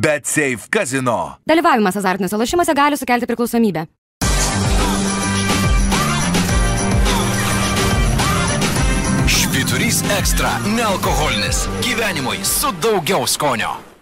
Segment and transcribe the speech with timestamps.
[0.00, 1.38] Bet Safe Casino.
[1.48, 3.86] Dalyvavimas azartiniuose lošimuose gali sukelti priklausomybę.
[9.26, 11.68] Švyturys ekstra- nealkoholinis.
[11.80, 13.95] Gyvenimui su daugiau skonio.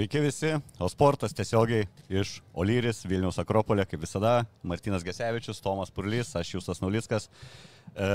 [0.00, 6.30] Sveiki visi, o sportas tiesiogiai iš Olyris, Vilniaus Akropolė, kaip visada, Martinas Gesevičius, Tomas Purlys,
[6.40, 7.26] aš Jūsas Naulickas.
[7.92, 8.08] E,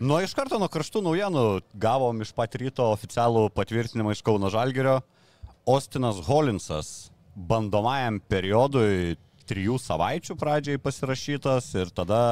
[0.00, 1.42] nuo iš karto nuo karštų naujienų
[1.82, 5.02] gavom iš pat ryto oficialų patvirtinimą iš Kauno Žalgerio.
[5.68, 12.22] Ostinas Holinsas bandomajam periodui trijų savaičių pradžiai pasirašytas ir tada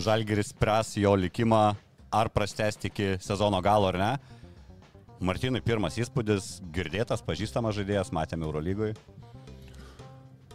[0.00, 1.66] Žalgeris spręs jo likimą
[2.08, 4.12] ar prastesti iki sezono galo ar ne.
[5.18, 8.94] Martinai, pirmas įspūdis, girdėtas, pažįstamas žaidėjas, matėme Eurolygoje.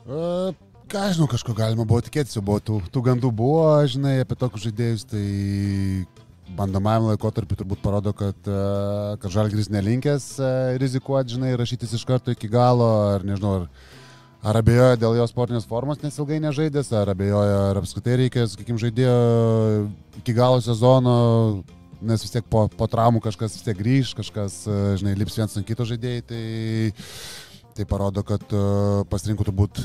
[0.03, 0.56] Uh,
[0.92, 4.69] ką žinau, kažko galima buvo tikėtis, jau buvo tų, tų gandų buvo, žinai, apie tokius
[4.69, 5.25] žaidėjus, tai
[6.56, 10.47] bandomajam laikotarpiu turbūt parodo, kad, uh, kad Žalgris nelinkęs uh,
[10.80, 13.94] rizikuoti, žinai, rašytis iš karto iki galo, ar nežinau, ar,
[14.47, 18.80] ar abejoja dėl jo sportinės formos, nes ilgai nežaidęs, ar abejoja, ar apskritai reikia, sakykime,
[18.80, 19.16] žaidėjo
[20.23, 21.16] iki galo sezono
[22.03, 25.59] nes vis tiek po, po traumų kažkas vis tiek grįž, kažkas, e, žinai, lips viens
[25.59, 26.45] ant kito žaidėjai, tai,
[27.77, 29.79] tai parodo, kad uh, pasirinkų turbūt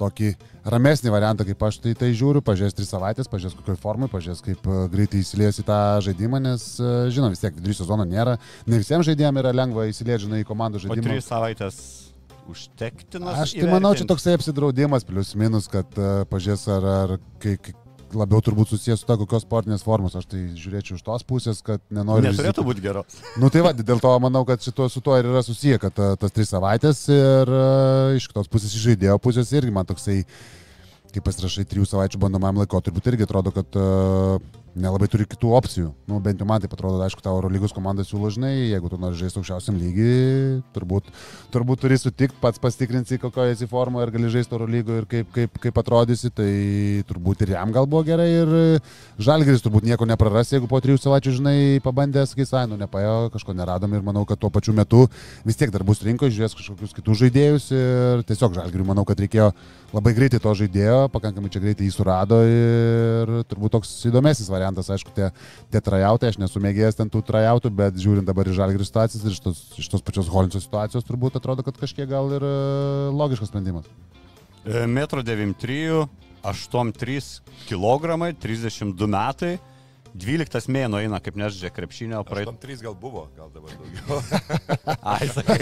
[0.00, 0.32] tokį
[0.66, 4.66] ramesnį variantą, kaip aš tai, tai žiūriu, pažiūrės tris savaitės, pažiūrės kokioj formai, pažiūrės kaip
[4.66, 5.78] uh, greitai įsilies į tą
[6.08, 6.64] žaidimą, nes,
[7.14, 8.34] žinom, vis tiek vidury sezono nėra,
[8.66, 11.06] ne visiems žaidėjams yra lengva įsilieti, žinai, į komandų žaidimą.
[11.06, 11.78] Tris savaitės
[12.50, 13.44] užtektinas.
[13.46, 17.78] Aš tai manau, čia toksai apsidraudimas, plius minus, kad uh, pažiūrės ar, ar kai, kai
[18.18, 20.16] labiau turbūt susijęs su ta kokios sportinės formos.
[20.18, 22.30] Aš tai žiūrėčiau iš tos pusės, kad nenoriu.
[22.30, 23.20] Neturėtų būti geros.
[23.40, 26.34] Nu tai va, dėl to manau, kad šito, su tuo ir yra susiję, kad tas
[26.34, 30.22] tris savaitės ir uh, iš kitos pusės iš žaidėjo pusės irgi man toksai,
[31.14, 34.38] kaip pasirašai trijų savaičių bandomajam laikotarpiu, tai irgi atrodo, kad uh,
[34.74, 35.88] nelabai turi kitų opcijų.
[36.10, 39.18] Nu, bent jau man tai atrodo, aišku, tavo Eurolygos komanda siūlo, žinai, jeigu tu nori
[39.18, 41.10] žaisti aukščiausiam lygiui, turbūt,
[41.54, 45.60] turbūt turi sutikti, pats pastikrinsi, kokioje esi formoje ir gali žaisti Eurolygoje ir kaip, kaip,
[45.66, 46.50] kaip atrodysi, tai
[47.08, 48.54] turbūt ir jam gal buvo gerai ir
[49.22, 53.54] Žalgeris turbūt nieko nepraras, jeigu po trijų savaičių, žinai, pabandė, sakys, ai, nu nepaėjo, kažko
[53.54, 55.04] neradom ir manau, kad tuo pačiu metu
[55.46, 59.52] vis tiek dar bus rinkoje, žiūrės kažkokius kitus žaidėjus ir tiesiog Žalgeriui manau, kad reikėjo
[59.94, 65.12] labai greitai to žaidėjo, pakankamai čia greitai jį surado ir turbūt toks įdomesnis variantas, aišku,
[65.16, 65.28] tie,
[65.72, 69.34] tie trajautai, aš nesu mėgėjęs ten tų trajautų, bet žiūrint dabar į žalgirių situacijas ir
[69.34, 72.54] iš tos, iš tos pačios Holinso situacijos turbūt atrodo, kad kažkiek gal ir e,
[73.12, 73.90] logiškas sprendimas.
[74.64, 76.06] E, metro 93,
[76.44, 77.20] 83
[77.68, 79.54] kg, 32 metai.
[80.14, 82.52] 12 mėno eina, kaip nežaidžia krepšinio praeitą.
[82.62, 84.20] 3 gal buvo, gal dabar daugiau.
[85.14, 85.56] Ai, sakai,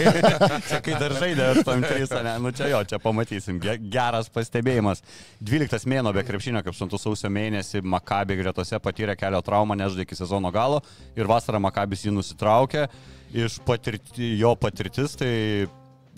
[0.67, 3.57] čia kai dar žaidė 8-3, ne, nu čia jo, čia pamatysim,
[3.89, 5.01] geras pastebėjimas.
[5.41, 10.21] 12 mėno be krepšinio, kaip suntu sausio mėnesį, Makabi gretose patyrė kelio traumą, nežaidė iki
[10.21, 10.83] sezono galo
[11.17, 12.85] ir vasarą Makabis jį nusitraukė.
[13.33, 15.33] Iš patirti, jo patirtis, tai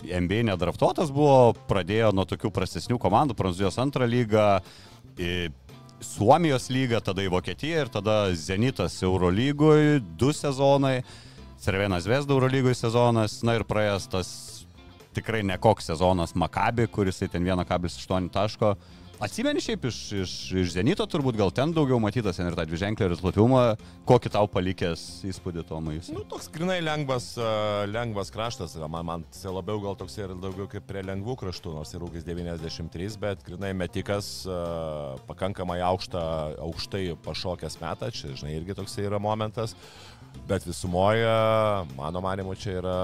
[0.04, 4.50] NBA nedraftuotas buvo, pradėjo nuo tokių prastesnių komandų, Prancūzijos antrą lygą
[6.00, 11.00] Suomijos lygą, tada į Vokietiją ir tada Zenitas Eurolygoje, du sezonai,
[11.62, 14.30] Cervenas Vesda Eurolygoje sezonas, na ir praėjęs tas
[15.16, 18.74] tikrai nekoks sezonas Makabi, kuris ten 1,8 taško
[19.16, 23.60] Atsimeni šiaip iš, iš, iš Zenito, turbūt gal ten daugiau matytas ir tą dviženklį rezultatumą,
[24.04, 25.94] kokį tau palikęs įspūdį Tomai?
[26.12, 27.30] Nu, toks grinai lengvas,
[27.88, 29.24] lengvas kraštas, man, man
[29.56, 33.72] labiau gal toks ir daugiau kaip prie lengvų kraštų, nors ir ūkis 93, bet grinai
[33.78, 34.28] metikas
[35.30, 36.26] pakankamai aukštą,
[36.66, 39.72] aukštai pašokęs metą, čia, žinai, irgi toks yra momentas.
[40.46, 41.26] Bet visumoje,
[41.96, 42.98] mano manimu, čia yra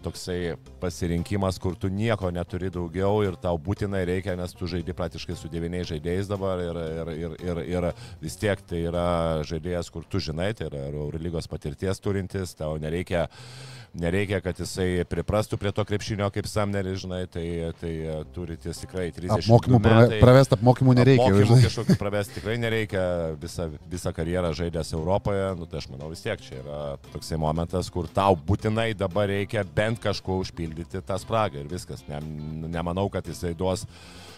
[0.00, 5.36] toksai pasirinkimas, kur tu nieko neturi daugiau ir tau būtinai reikia, nes tu žaidži praktiškai
[5.36, 7.90] su devyniais žaidėjais dabar ir, ir, ir, ir, ir
[8.22, 9.06] vis tiek tai yra
[9.44, 13.28] žaidėjas, kur tu žinai, tai yra Eurolygos patirties turintis, tau nereikia
[13.94, 17.46] nereikia, kad jisai priprastų prie to krepšinio kaip Samneris, žinai, tai,
[17.78, 17.92] tai
[18.34, 19.80] turi ties tikrai 30 apmokymų.
[19.84, 21.28] Metai, pravest apmokymų nereikia.
[21.30, 23.04] Apmokymų kažkokių pravest tikrai nereikia,
[23.40, 26.80] visą, visą karjerą žaidęs Europoje, nu tai aš manau vis tiek čia yra
[27.12, 32.04] toksai momentas, kur tau būtinai dabar reikia bent kažkuo užpildyti tą spragą ir viskas.
[32.08, 32.20] Ne,
[32.68, 33.86] nemanau, kad jisai duos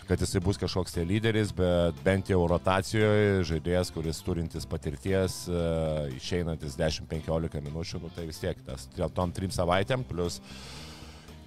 [0.07, 6.07] kad jisai bus kažkoks tai lyderis, bet bent jau rotacijoje žaidėjas, kuris turintis patirties, uh,
[6.15, 10.39] išeinantis 10-15 minučių, nu, tai vis tiek tas tom trim savaitėm, plus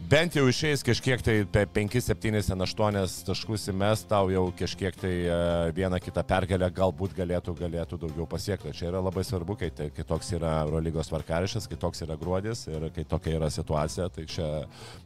[0.07, 5.11] bent jau išeis kažkiek tai pe 5, 7, 8 taškus įmes, tau jau kažkiek tai
[5.27, 5.39] e,
[5.75, 8.71] vieną kitą pergalę galbūt galėtų, galėtų daugiau pasiekti.
[8.75, 12.65] Čia yra labai svarbu, kai, tai, kai toks yra Eurolygos varkarišas, kai toks yra gruodis
[12.71, 14.47] ir kai tokia yra situacija, tai čia,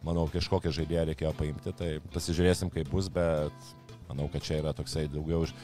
[0.06, 3.74] manau, kažkokią žaidėją reikėjo paimti, tai pasižiūrėsim, kaip bus, bet
[4.12, 5.56] manau, kad čia yra toksai daugiau, iš,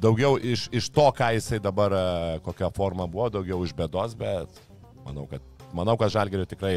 [0.00, 4.62] daugiau iš, iš to, ką jisai dabar, e, kokia forma buvo, daugiau iš bėdos, bet
[5.04, 5.44] manau, kad,
[5.76, 6.76] manau, kad Žalgiriui tikrai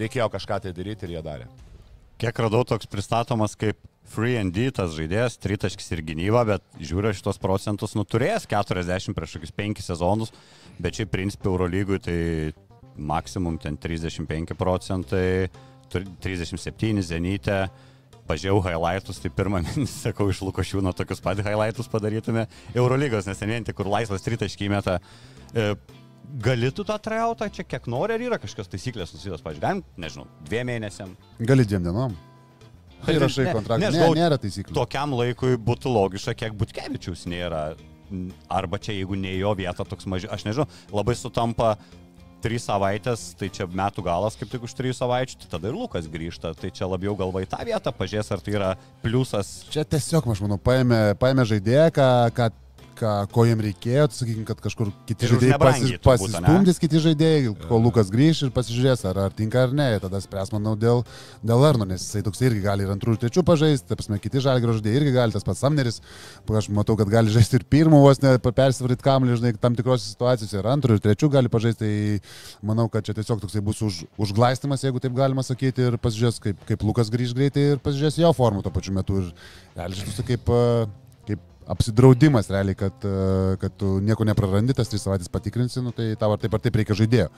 [0.00, 1.48] reikėjo kažką tai daryti ir jie darė.
[2.20, 7.14] Kiek radau toks pristatomas kaip Free and D, tas žaidėjas, tritaškis ir gynyba, bet žiūriu
[7.16, 10.34] šitos procentus, nu turėjęs 40 prieš kokius 5 sezonus,
[10.78, 12.18] bet šiaip principė Eurolygui tai
[12.94, 15.48] maksimum ten 35 procentai,
[15.94, 17.58] 37 Zenytė,
[18.28, 22.46] pažiūrėjau highlightus, tai pirmą mintį sakau iš Lukošiūno tokius pat highlightus padarytume
[22.76, 25.00] Eurolygos, nes ten vien tik kur laisvas tritaškį meta.
[25.54, 25.72] E,
[26.42, 30.26] gali tu tą trajautą čia kiek nori, ar yra kažkokios taisyklės nusidos, pažiūrėjau, galim, nežinau,
[30.48, 31.16] dviem mėnesiam.
[31.40, 32.14] Gali dviem dienom.
[33.04, 33.80] Tai rašai kontraktą.
[33.84, 34.74] ne, Ne, nėra taisyklių.
[34.74, 37.74] Tokiam laikui būtų logiška, kiek Butkevičius nėra.
[38.52, 41.74] Arba čia, jeigu ne jo vieta, toks mažai, aš nežinau, labai sutampa
[42.44, 46.08] trys savaitės, tai čia metų galas kaip tik už trijų savaičių, tai tada ir Lukas
[46.12, 46.52] grįžta.
[46.58, 48.70] Tai čia labiau galva į tą vietą, pažiūrės, ar tai yra
[49.02, 49.64] pliusas.
[49.72, 52.50] Čia tiesiog, aš manau, paėmė, paėmė žaidėją, ką, ką,
[53.04, 56.46] ką, ko jiem reikėjo, sakykime, kad kažkur kiti Ir žaidėjai nebrangiai pasi, turbūt, ane?
[56.46, 59.88] pasistumdys, kiti žaidėjai, kol Lukas grįž ir pasižiūrės, ar, ar tinka ar ne.
[59.96, 61.02] Ir tada spręs, manau, dėl,
[61.44, 64.42] dėl Arno, nes jisai toks irgi gali ir antrų ir trečių pažaisti, ta prasme, kiti
[64.44, 66.00] žalgio žaidėjai irgi gali, tas pats Samneris,
[66.48, 70.60] aš matau, kad gali žaisti ir pirmų vos ne persivaryti kamlį, žinai, tam tikrose situacijose
[70.60, 74.84] ir antrų ir trečių gali pažaisti, tai manau, kad čia tiesiog toksai bus už, užglaistimas,
[74.86, 78.64] jeigu taip galima sakyti, ir pasižiūrės, kaip, kaip Lukas grįž greitai ir pasižiūrės jo formą
[78.64, 79.20] tuo pačiu metu.
[79.24, 80.86] Ir žaisti kaip, e,
[81.28, 86.12] kaip apsidraudimas realiai, kad, e, kad tu nieko neprarandi, tas tris savaitės patikrinsi, nu, tai
[86.20, 87.30] tau ar taip ar taip reikia žaidėjo.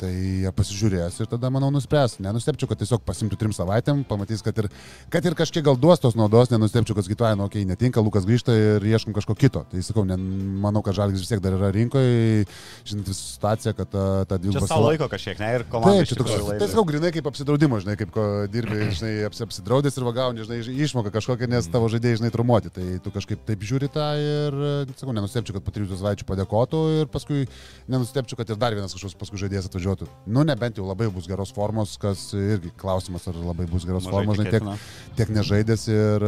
[0.00, 2.16] Tai jie pasižiūrės ir tada, manau, nuspręs.
[2.24, 4.68] Nenustepčiau, kad tiesiog pasimtų trim savaitėm, pamatys, kad ir,
[5.12, 8.26] kad ir kažkiek gal duos tos naudos, nenustepčiau, kad skaituoja, nu, okei, okay, netinka, Lukas
[8.26, 9.62] grįžta ir ieškom kažko kito.
[9.70, 12.46] Tai sakau, ne, manau, kad Žalgis vis tiek dar yra rinkoje,
[12.88, 16.02] žinot visą situaciją, kad ta, ta Čia dviguba savo laiko kažkiek, ne, ir komanda.
[16.02, 18.18] Taip, čia toks, tai sakau, grinai kaip apsidraudimo, žinai, kaip
[18.52, 22.72] dirbi, žinai, apsi, apsidraudęs ir vagauni, žinai, išmoka kažkokią, nes tavo žaidėjai, žinai, trumuoti.
[22.74, 24.58] Tai tu kažkaip taip žiūri tą ir,
[24.98, 27.44] sakau, nenustepčiau, kad po trijų savaičių padėkotų ir paskui
[27.90, 30.08] nenustepčiau, kad ir dar vienas kažkoks paskui žaidėjas atvažiuotų.
[30.26, 34.14] Nu, nebent jau labai bus geros formos, kas irgi klausimas, ar labai bus geros Mažai
[34.14, 34.86] formos, žinai, tiek,
[35.18, 36.26] tiek nežaidęs ir,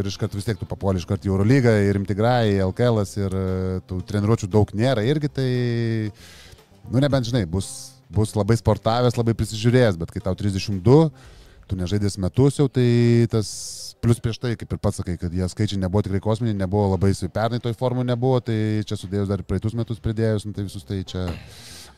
[0.00, 3.02] ir iš karto vis tiek tu papuoli iš karto į Eurolygą, ir Imtigrai, į LKL
[3.24, 3.44] ir e,
[3.88, 5.50] tų treniruočių daug nėra irgi, tai,
[6.92, 10.98] nu nebent žinai, bus, bus labai sportavęs, labai prisižiūrėjęs, bet kai tau 32,
[11.68, 12.90] tu nežaidęs metus jau, tai
[13.32, 13.54] tas
[14.02, 17.12] Plus prieš tai, kaip ir pats sakai, kad jie skaičiai nebuvo tikrai kosminiai, nebuvo labai
[17.14, 20.82] su pernai toj formų nebuvo, tai čia sudėjus dar praeitus metus pridėjus, nu, tai visus
[20.88, 21.28] tai čia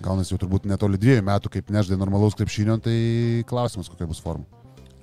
[0.02, 2.98] gaunasi jau turbūt netoli dviejų metų, kaip neždai normalaus krepšinio, tai
[3.48, 4.46] klausimas, kokia bus forma.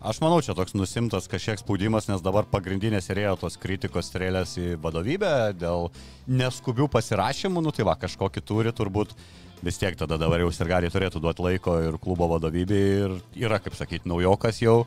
[0.02, 4.72] Aš manau, čia toks nusimtas kažkiek spaudimas, nes dabar pagrindinės rėjo tos kritikos strėlės į
[4.82, 5.92] vadovybę dėl
[6.26, 9.14] neskubių pasirašymų, nu tai va, kažkokį turi turbūt.
[9.62, 13.14] Vis tiek tada dabar jau sirgaliai turėtų duoti laiko ir klubo vadovybei ir
[13.44, 14.80] yra, kaip sakyti, naujokas jau,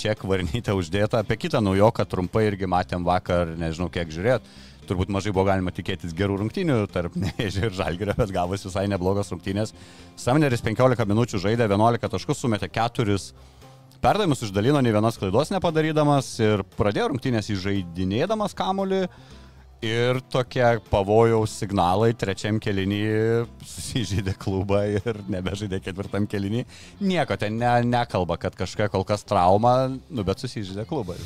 [0.00, 4.48] čia kvarnytė uždėta, apie kitą naujoką trumpai irgi matėm vakar, nežinau kiek žiūrėt,
[4.90, 9.30] turbūt mažai buvo galima tikėtis gerų rungtynių tarp Nežė ir Žalgirio, bet gavosi visai neblogos
[9.32, 9.74] rungtynės.
[10.20, 13.18] Samneris 15 minučių žaidė 11 taškus, sumetė 4
[14.00, 19.04] perdavimus išdalino, nei vienos klaidos nepadarydamas ir pradėjo rungtynės įžaidinėdamas kamolį.
[19.80, 22.98] Ir tokie pavojaus signalai trečiam kelinį
[23.72, 26.66] susižydė klubą ir nebežaidė ketvirtam kelinį.
[27.00, 31.16] Nieko ten ne, nekalba, kad kažkokia kol kas trauma, nu bet susižydė klubą.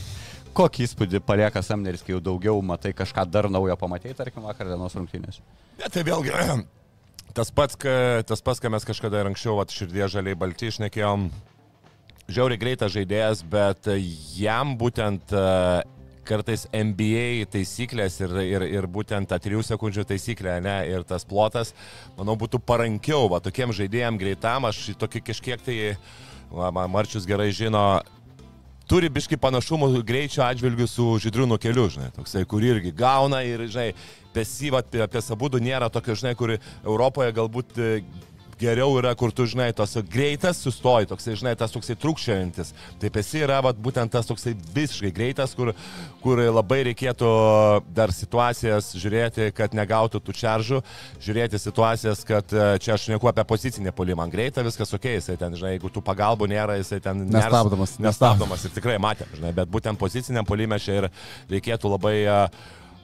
[0.54, 4.94] Kokį įspūdį palieka Samneris, kai jau daugiau matai kažką dar naujo pamatėjai, tarkim, vakar dienos
[4.94, 5.40] rungtynės?
[5.80, 6.30] Bet tai vėlgi,
[7.38, 11.26] tas pats, ka, tas pats, ką mes kažkada ir anksčiau, vat, širdie žaliai balti išnekėjom,
[12.30, 13.90] žiauriai greitas žaidėjas, bet
[14.38, 15.44] jam būtent e,
[16.24, 21.74] kartais NBA taisyklės ir, ir, ir būtent ta 3 sekundžių taisyklė, ne, ir tas plotas,
[22.14, 25.78] manau, būtų parankiau, va, tokiem žaidėjim greitam, aš tokį kažkiek tai,
[26.54, 28.04] va, Marčius gerai žino,
[28.90, 33.92] turi biški panašumų greičio atžvilgių su žydriūnų keliu, žinai, toksai, kur irgi gauna ir, žinai,
[34.34, 37.90] pesyvat apie, apie sabudų nėra tokio, žinai, kur Europoje galbūt e,
[38.60, 42.72] geriau yra, kur tu, žinai, tos greitas sustoji, toksai, žinai, tas toksai trukščiantis.
[43.02, 45.72] Taip esi yra, vat, būtent tas toksai visiškai greitas, kur,
[46.24, 47.30] kur labai reikėtų
[47.96, 50.82] dar situacijas žiūrėti, kad negautų tų čaržų,
[51.24, 55.34] žiūrėti situacijas, kad e, čia aš neku apie pozicinę polimą, man greita, viskas ok, jisai
[55.40, 57.96] ten, žinai, jeigu tų pagalbų nėra, jisai ten ners- Nestabdomas.
[58.02, 61.08] Nestabdomas ir tikrai matėm, žinai, bet būtent poziciniam polime čia ir
[61.50, 62.46] reikėtų labai uh,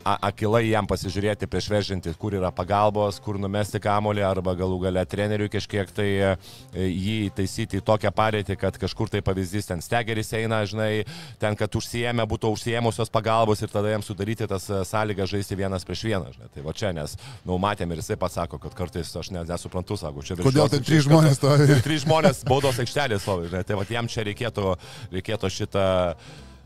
[0.04, 5.50] akilai jam pasižiūrėti prieš vežinti, kur yra pagalbos, kur numesti kamolį, arba galų gale treneriui
[5.52, 6.30] kažkiek tai e,
[6.74, 11.04] jį taisyti į tokią padėtį, kad kažkur tai pavyzdys ten stegeris eina, žinai,
[11.42, 15.86] ten, kad užsijėmė, būtų užsijėmusios pagalbos ir tada jam sudaryti tas e, sąlygas žaisti vienas
[15.88, 16.34] prieš vieną.
[16.36, 16.50] Žinai.
[16.54, 17.16] Tai va čia, nes,
[17.46, 20.72] nu, matėm ir jisai pats sako, kad kartais aš net nesuprantu, sako, čia virš Kodėl
[20.72, 21.68] ten trys žmonės stovi?
[21.86, 24.76] Trys žmonės baudos aikštelės žinai, tai va jam čia reikėtų,
[25.12, 25.88] reikėtų šitą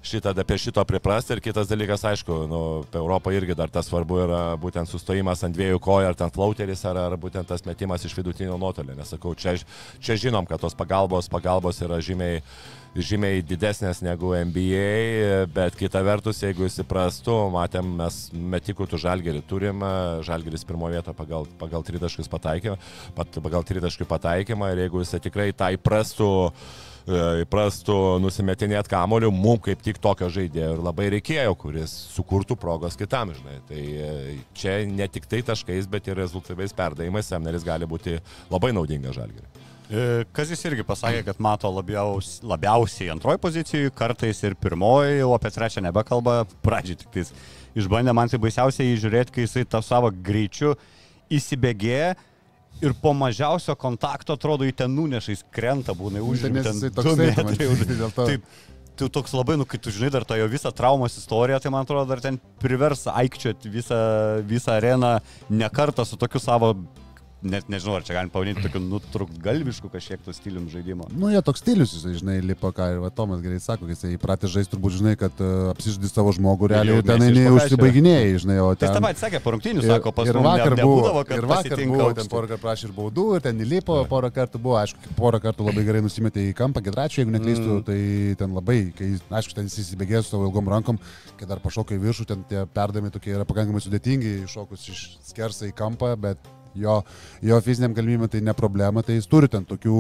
[0.04, 2.61] šitą, apie šito priprasti ir kitas dalykas, aišku, nu,
[2.94, 7.00] Europą irgi dar tas svarbu yra būtent sustojimas ant dviejų kojų, ar ten flauteris, ar,
[7.06, 8.96] ar būtent tas metimas iš vidutinio nuotolio.
[8.99, 9.56] Nesakau, čia,
[10.04, 12.42] čia žinom, kad tos pagalbos, pagalbos yra žymiai,
[12.94, 19.82] žymiai didesnės negu NBA, bet kita vertus, jeigu įsiprastų, matėm, mes metikų tų žalgerį turim,
[20.26, 22.78] žalgeris pirmo vietą pagal, pagal tritaškius pataikymą,
[23.16, 29.64] pat, pagal tritaškių pataikymą ir jeigu jisai tikrai tai įprastų e, įprastų nusimetinėti kamoliu, mums
[29.66, 33.58] kaip tik tokio žaidėjo ir labai reikėjo, kuris sukurtų progos kitam, žinai.
[33.68, 38.16] Tai e, čia ne tik tai taškais, bet ir rezultatyviais perdavimais Semneris gali būti
[38.52, 39.64] labai naudingas žalgeriui.
[39.84, 45.52] E, Kazis irgi pasakė, kad mato labiaus, labiausiai antroji pozicijai, kartais ir pirmoji, o apie
[45.52, 47.34] trečią nebekalba, pradžiai tik tais
[47.76, 50.73] išbandė, man tai baisiausiai įžiūrėti, kai jisai tą savo greičiu
[51.28, 52.14] įsibėgėja
[52.83, 57.59] ir po mažiausio kontakto atrodo į ten nunešais krenta, būna jisai toksai, tai man
[58.00, 58.26] dėl to.
[58.31, 58.49] Taip,
[58.99, 61.87] tu toks labai, nu, kai tu žinai dar tą jo visą traumos istoriją, tai man
[61.87, 63.99] atrodo dar ten privers aikčioti visą,
[64.47, 65.16] visą areną
[65.50, 66.75] ne kartą su tokiu savo,
[67.44, 71.06] net nežinau, ar čia galim pavadinti tokiu nutrukgalvišku kažkiek to stilium žaidimo.
[71.12, 74.52] Nu, jie toks stilius, jisai, žinai, lipa, ką ir va, Tomas gerai sako, jisai įpratęs
[74.54, 78.58] žaisti, turbūt, žinai, kad uh, apsižadi savo žmogų, realiai jau ir ten eini užsibaiginėjai, žinai,
[78.64, 78.96] o Tai ten...
[78.96, 79.42] tą patį sakė,
[79.74, 82.88] Ir, sako, pas ir mus vakar ne, buvo, ir vakar buvo, ten porą kartų prašė
[82.88, 86.56] ir baudų, ir ten įlipo, porą kartų buvo, aišku, porą kartų labai gerai nusimetė į
[86.58, 87.84] kampą, gedračią, jeigu neklystu, mm.
[87.88, 88.00] tai
[88.40, 89.10] ten labai, kai,
[89.40, 91.00] aišku, ten jis įsibėgėjo su savo ilgom rankom,
[91.38, 95.70] kai dar pašoka į viršų, ten tie perdami tokie yra pakankamai sudėtingi, iššokus iš skersą
[95.70, 96.99] į kampą, bet jo,
[97.45, 99.99] jo fiziniam galimybėm tai ne problema, tai jis turi ten tokių,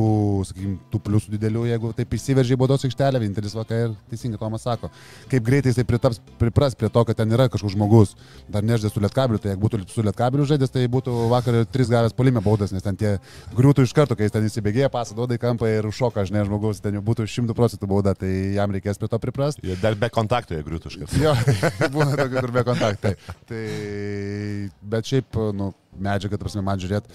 [0.48, 4.64] sakykime, tų pliusų didelių, jeigu taip įsiveržė į baudos aikštelę, vienintelis vakar ir teisingai Tomas
[4.66, 4.90] sako,
[5.30, 8.14] kaip greitai jisai pritaps, pripras prie to, kad ten yra kažkoks žmogus,
[8.52, 11.90] dar neždė su lietkabiliu, tai jeigu būtų su lietkabiliu žaidęs, tai būtų vakar ir tris
[11.92, 13.16] gavęs polime baudas, nes ten tie
[13.56, 16.82] griūtų iš karto, kai jis ten įsibėgėja, pasą duoda į kampą ir šoka, žinai, žmogus,
[16.84, 19.64] ten jau būtų 100 procentų bauda, tai jam reikės prie to priprasti.
[19.68, 21.22] Ir dar be kontakto jie griūtų iš karto.
[21.22, 21.34] Jo,
[21.94, 23.14] būna tokių, kur be kontaktai.
[23.48, 23.62] Tai,
[24.94, 27.08] bet šiaip, nu, medžiaga, ta prasme, man žiūrėt,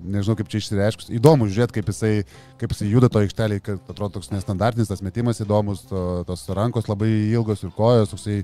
[0.00, 2.12] nežinau kaip čia išsireiškus, įdomu žiūrėti, kaip jisai,
[2.60, 6.88] kaip jisai juda to aikštelį, kad atrodo toks nestandartinis, tas metimas įdomus, to, tos rankos
[6.90, 8.40] labai ilgos ir kojos, toksai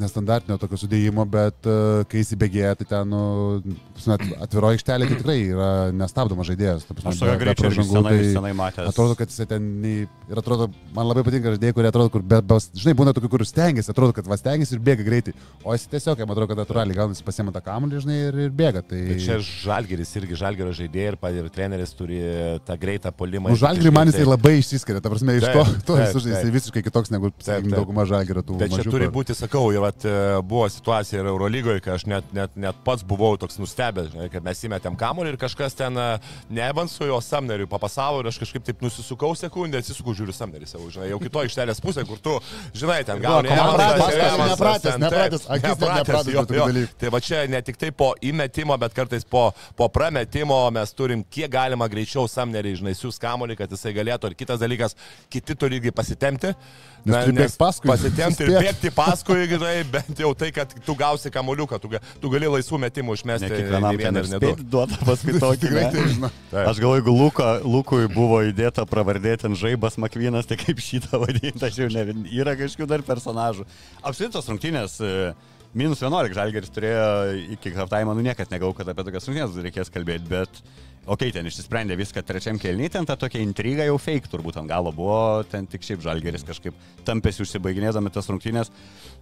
[0.00, 5.36] nestandartinio tokio sudėjimo, bet uh, kai įsibėgėja, tai ten, nu, prasme, atviro aikštelė tai tikrai
[5.50, 6.86] yra nestabdomas žaidėjas.
[6.88, 8.88] ta prasme, Aš greičiau irgi pražangų, senai, tai- senai matęs.
[8.92, 12.40] Atrodo, kad jisai ten nei- ir atrodo, man labai patinka žaidėjai, kurie atrodo, kur be,
[12.40, 15.34] be, žinai, būna tokių, kur stengiasi, atrodo, kad vas stengiasi ir bėga greitai,
[15.64, 18.82] o jis tiesiog, jam atrodo, kad natūraliai gaunasi pasiema tą kamuolį, žinai, ir, ir bėga.
[18.88, 19.02] Tai...
[19.12, 22.22] Bet čia žalgeris irgi žalgerio žaidėjai ir, ir treneris turi
[22.64, 23.52] tą greitą polimą.
[23.52, 26.52] Nu, žalgirį man jisai labai išsiskiria, ta prasme, iš to, Taip, to taip, jis, taip.
[26.56, 27.76] visiškai kitoks negu, sakykime, taip.
[27.76, 30.14] dauguma žalgirio tų Bet čia turi būti, sakau, ir vat, e,
[30.46, 34.44] buvo situacija ir Eurolygoje, kai aš net, net, net pats buvau toks nustebęs, žinai, kad
[34.46, 36.08] mes įmetėm kamuolį ir kažkas ten e,
[36.52, 40.88] ne Evansui, o Samneriui papasavo ir aš kažkaip taip nusisukau sekundę, atsisukau, žiūriu Samnerį savo,
[40.92, 42.38] žinai, jau kito aikštelės pusė, kur tu,
[42.78, 46.96] žinai, ten gauni nepratęs, nepratęs, akis nepratęs.
[47.00, 49.48] Tai va čia ne tik tai po įmetimo, bet kartais po,
[49.78, 54.32] po prametimo mes turim kiek galima greičiau Samnerį, žinai, siūs kamuolį, kad jisai galėtų.
[54.32, 54.96] Ir kitas dalykas,
[55.32, 56.54] kiti turi irgi pasitemti.
[57.02, 61.32] Nes turi bėgt paskui, Pasitemti ir bėgti paskui, žinai, bent jau tai, kad tu gausi
[61.34, 61.90] kamuoliuką, tu,
[62.22, 63.48] tu gali laisvų metimų išmesti.
[63.48, 64.50] Ne kiekvienam vieną ten ir ne du.
[64.52, 65.72] spėti duoda paskui tokį.
[66.52, 66.66] Tai.
[66.68, 71.64] Aš galvoju, jeigu Luko, Lukui buvo įdėta pravardė ten žaibas Makvinas, tai kaip šitą vadinti,
[71.66, 73.66] aš jau ne, yra kažkokių dar personažų.
[74.02, 75.32] Apskritai tos rungtynės, e,
[75.74, 77.08] minus 11 žalgeris turėjo
[77.56, 80.62] iki halftime, nu niekad negau, kad apie tokias rungtynės reikės kalbėti, bet
[81.06, 84.92] okay, ten išsisprendė viską trečiam kelnį, ten ta tokia intriga jau fake turbūt ant galo
[84.94, 88.72] buvo, ten tik šiaip žalgeris kažkaip tampėsi užsibaiginėdami tas rungtynės,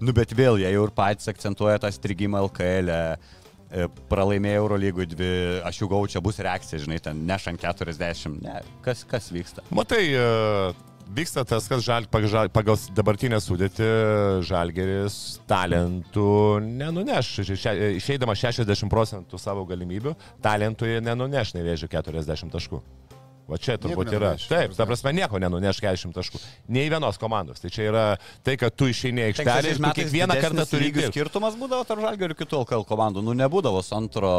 [0.00, 2.96] nu bet vėl jie jau ir patys akcentuoja tą strigimą LKL.
[3.70, 5.26] E, pralaimėjo Eurolygų dvi,
[5.62, 9.62] aš jau gau, čia bus reakcija, žinai, ten nešant 40, ne, kas, kas vyksta.
[9.70, 13.88] Matai, e, vyksta tas, kas žal, pagal, pagal dabartinę sudėtį
[14.46, 16.26] žalgeris talentų
[16.64, 17.32] nenuneš.
[17.50, 20.14] Še- Išeidama 60 procentų savo galimybių,
[20.44, 22.82] talentų nenuneš nevėžių 40 taškų.
[23.50, 24.30] Va čia turbūt yra.
[24.38, 26.40] Taip, ta prasme, nieko nenuneš 40 taškų.
[26.70, 27.58] Nei vienos komandos.
[27.62, 28.04] Tai čia yra
[28.46, 32.28] tai, kad tu išeini į aikštelę ir kiekvieną kartą turi lygių skirtumas būdavo tarp žalgių
[32.28, 33.24] ir kitų LKL komandų.
[33.26, 34.30] Nu, nebūdavo antro,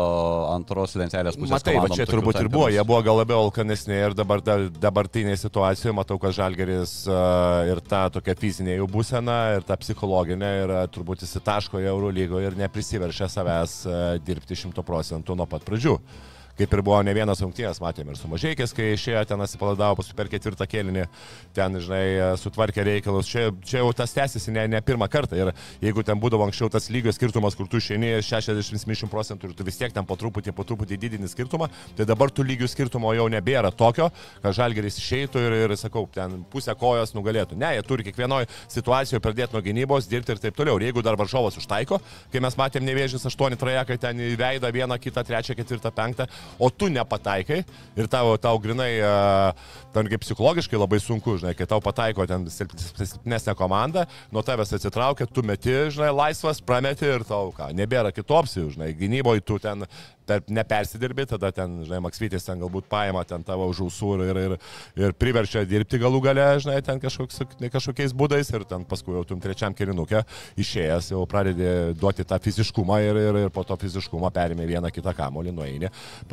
[0.54, 1.58] antros lentelės pusės.
[1.58, 5.44] Matai, va čia turbūt ir buvo, jie buvo gal labiau alkanesni ir dabar da, dabartinėje
[5.44, 10.84] situacijoje matau, kad Žalgeris uh, ir ta tokia fizinė jų būsena ir ta psichologinė yra
[10.92, 16.00] turbūt įsitaško į Euro lygoje ir neprisiveršia savęs uh, dirbti šimtų procentų nuo pat pradžių.
[16.62, 20.14] Kaip ir buvo ne vienas rungtynės, matėme ir su mažiekiais, kai išėjo ten atsipalaidavo, paskui
[20.14, 21.08] per ketvirtą kėlinį
[21.58, 23.26] ten, žinai, sutvarkė reikalus.
[23.32, 25.40] Čia, čia jau tas tęsiasi ne, ne pirmą kartą.
[25.40, 25.50] Ir
[25.82, 29.80] jeigu ten būdavo anksčiau tas lygio skirtumas, kur tu išeini 60-70 procentų ir tu vis
[29.80, 33.74] tiek ten po truputį, po truputį didini skirtumą, tai dabar tų lygių skirtumo jau nebėra
[33.74, 34.12] tokio,
[34.46, 37.58] kad žalgeris išeitų ir, ir, sakau, ten pusę kojos nugalėtų.
[37.58, 40.78] Ne, jie turi kiekvienoje situacijoje pradėti nuo gynybos, dirbti ir taip toliau.
[40.78, 41.98] Ir jeigu dar varžovas užtaiko,
[42.30, 46.70] kai mes matėm nevėžys 8 trajekai ten į veidą vieną, kitą, trečią, ketvirtą, penktą, o
[46.70, 47.62] tu nepataikai
[47.98, 48.92] ir tavo, tau grinai,
[49.96, 54.74] ten kaip psichologiškai labai sunku, žinai, kai tau pataiko ten silp- silpnesnė komanda, nuo tavęs
[54.78, 59.60] atsitraukia, tu meti, žinai, laisvas, prameti ir tau ką, nebėra kitų opcijų, žinai, gynyboje tu
[59.62, 59.86] ten
[60.32, 64.56] tarp nepersidirbi, tada ten, žinai, Maksvytis ten galbūt paima ten tavo už ausų ir, ir,
[65.00, 69.42] ir priverčia dirbti galų gale, žinai, ten kažkoks, kažkokiais būdais ir ten paskui jau tum
[69.44, 70.24] trečiam kirinukė
[70.62, 71.70] išėjęs jau pradedi
[72.00, 75.92] duoti tą fiziškumą ir, ir, ir po to fiziškumą perėmė vieną kitą kamolį, nueini,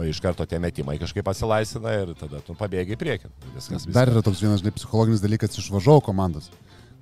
[0.08, 3.32] iš karto tie metimai kažkaip pasilaisina ir tada tu pabėgi į priekį.
[3.54, 3.94] Viskas, viskas.
[3.96, 6.50] Dar yra toks vienas, žinai, psichologinis dalykas iš važiavo komandos,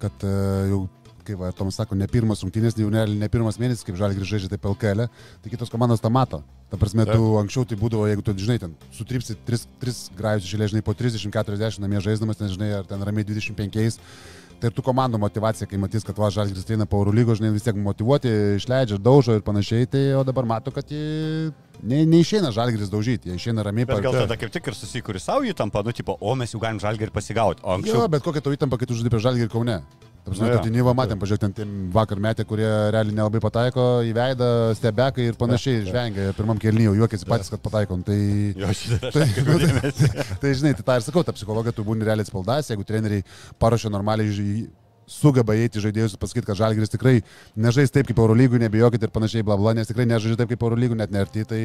[0.03, 0.33] kad e,
[0.73, 0.87] jau,
[1.27, 4.53] kaip va, Tomas sako, ne pirmas rungtynės, jau ne, ne pirmas mėnesis, kaip žalgi žaidžia
[4.53, 5.07] taip LKL,
[5.43, 6.43] tai kitos komandos tą mato.
[6.71, 10.73] Ta prasme, tu anksčiau tai būdavo, jeigu tu, žinai, ten sutripsi 3, 3 grajus išėlė,
[10.73, 14.03] žinai, po 30-40 namie žaisdamas, nes, žinai, ar ten ramiai 25.
[14.57, 17.65] Tai ir tų komandų motivacija, kai matys, kad va, Žalgiris eina po Eurolygo, žinai, vis
[17.67, 21.51] tiek motivuoti, išleidžia, daužo ir panašiai, tai o dabar mato, kad jie
[21.85, 25.45] ne, neišeina Žalgiris daužyti, jie išeina ramiai Bet gal tada kaip tik ir susikūri savo
[25.45, 27.61] įtampą, nu, tipo, o mes jau galim žalgį ir pasigauti.
[27.67, 28.09] O Jo, anksčiau...
[28.17, 29.83] bet kokia tau įtampa, kai tu žaidži prie Žalgirį Kaune.
[30.27, 30.49] Jo.
[30.59, 35.39] kad Nyva matėm, pažiūrėk, ten vakar metė, kurie realiai nelabai pataiko į veidą, stebekai ir
[35.39, 36.33] panašiai žvengia.
[36.39, 38.03] Pirmam kelnyje juokėsi patys, kad pataikom.
[38.07, 38.19] Tai,
[38.59, 39.61] Jo, šitą tai, nu,
[40.01, 40.11] tai,
[40.43, 43.23] tai žinai, tai tą ir sakau, ta psichologija tu būni realiai spaldas, jeigu treneriai
[43.63, 44.67] paruošia normaliai
[45.07, 47.15] sugeba įeiti žaidėjus ir pasakyti, kad Žalgiris tikrai
[47.59, 50.99] nežais taip kaip Eurolygų, nebijokit ir panašiai, bla bla, nes tikrai nežaidžia taip kaip Eurolygų,
[50.99, 51.61] net nerti, tai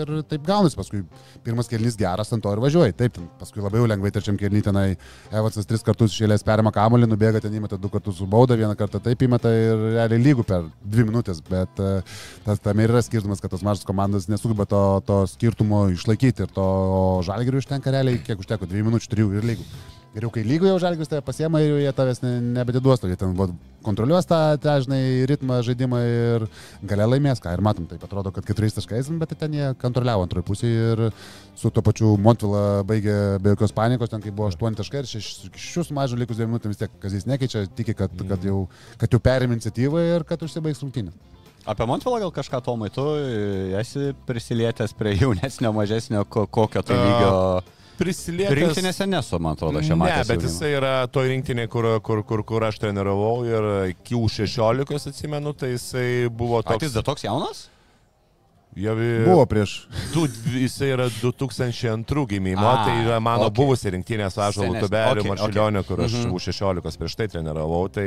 [0.00, 1.02] ir taip gaunasi, paskui
[1.44, 4.86] pirmas kelnys geras, ant to ir važiuoji, taip, paskui labai jau lengvai trečiam kelny tenai
[5.28, 9.02] Evansas tris kartus išėlės perima kamolį, nubėga ten įmeta du kartus su bauda, vieną kartą
[9.04, 11.92] taip įmeta ir realiai lygų per dvi minutės, bet e,
[12.48, 16.56] tas tam ir yra skirtumas, kad tos mažos komandos nesugeba to, to skirtumo išlaikyti ir
[16.56, 16.66] to
[17.28, 19.72] Žalgiriui užtenka realiai, kiek užteko, dviejų minučių, trijų ir lygų.
[20.18, 23.52] Geriau, kai lygoje jau žalgis tave pasiema ir jie tavęs ne, nebediduos, jie ten vat,
[23.86, 26.46] kontroliuos tą, tą, žinai, ritmą žaidimą ir
[26.90, 30.48] gale laimės, ką ir matom, taip atrodo, kad keturiais taškais, bet ten jie kontroliavo antroji
[30.48, 31.04] pusė ir
[31.54, 35.94] su to pačiu Montvila baigė be jokios panikos, ten kai buvo 8 taškai ir 6
[35.94, 38.64] mažų likus 2 minutėms tiek, kas jis nekeičia, tiki, kad, kad jau,
[38.98, 41.14] kad jau perėmė iniciatyvą ir kad užsibaigs rungtynė.
[41.68, 43.06] Apie Montvilą gal kažką Tomai, tu
[43.78, 47.34] esi prisilietęs prie jaunesnio, mažesnio, ko, kokio tai lygio.
[47.98, 48.54] Prisilietęs.
[48.58, 50.26] Rinktinėse nesu, man atrodo, šią Ne, matę.
[50.30, 55.52] bet jisai yra to rinktinė, kur, kur, kur, kur aš treniravau ir iki U16 atsimenu,
[55.58, 56.74] tai jisai buvo Toks...
[56.78, 56.86] toks.
[56.88, 57.64] Jis dar toks jaunas?
[58.76, 59.88] Jau, Buvo prieš.
[60.12, 63.56] Du, jisai yra 2002 gimimo, A, tai yra mano okay.
[63.56, 64.82] buvusi rinktinė su Ažalu Senesnė.
[64.84, 66.26] Tubeliu, Okei, okay, kur aš Mhm.
[66.28, 66.36] mhm.
[66.36, 67.88] U16 prieš tai treniravau.
[67.90, 68.06] Tai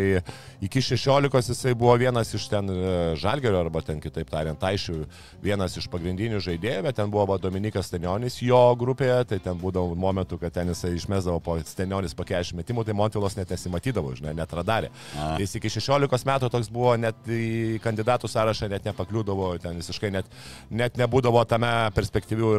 [0.61, 5.05] iki 16 jisai buvo vienas iš ten e, Žalgerio, arba ten kitaip tariant, Aišių,
[5.43, 10.39] vienas iš pagrindinių žaidėjų, bet ten buvo Dominikas Stenionis jo grupėje, tai ten būdavo momentų,
[10.39, 14.51] kad ten jisai išmesdavo po Stenionis po 40 metimų, tai Montilas net nesimatydavo, žinai, net
[14.53, 14.91] radarė.
[15.17, 15.35] A.
[15.35, 20.11] Tai jis iki 16 metų toks buvo, net į kandidatų sąrašą net nepakliūdavo, ten visiškai
[20.13, 20.25] net,
[20.71, 22.53] net nebūdavo tame perspektyvių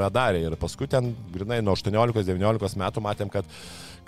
[0.00, 0.44] radarė.
[0.46, 3.48] Ir paskui ten, grinai, nuo 18-19 metų matėm, kad,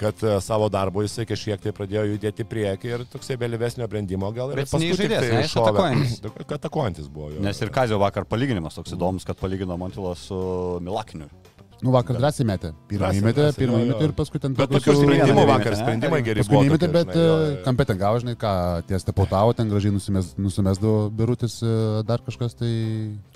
[0.01, 4.55] kad e, savo darbo jisai kažkiek tai pradėjo judėti priekį ir toksai vėlyvesnio brandimo gal
[4.55, 5.69] ir paskui tik neįžaidėjas, tai ne, jis šovė.
[5.69, 6.51] atakuojantis.
[6.61, 7.31] Atakuojantis buvo.
[7.35, 7.45] Jo.
[7.45, 10.41] Nes ir Kazio vakar palyginimas toks įdomus, kad palygino Montvilą su
[10.85, 11.31] Milakiniu.
[11.81, 12.71] Nu, vakar drąsiai metė.
[12.91, 16.45] Pirmą įmetė, pirmą įmetė ir paskui ten Bet tokių jau- sprendimų vakar, įmetė, sprendimai geri
[16.45, 16.63] buvo.
[16.75, 17.37] tokie, bet jo.
[17.65, 18.53] kampė ten gavo, žinai, ką
[18.91, 22.73] ties tepautavo, ten gražiai nusimes, nusimesdavo birutis, e, dar kažkas tai...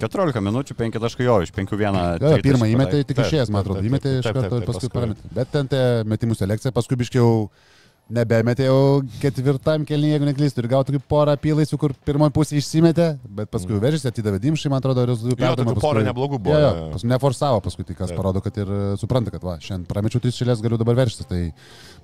[0.02, 2.20] 14 minučių, 5 taškai jo, iš 5-1.
[2.20, 5.32] Jo, jo, pirmą įmetė, tik išėjęs, man atrodo, įmetė iš karto ir paskui parametė.
[5.32, 7.48] Bet ten te metimų selekcija, paskui biškiau
[8.12, 13.06] nebemetė jau ketvirtam kelnyje, jeigu neklystu, ir gautų kaip porą apylaisvių, kur pirmoji pusė išsimetė,
[13.38, 15.46] bet paskui vežėsi, atidavė dimšai, man atrodo, rezultatų.
[15.46, 16.90] Jo, tokių porą neblogų buvo, Jo, jo, jo, jo.
[16.98, 18.20] paskui neforsavo, paskui tai kas Taip.
[18.20, 21.40] parodo, kad ir e, supranta, kad va, šiandien pramečiau tris šilės, galiu dabar veržtis, tai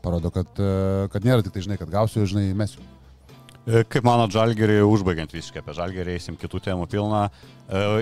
[0.01, 2.81] parodo, kad, e, kad nėra tik tai, žinai, kad gausiu, žinai, mesiu.
[3.69, 7.27] E, Kaip mano Žalgerį, užbaigiant visiškai apie Žalgerį, eisim kitų temų pilną.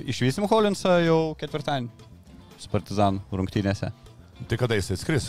[0.09, 1.91] Išvysim Holinsą jau ketvirtadienį
[2.63, 3.91] su Partizan rungtynėse.
[4.49, 5.25] Tai kada jisai skris?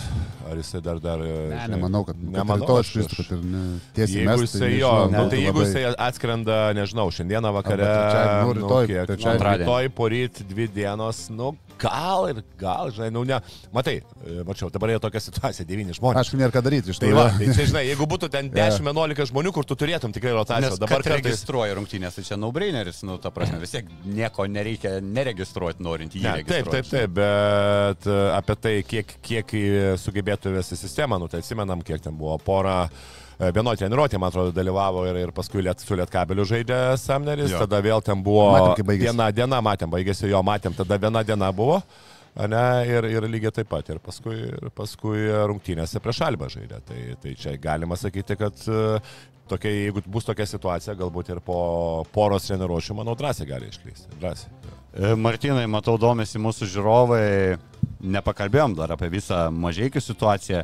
[0.49, 1.17] Ar jisai dar dar...
[1.19, 3.63] Ne, nemanau, kad Nemanau, to aš- skristų, kad ir ne,
[3.97, 4.43] tiesiai Jeigu mes.
[4.45, 8.53] jisai jo, nežinau, nu, tai jeigu labai- jisai atskrenda, nežinau, šiandieną vakare, Arba trečiadienį, nu,
[8.59, 9.57] rytoj, kiek, nu, trečiadienį.
[9.65, 13.39] rytoj poryt dvi dienos, nu, gal ir gal, žinai, nu, ne.
[13.75, 16.21] Matai, e, mačiau, dabar yra tokia situacija, devyni žmonės.
[16.23, 17.15] Aišku, nėra ką daryti iš Tai to.
[17.19, 20.79] va, tai čia, žinai, jeigu būtų ten 10-11 žmonių, kur tu turėtum tikrai rotaciją, Nes
[20.79, 21.23] dabar kartais...
[21.23, 26.23] registruoja rungtynės, tai čia naubraineris, nu, ta prasme, vis tiek nieko nereikia neregistruoti, norint jį
[26.27, 31.27] Ne, taip, taip, taip, bet e, apie tai, kiek, kiek į- sugebėtų vesti sistemą, nu
[31.27, 32.89] tai atsimenam, kiek ten buvo pora.
[33.39, 37.59] e, Vienoje treniruotėje, man atrodo, dalyvavo ir, ir paskui liet, su Lietkabeliu žaidė Samneris, Jo.
[37.63, 41.81] tada vėl ten buvo Matėm, viena diena, matėm, baigėsi jo, matėm, tada viena diena buvo,
[42.35, 46.81] ne, ir, ir lygiai taip pat, ir paskui, ir paskui rungtynėse prieš Albą žaidė.
[46.85, 48.99] Tai, tai čia galima sakyti, kad e,
[49.49, 54.19] tokia, jeigu bus tokia situacija, galbūt ir po poros treniruošių, manau, drąsiai gali išklysti.
[54.19, 54.51] Drąsiai.
[54.99, 57.57] E, Martinai, matau, domisi mūsų žiūrovai,
[58.01, 60.63] nepakalbėjom dar apie visą mažiekių situaciją.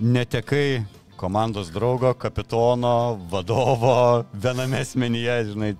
[0.00, 0.84] Netekai
[1.16, 5.70] komandos draugo, kapitono, vadovo, viename asmenyje, žinai,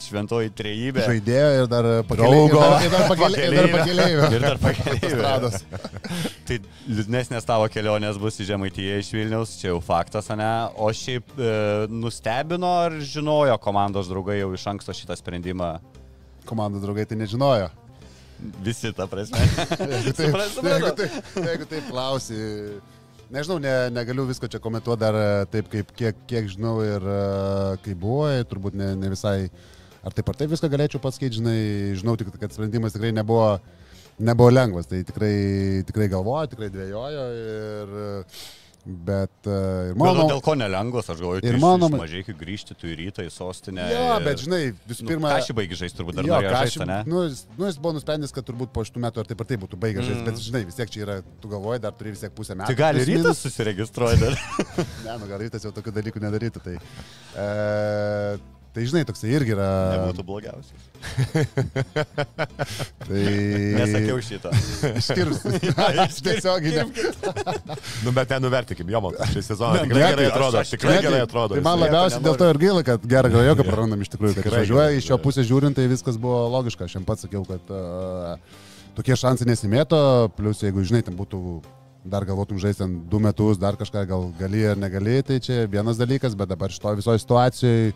[0.00, 1.02] šventoji trejybė.
[1.08, 2.62] Žaidėjo ir dar Draugo.
[2.86, 3.42] Ir dar pakelė-
[4.38, 4.56] ir dar.
[4.62, 5.58] Autostrados.
[6.46, 10.50] Tai liūdnesnės tavo kelionės bus į Žemaitiją iš Vilniaus, čia jau faktas, ne?
[10.78, 11.52] O šiaip e,
[11.90, 15.74] nustebino ar žinojo komandos draugai jau iš anksto šitą sprendimą?
[16.48, 17.72] Komandos draugai tai nežinojo.
[18.64, 19.40] Visi, ta prasme.
[19.94, 21.14] Jeigu taip, jeigu taip,
[21.46, 22.40] jeigu taip klausi,
[23.32, 27.22] nežinau, ne, negaliu visko čia komentuoti dar e, taip, kaip, kiek, kiek žinau ir e,
[27.86, 29.48] kaip buvo, ir turbūt ne, ne visai,
[30.04, 31.60] ar taip ar taip viską galėčiau pasakyti, žinai,
[32.00, 33.54] žinau tik, kad sprendimas tikrai nebuvo,
[34.20, 35.34] nebuvo lengvas, tai tikrai,
[35.88, 37.96] tikrai galvojo, tikrai dvėjojo ir
[38.84, 39.52] Bet e,
[39.88, 40.24] ir Mano, mano...
[40.28, 43.86] dėl ko nelengvas, aš galvoju, ir mano- mažai iki grįžti tu į rytą, į sostinę.
[43.88, 44.24] Jo, ir...
[44.26, 44.58] bet žinai,
[44.90, 45.30] visų Nu, pirma...
[45.32, 46.98] ką šį baigi žaisti, turbūt dar Jo, žaisti, aš- ne?
[47.08, 49.62] Nu, jis, nu, jis buvo nusprendęs, kad turbūt po šitų metų ar taip ar taip
[49.64, 50.28] būtų baigęs žaisti, Mm.
[50.28, 52.68] bet žinai, vis tiek čia yra, tu galvoji, dar turi vis tiek pusę metų.
[52.74, 53.40] Tai gali rytas minus.
[53.46, 54.36] susiregistruoti dar.
[55.08, 56.60] Ne, nu gal rytas jau tokių dalykų nedarytų.
[56.68, 56.76] Tai,
[57.40, 59.68] e, tai žinai, toksai irgi yra.
[59.94, 60.90] Nebūtų blogiausias.
[63.04, 63.22] Tai...
[63.78, 64.50] Nesakiau šito.
[64.98, 65.42] Išskyrus.
[66.04, 66.84] Aš tiesiog ne.
[68.04, 70.98] Nu, bet nenuvertikim, jo, man šį sezoną tikrai ne, gerai aš- atrodo, aš- tikrai Ne,
[70.98, 71.58] tai- gerai atrodo.
[71.58, 74.34] Tai man labiausiai dėl to ir gaila, kad gerą grajoką prarandam iš tikrųjų.
[74.38, 76.88] Kad Tikrai važiuoja gaila, iš jo pusės žiūrint, tai viskas buvo logiška.
[76.88, 78.36] Aš jam pats sakiau, kad uh,
[78.98, 80.00] tokie šansai nesimėto,
[80.38, 81.40] plus jeigu žinai, ten būtų
[82.04, 85.96] dar galvotum žaisti ten du metus, dar kažką gal gali ar negali, tai čia vienas
[85.96, 87.94] dalykas, bet dabar šitoje visoje situacijoje,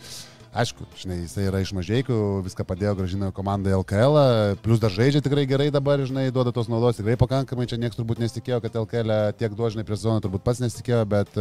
[0.52, 4.18] aišku, žinai, jisai yra iš mažiekių, viską padėjo gražino komandai LKL,
[4.64, 8.22] plus dar žaidžia tikrai gerai dabar, žinai, duoda tos naudos tikrai pakankamai, čia niekas turbūt
[8.22, 11.40] nesitikėjo, kad LKL tiek duožinai prie sezono turbūt pats nesitikėjo, bet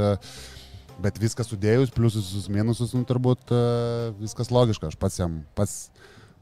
[0.98, 3.52] Bet viską sudėjus, pliusus, minusus, nu, turbūt
[4.17, 4.89] viskas logiška.
[4.89, 5.91] Aš pats jam, pats,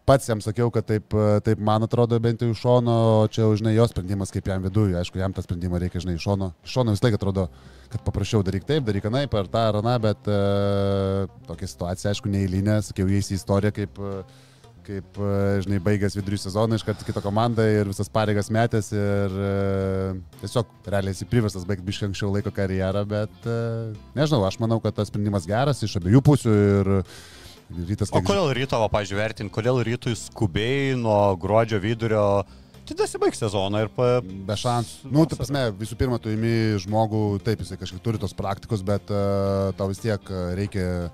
[0.06, 2.96] pats jam sakiau, kad taip, e, taip man atrodo bent jau iš šono,
[3.34, 4.96] čia jau, žinai, jo sprendimas kaip jam viduje.
[5.00, 6.52] Aišku, jam tą sprendimą reikia, žinai, iš šono.
[6.65, 7.48] Iš šono vis laik atrodo,
[7.91, 10.41] kad paprašiau daryk taip, daryk anaip, ar tą, ar aną, bet e,
[11.50, 12.82] tokia situacija, aišku, neįlinė.
[12.86, 14.02] Sakiau, jais į istoriją kaip...
[14.02, 14.26] E,
[14.86, 19.48] kaip, e, žinai, baigęs vidurį sezoną, iškart kitą komandą ir visas pareigas metęs ir e,
[20.44, 23.50] tiesiog realiai esi priverstas baigti biškai anksčiau laiko karjerą, bet
[24.13, 26.91] nežinau, aš manau, kad tas sprendimas geras iš abiejų pusių ir
[27.69, 32.25] rytas O kodėl ryto, va, pažiūrėjau, vertint, kodėl rytui skubiai nuo gruodžio vidurio,
[32.86, 34.10] tai dasibaigs sezoną ir pa...
[34.21, 35.12] Be šansų.
[35.13, 39.10] Nu, tai pasme, visų pirma, tu imi žmogų, taip, jisai kažkiek turi tos praktikos, bet
[39.13, 41.10] uh, tau vis tiek uh, reikia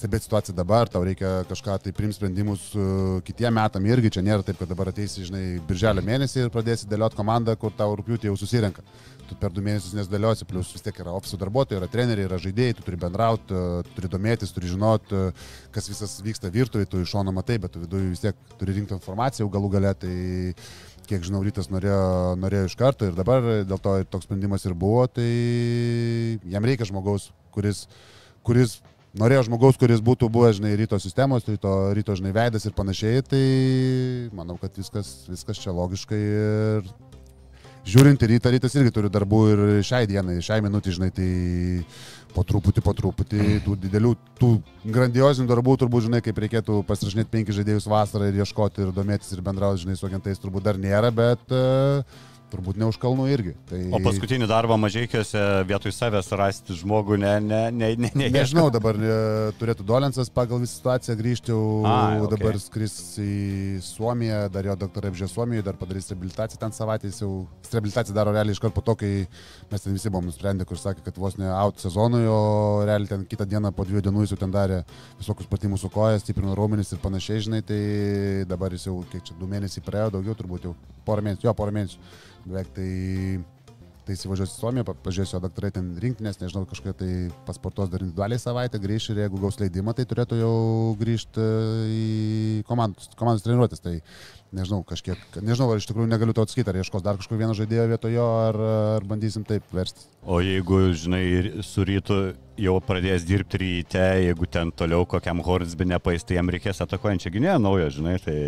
[0.00, 4.44] stebėti situaciją dabar, tau reikia kažką tai priimti sprendimus uh, kitiem metam irgi, čia nėra
[4.46, 8.36] taip, kad dabar ateisi, žinai, birželio mėnesį ir pradėsi dėlioti komandą, kur tau rūpiutį jau
[8.40, 8.84] susirenka.
[9.28, 12.76] Tu per du mėnesius nesdėliosi, plus vis tiek yra ofiso darbuotojai, yra treneriai, yra žaidėjai,
[12.78, 17.14] tu turi bendrauti, uh, turi domėtis, turi žinoti, uh, kas visas vyksta virtuvėje, tu iš
[17.14, 19.94] šono matai, bet tu viduje vis tiek turi rinkti informaciją jau galų galę.
[20.00, 20.14] Tai
[21.10, 25.04] kiek žinau, rytas norėjo, norėjo iš karto ir dabar dėl to toks sprendimas ir buvo,
[25.10, 25.26] tai
[26.52, 27.86] jam reikia žmogaus, kuris,
[28.46, 28.78] kuris
[29.18, 33.44] norėjo žmogaus, kuris būtų buvęs, žinai, ryto sistemos, ryto, ryto žinai, veidas ir panašiai, tai
[34.36, 36.90] manau, kad viskas, viskas čia logiškai ir
[37.90, 41.28] žiūrint į rytą, rytas irgi turi darbų ir šiai dienai, šiai minutį, žinai, tai
[42.34, 44.50] po truputį, po truputį, tų didelių, tų
[44.84, 49.42] grandiozinių darbų turbūt, žinai, kaip reikėtų pasirašinėti penki žaidėjus vasarą ir ieškoti ir domėtis ir
[49.42, 52.04] bendrauti, žinai, su agentais turbūt dar nėra, bet uh,
[52.50, 53.54] turbūt ne už kalnų irgi.
[53.70, 53.80] Tai...
[53.96, 58.98] O paskutinį darbą mažiekiuose vietoj savęs rasti žmogų, ne, ne, ne, ne, ne Nežinau, dabar
[58.98, 59.16] e,
[59.60, 62.30] turėtų Dolensas pagal visą situaciją grįžti, Ai, okei.
[62.34, 67.32] dabar skris į Suomiją, dar jo daktarai apžiūrė Suomijoje, dar padarys reabilitaciją ten savaitės, jau
[67.70, 69.12] reabilitaciją daro realiai iš karto po to, kai
[69.70, 72.40] mes ten visi buvom nusprendę, kur sakė, kad vos ne out sezonui, o
[72.88, 74.82] realiai ten kitą dieną po dviejų dienų jis jau ten darė
[75.20, 77.80] visokius pratimus su koja, stiprino raumenis ir panašiai, žinai, tai
[78.50, 80.74] dabar jis jau, kiek čia, du mėnesiai praėjo, daugiau turbūt jau
[81.06, 82.90] porą mėnesių, jo, porą mėnesių beveik tai
[84.10, 87.10] Tai įsivažiuosiu į Suomiją, pa- pažiūrėsiu, o daktarai ten rinktinės, nežinau, kažkokia tai
[87.46, 90.54] pasportuos dar individualiai savaitę, grįš ir jeigu gaus leidimą, tai turėtų jau
[90.98, 91.44] grįžti
[91.94, 93.84] į komandos, komandos treniruotis.
[93.84, 93.92] Tai
[94.56, 97.86] nežinau, kažkiek, nežinau, ar iš tikrųjų negaliu to atsakyti, ar ieškos dar kažkokio vieno žaidėjo
[97.92, 98.60] vietojo jo, ar,
[98.96, 100.08] ar bandysim taip versti.
[100.26, 101.22] O jeigu, žinai,
[101.62, 102.18] su rytu
[102.58, 107.62] jau pradės dirbti ryte, jeigu ten toliau kokiam Hornsby nepais, tai jam reikės atakuojančią gynėją
[107.62, 108.38] naują, žinai, tai...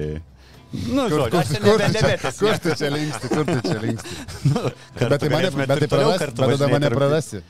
[0.72, 2.38] Nu, žodžiu, aš tu čia, nebetęs.
[2.40, 4.14] kur tu čia linksti, kur tu čia linksti.
[4.98, 7.42] Kartu Bet tai mane, bet tai kartu bet tada mane prarasi.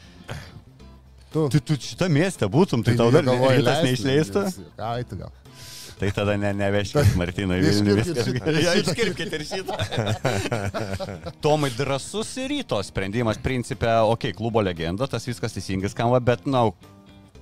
[1.32, 4.42] Tu, Tai tu šitą miestę būtum, tai tau dar negalvoji rytas leisti, neišleistų?
[4.84, 5.30] Ai, tu gal.
[6.02, 7.94] Tai tada ne, neveškit Martino į Vilnių.
[8.66, 9.76] Ja, iškirpkit ir šitą.
[11.44, 16.42] Tomai drasus ir ryto sprendimas, principė, okei, okay, klubo legenda, tas viskas teisingai skamba, bet,
[16.50, 16.66] na,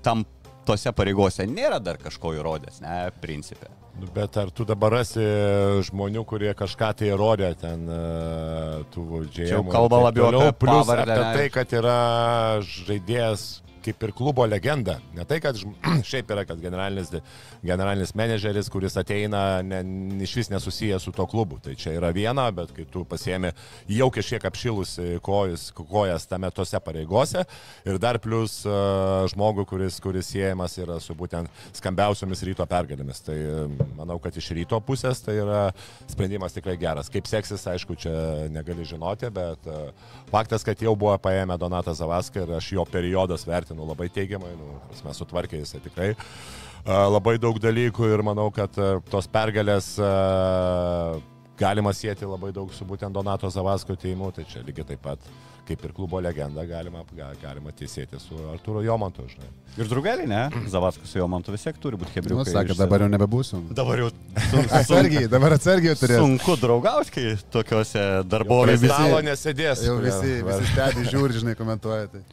[0.05, 0.27] tam
[0.67, 3.71] tose pareigose nėra dar kažko įrodęs, ne, principė.
[4.01, 5.25] Nu, Bet ar tu dabar rasi
[5.91, 9.51] žmonių, kurie kažką tai įrodė ten, e, tų džiai?
[9.51, 11.99] jau kalba labiau apie plus pavardę, apie tai, kad yra
[12.65, 13.49] žaidėjas
[13.85, 14.99] kaip ir klubo legenda.
[15.17, 15.59] Ne tai, kad
[16.11, 17.13] šiaip yra, kad generalinis,
[17.63, 19.81] generalinis menedžeris, kuris ateina, ne,
[20.25, 21.61] iš vis nesusijęs su to klubu.
[21.65, 23.53] Tai čia yra viena, bet kai tu pasiemi
[23.91, 27.45] jau kažkiek apšilusi kojus, kojas tame tose pareigose
[27.89, 33.23] ir dar plus uh, žmogų, kuris, kuris siejamas yra su būtent skambiausiomis ryto pergalėmis.
[33.25, 33.57] Tai e,
[33.99, 35.61] manau, kad iš ryto pusės tai yra
[36.11, 37.11] sprendimas tikrai geras.
[37.13, 38.13] Kaip seksis, aišku, čia
[38.53, 39.91] negali žinoti, bet uh,
[40.31, 44.79] faktas, kad jau buvo paėmę Donatą Zavaską ir aš jo periodas vertinu labai teigiamai, nu,
[45.07, 46.15] mes sutvarkė jisai tikrai
[46.87, 48.73] labai daug dalykų ir manau, kad
[49.11, 49.93] tos pergalės
[51.61, 55.31] galima sėti labai daug su būtent Donato Zavasko teimu, tai čia lygiai taip pat
[55.71, 59.49] kaip ir klubo legenda galima, ga- galima tiesėti su Arturo Jomantu, žinai.
[59.79, 60.43] Ir draugeliai, ne?
[60.69, 62.53] Zavaskas su jo man tu vis tiek turi būti Nu, hebriukai.
[62.57, 63.61] sakė, dabar jau nebebūsiu.
[63.79, 64.09] Dabar jau
[64.81, 66.25] Atsargiai, dabar atsargiai turėsiu.
[66.25, 68.83] sunku draugauti, kai tokiuose darbovietėse.
[68.83, 69.85] visi- stalo nesėdės.
[69.87, 72.11] Jau visi, visi stebi, žiūri, žinai, komentuoja.
[72.13, 72.25] Tai.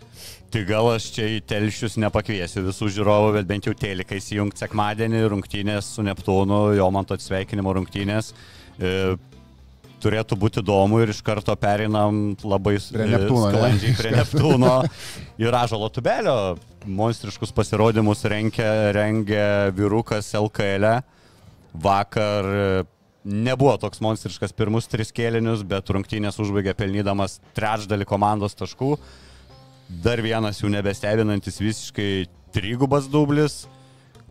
[0.49, 5.21] Tai gal aš čia į telšius nepakviesiu visų žiūrovų, bet bent jau telikai įsijungti sekmadienį
[5.33, 8.31] rungtynės su Neptūnu, jo man to atsveikinimo rungtynės.
[8.79, 9.17] E,
[10.03, 13.53] turėtų būti įdomu ir iš karto perinam labai Prie Neptūno, ne?
[13.53, 14.73] sklandžiai prie Neptūno
[15.41, 16.57] ir Ažalo tubelio.
[16.87, 20.91] Monstriškus pasirodymus rengia, rengia vyrukas LKL.
[20.91, 21.01] -e.
[21.77, 22.45] Vakar
[23.27, 28.95] nebuvo toks monstriškas pirmus tris kėlinius, bet rungtynės užbaigė pelnydamas trečdalį komandos taškų.
[30.03, 33.65] Dar vienas jų nebestebinantis visiškai trigubas dublis.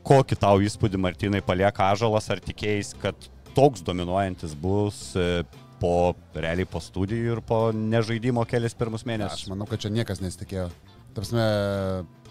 [0.07, 5.45] Kokį tau įspūdį Martinai palieka Ažalas, ar tikėjai, kad toks dominuojantis bus e,
[5.81, 9.49] po realiai po studijų ir po nežaidimo kelias pirmus Aš mėnesius?
[9.53, 10.69] manau, kad čia niekas nesitikėjo.
[11.17, 11.37] Tarsi,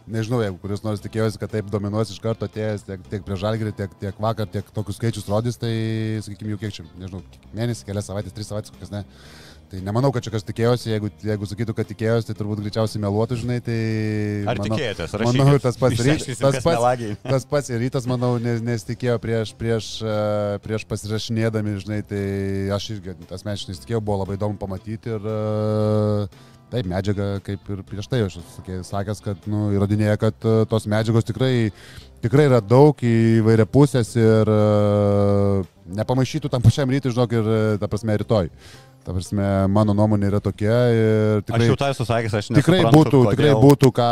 [0.06, 3.74] nežinau, jeigu kuris nors tikėjosi, kad taip dominuos iš karto atėjęs tiek, tiek prie žalgrį,
[3.78, 5.74] tiek, tiek vakar, tiek tokius skaičius rodys, tai,
[6.26, 7.24] sakykime, jau kiek čia, nežinau,
[7.58, 9.02] mėnesį, kelias savaitės, tris savaitės, kokias ne.
[9.66, 13.40] Tai nemanau, kad čia kas tikėjosi, jeigu, jeigu sakytų, kad tikėjosi, tai turbūt greičiausiai meluotų,
[13.42, 13.78] žinai, tai...
[14.46, 15.16] Ar manau, tikėjotės?
[15.18, 15.58] Manau, Rašykit.
[15.58, 20.16] ir tas pats, rytas, tas, pats, tas pats rytas, manau, nes, nesitikėjo prieš, prieš, e,
[20.62, 22.22] prieš pasirašinėdami, žinai, tai
[22.78, 25.36] aš irgi asmeniškai nesitikėjau, buvo labai įdomu pamatyti ir e,
[26.70, 30.86] taip, medžiaga, kaip ir prieš tai aš esu sakęs, kad nu, įrodinėja, kad e, tos
[30.94, 31.56] medžiagos tikrai,
[32.22, 34.56] tikrai yra daug įvairia pusės ir
[35.86, 38.54] nepamaišytų tam pačiam rytui, žinok, ir, ta prasme, rytoj.
[39.06, 41.60] Ta prasme, mano nuomonė yra tokia ir tikrai...
[41.62, 44.08] Aš jau tai esu sakęs, aš Tikrai nesuprantu, būtų, tikrai kodėl- būtų ką,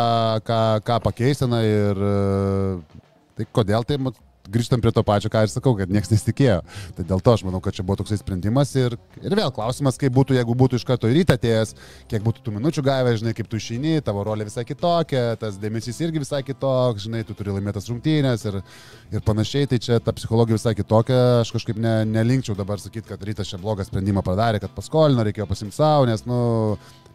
[0.46, 2.12] ką, ką pakeistina ir e,
[3.40, 3.98] tai kodėl tai
[4.52, 6.60] grįžtam prie to pačio, ką ir sakau, kad niekas nesitikėjo.
[6.98, 10.14] Tai dėl to aš manau, kad čia buvo toksai sprendimas ir, ir vėl klausimas, kaip
[10.16, 11.76] būtų, jeigu būtų iš karto į rytą atėjęs,
[12.12, 16.02] kiek būtų tų minučių gavę, žinai, kaip tu išeini, tavo rolė visai kitokia, tas dėmesys
[16.04, 18.60] irgi visai kitoks, žinai, tu turi laimėtas rungtynės ir,
[19.14, 23.24] ir panašiai, tai čia ta psichologija visai kitokia, aš kažkaip ne, nelinkčiau dabar sakyti, kad
[23.24, 26.42] rytas čia blogą sprendimą padarė, kad paskolino, reikėjo pasimti savo, nes, nu,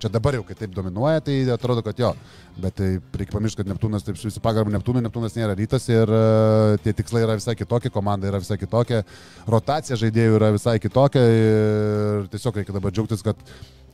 [0.03, 2.13] čia dabar jau, kai taip dominuoja, tai atrodo, kad jo.
[2.59, 6.11] Bet tai reikia pamiršti, kad Neptūnas, taip su visų pagarbu Neptūnui, Neptūnas nėra rytas ir
[6.11, 9.05] uh, tie tikslai yra visai kitokie, komanda yra visai kitokia,
[9.51, 13.43] rotacija žaidėjų yra visai kitokia ir tiesiog reikia dabar džiaugtis, kad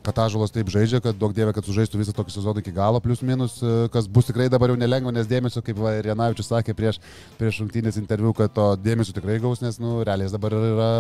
[0.05, 3.23] kad Ažalas taip žaidžia, kad daug dievė, kad sužaistų visą tokį sezoną iki galo, plius
[3.25, 7.01] minus, e, kas bus tikrai dabar jau nelengva, nes dėmesio, kaip Renavičius sakė prieš,
[7.41, 10.91] prieš rungtynės interviu, kad to dėmesio tikrai gaus, nes, nu, realiai jis dabar yra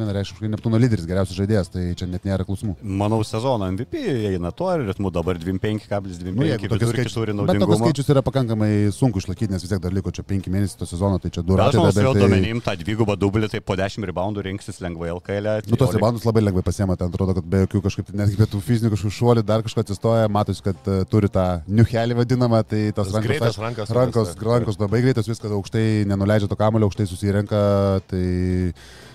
[0.00, 2.76] vienareiškiškai Neptūno lyderis, geriausias žaidėjas, tai čia net nėra klausimų.
[2.82, 4.00] Manau, sezono MVP
[4.32, 9.20] eina tuo ritmu, dabar 25,25 Nu, tokius skaičius, turi bet tokius skaičius yra pakankamai sunku
[9.22, 11.74] išlaikyti, nes vis tiek dar liko čia 5 mėnesiai to sezono, tai čia du Bet
[11.74, 15.50] aš bet tai- duomenim tą dvigubą dublį, tai po 10 reboundų rinksis lengvai LKL.
[15.70, 18.62] Nu, tos ribandus labai lengvai pasiema, ten atrodo, kad be jokių kažkaip, netgi be tų
[18.64, 23.10] fizinių kažkokių šuolių, dar kažko atsistoja, matosi, kad uh, turi tą niuhelį vadinamą, tai tos
[23.10, 27.08] Tas rankos, greitas rankas, rankos, rankas, rankos labai greitas, viskas aukštai, nenuleidžia to kamulio, aukštai
[27.10, 27.64] susirenka,
[28.10, 28.22] tai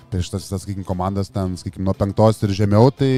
[0.10, 3.12] prieš tas, tas sakykime, komandas ten, sakykime, nuo penktos ir žemiau, tai,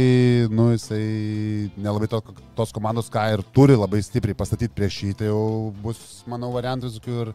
[0.51, 2.19] nu, jisai nelabai to,
[2.57, 6.91] tos komandos, ką ir turi labai stipriai pastatyti prieš jį, tai jau bus, manau, variantų
[6.91, 7.33] visokių ir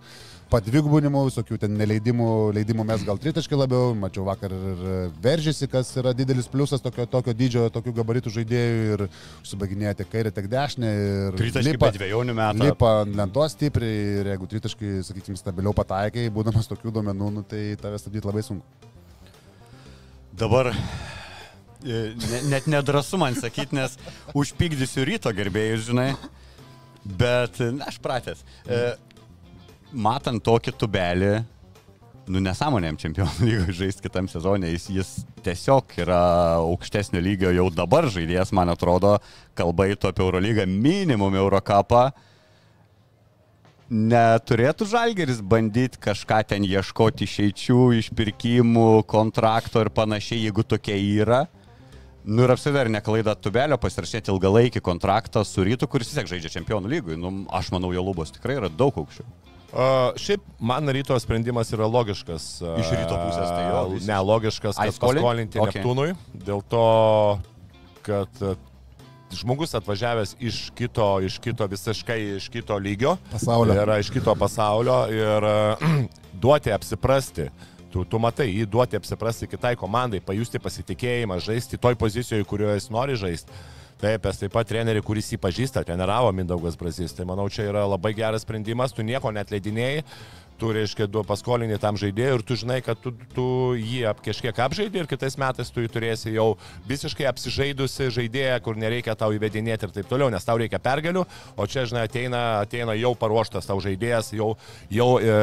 [0.51, 4.85] padvigubinimų, visokių ten neleidimų, leidimų mes gal tritaškai labiau, mačiau vakar ir
[5.23, 9.05] veržėsi, kas yra didelis pliusas tokio, tokio dydžio, tokių gabaritų žaidėjų ir
[9.43, 10.93] užsibaginėja tiek kairę, tiek dešinę.
[11.41, 12.69] Tritaškai po dviejonių metų.
[12.71, 17.65] Lipa ant lentos stipriai ir jeigu tritaškai, sakykime, stabiliau pataikai, būdamas tokių duomenų, nu, tai
[17.83, 18.95] tave stabdyti labai sunku.
[20.37, 23.99] Dabar e, ne, net nedrasu man sakyti, nes
[24.37, 26.13] užpykdysiu ryto gerbėjus, žinai.
[27.07, 28.43] Bet, na, aš pratęs.
[28.67, 28.97] E,
[29.92, 31.33] matant tokį tubelį,
[32.33, 35.11] nu nesąmonėm čempionų lygoje žaisti kitam sezonė, jis, jis
[35.46, 36.20] tiesiog yra
[36.62, 39.16] aukštesnio lygio jau dabar žaidėjas, man atrodo,
[39.59, 42.09] kalba įtų apie Eurolygą, minimum Eurocapą.
[43.87, 51.44] Neturėtų Žalgeris bandyti kažką ten ieškoti išeičių, išpirkimų, kontrakto ir panašiai, jeigu tokie yra.
[52.27, 56.57] Nu ir apsiver ar neklaida tubelio pasirašyti ilgalaikį kontraktą su rytu, kuris vis tiek žaidžia
[56.57, 57.14] čempionų lygui.
[57.14, 59.29] Nu, aš manau, jo lubos tikrai yra daug aukščiau.
[59.72, 62.44] Uh, šiaip man ryto sprendimas yra logiškas.
[62.62, 63.83] Uh, Iš ryto pusės tai jo.
[63.83, 65.81] Uh, ne, logiškas, kad paskolinti okay.
[65.81, 66.12] Neptūnui.
[66.46, 66.87] Dėl to,
[68.07, 68.55] kad uh,
[69.35, 73.16] žmogus atvažiavęs iš kito, iš kito visiškai iš kito lygio.
[73.33, 73.74] Pasaulio.
[73.83, 75.88] Yra iš kito pasaulio ir uh,
[76.42, 77.50] duoti apsiprasti.
[77.90, 82.88] Tu, tu matai, jį duoti apsiprasti kitai komandai, pajusti pasitikėjimą, žaisti toj pozicijoje, kurioje jis
[82.92, 83.64] nori žaisti
[83.97, 87.15] Taip, es taip pat trenerių, kuris jį pažįsta, treniravo Mindaugas Brazys.
[87.17, 90.03] Tai manau, čia yra labai geras sprendimas, tu nieko net leidinėjai,
[90.61, 94.57] tu, reiškia, du paskolinį tam žaidėjui ir tu žinai, kad tu, tu jį ap, kažkiek
[94.67, 96.49] apžaidži ir kitais metais tu jį turėsi jau
[96.89, 101.25] visiškai apsižaidusi žaidėją, kur nereikia tau įvedinėti ir taip toliau, nes tau reikia pergalių,
[101.57, 104.55] o čia, žinai, ateina, ateina jau paruoštas tau žaidėjas, jau,
[104.93, 105.37] jau e,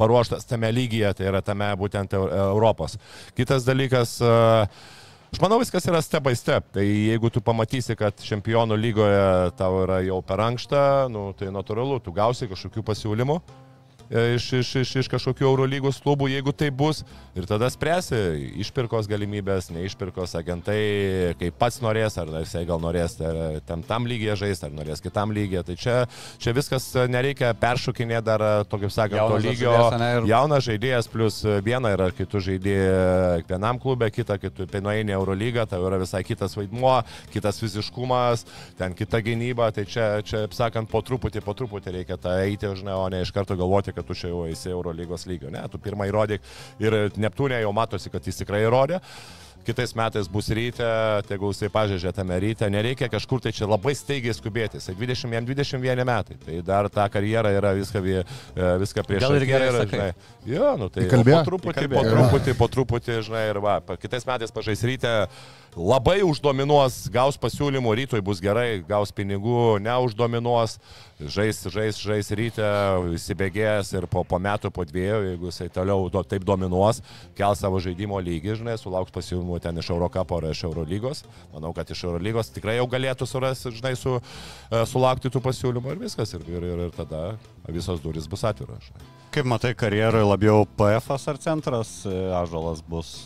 [0.00, 2.96] paruoštas tame lygyje, tai yra tame būtent Europos.
[3.36, 4.68] Kitas dalykas, e,
[5.32, 6.68] Aš manau, viskas yra step by step.
[6.76, 11.98] Tai jeigu tu pamatysi, kad čempionų lygoje tau yra jau per ankšta, nu, tai natūralu,
[12.04, 13.40] tu gausi kažkokių pasiūlymų.
[14.10, 17.02] E, iš, iš, iš, iš kažkokių Eurolygos klubų, jeigu tai bus.
[17.36, 18.16] Ir tada spręsi
[18.62, 23.18] išpirkos galimybės, neišpirkos agentai, kaip pats norės, ar jisai gal norės
[23.66, 25.64] tam, tam lygiai žaisti, ar norės kitam lygiai.
[25.66, 25.96] Tai čia,
[26.40, 29.74] čia viskas nereikia peršokinėti dar, to kaip sakant, Jaunas to lygio.
[29.98, 30.30] Ir...
[30.30, 35.66] Jaunas žaidėjas, plus viena yra, kai tu žaidėjai vienam klube, kita, kai tu nueini Eurolygą,
[35.66, 37.00] tai yra visai kitas vaidmuo,
[37.34, 38.46] kitas fiziškumas,
[38.78, 39.72] ten kita gynyba.
[39.74, 43.34] Tai čia, čia, sakant, po truputį, po truputį reikia tą eiti, žinai, o ne iš
[43.34, 45.50] karto galvoti, kad tu čia jau esi Eurolygos lygio.
[45.54, 46.44] Ne, tu pirmą įrodyk
[46.84, 49.00] ir Neptūnė jau matosi, kad jis tikrai įrodė.
[49.66, 50.86] Kitais metais bus ryte,
[51.26, 56.06] tegul jisai pažeidžia tame ryte, nereikia kažkur tai čia labai staigiai skubėti, jisai 20, 21
[56.06, 58.22] metai, tai dar ta karjera yra viską, e,
[58.84, 59.24] viską prieš.
[59.26, 60.08] Gal ir gerai, yra, žinai.
[60.46, 64.86] Jo, nu tai po truputį, po truputį, po truputį, žinai, ir va, kitais metais pažais
[64.86, 65.16] ryte.
[65.76, 70.78] Labai uždominuos, gaus pasiūlymų, rytoj bus gerai, gaus pinigų, neuždominuos,
[71.20, 72.66] žais, žais, žais ryte,
[73.16, 77.00] įsibėgės ir po, po metų, po dviejų, jeigu jisai toliau do, taip dominuos,
[77.38, 81.24] kel savo žaidimo lygį, žinai, sulauks pasiūlymų ten iš Eurocapo ar iš Eurolygos.
[81.54, 86.02] Manau, kad iš Eurolygos tikrai jau galėtų surasti, žinai, su, e, sulaukti tų pasiūlymų ir
[86.04, 86.34] viskas.
[86.36, 87.22] Ir, ir, ir, ir tada
[87.68, 88.92] visos durys bus atviros.
[89.32, 93.16] Kaip matai, karjeroje labiau PF ar centras, e, Ažalas bus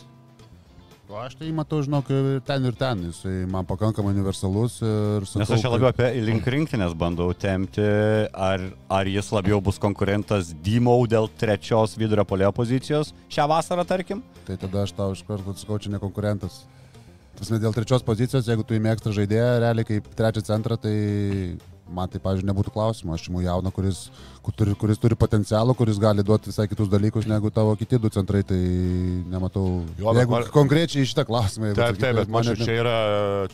[1.11, 2.07] O aš tai matau, žinok,
[2.47, 6.47] ten ir ten, jisai man pakankamai universalus ir sakau, Nes aš čia labiau apie link
[6.55, 7.83] rinktinės bandau temti,
[8.31, 14.23] ar, ar jis labiau bus konkurentas Dymau dėl trečios vidurio polio pozicijos šią vasarą, tarkim?
[14.47, 16.61] Tai tada aš tau iš karto atsakau, čia ne konkurentas.
[17.41, 20.95] Tas dėl trečios pozicijos, jeigu tu įmėgsta žaidėją, realiai kaip trečią centrą, tai
[21.95, 23.15] man tai, pavyzdžiui, nebūtų klausimo.
[23.17, 24.07] Aš imu jauną, kuris,
[24.45, 28.43] kuris, kuris turi potencialą, kuris gali duoti visai kitus dalykus negu tavo kiti du centrai,
[28.47, 28.59] tai
[29.31, 29.83] nematau.
[29.99, 30.47] Jo, jeigu man...
[30.55, 31.73] konkrečiai šitą klausimą.
[31.79, 32.97] Taip, taip, bet man čia yra,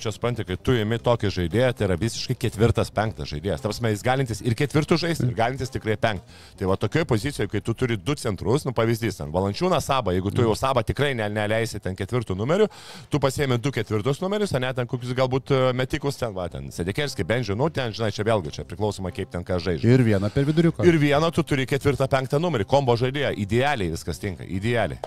[0.00, 3.64] čia spanti, kai tu įimi tokį žaidėją, tai yra visiškai ketvirtas, penktas žaidėjas.
[3.64, 6.38] Tavas mes galintis ir ketvirtų žaisti, ir galintis tikrai penktą.
[6.60, 10.32] Tai va tokioje pozicijoje, kai tu turi du centrus, nu pavyzdys, ten Valančiūną Sabą, jeigu
[10.34, 12.68] tu jau Sabą tikrai ne, neleisi ten ketvirtų numerių,
[13.12, 16.70] tu pasiemi du ketvirtus numerius, o net ten kokius galbūt e, metikus ten, va, ten
[16.74, 19.94] Sedekerskį, Benžių, nu ten, žinai, čia vėlgi, čia priklausoma kaip ten ką žaidžia.
[19.94, 20.86] Ir vieną per viduriuką.
[20.86, 23.34] Ir vieną tu turi ketvirtą, penktą numerį, kombo žaidėją.
[23.46, 24.98] Idealiai viskas tinka, idealiai.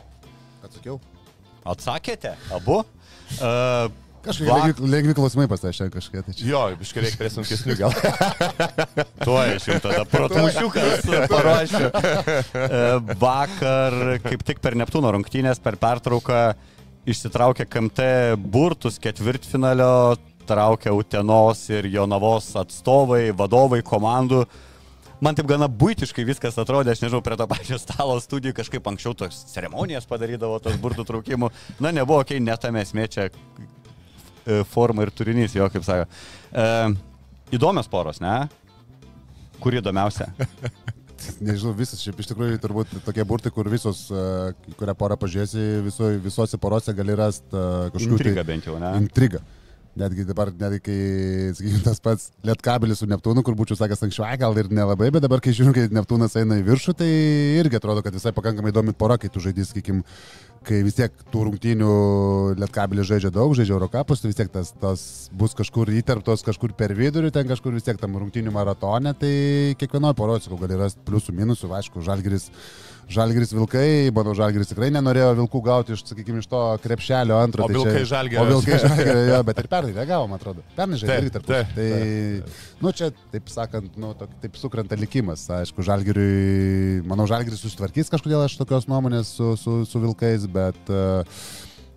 [0.66, 1.00] Atsakiau.
[1.70, 2.36] Atsakėte?
[2.56, 2.82] Abu?
[3.40, 6.26] Uh, Kažkaip lengvi, lengvi klausimai pasitašė kažkiek.
[6.28, 7.94] Tai jo, biškai reikia prie sunkesnių gal.
[9.26, 11.86] Tuo aš jau tada protušiukas paruošiu.
[13.22, 16.42] Vakar, kaip tik per Neptūno rungtynės, per pertrauką
[17.10, 18.10] išsitraukė KMT
[18.44, 20.20] burtus ketvirtfinalio
[20.50, 24.46] traukia Utenos ir Jonavos atstovai, vadovai komandų.
[25.22, 29.14] man taip gana būtiškai viskas atrodė, aš nežinau, prie to pačio stalo studijų kažkaip anksčiau
[29.14, 31.52] tos ceremonijas padarydavo, tos burtų traukimų.
[31.80, 36.08] Na, nebuvo, okei, okay, netame esmė čia e, forma ir turinys, jo, kaip sako.
[36.52, 36.70] E,
[37.52, 38.48] įdomios poros, ne?
[39.60, 40.32] Kur įdomiausia?
[41.44, 46.10] Nežinau, visas, šiaip iš tikrųjų turbūt tokie burtai, kur visos, uh, kurią porą pažiūrėsi, viso,
[46.24, 48.18] visose porose gali rasti uh, kažkokių...
[48.18, 48.94] Intriga bent jau, ne?
[49.02, 49.42] Intriga.
[50.00, 50.98] Netgi dabar, netgi kai,
[51.58, 55.42] sakykime, tas pats Lietkabelis su Neptūnu, kur būčiau sakęs anksčiau, gal ir nelabai, bet dabar,
[55.44, 57.10] kai žiūriu, kai Neptūnas eina į viršų, tai
[57.60, 60.06] irgi atrodo, kad visai pakankamai įdomi pora, kai tu žaidys, sakykime,
[60.68, 61.94] kai vis tiek tų rungtynių
[62.60, 65.02] Lietkabelis žaidžia daug, žaidžia Eurocapus, tai vis tiek tas, tas
[65.36, 69.34] bus kažkur įterptos, kažkur per vidurį, ten kažkur vis tiek tam rungtynių maratone, tai
[69.80, 72.50] kiekvienoje poroje, sakau, gali rasti pliusų, minusų, aišku, žalgeris.
[73.10, 77.66] Žalgris Vilkai, manau, Žalgris tikrai nenorėjo Vilkų gauti iš, sakykime, iš to krepšelio antro.
[77.66, 78.44] O tai Vilkai čia, Žalgirio.
[78.44, 80.66] O Vilkai Žalgirio, jo, bet ir pernai reagavo, man atrodo.
[80.78, 81.48] Pernai irgi tarp.
[81.50, 85.48] Tai, taip, nu, čia, taip sakant, nu, tok, taip sukrenta likimas.
[85.58, 91.42] Aišku, Žalgiriui, manau, Žalgiris susitvarkys kažkodėl aš tokios nuomonės su, su, su Vilkais, bet uh,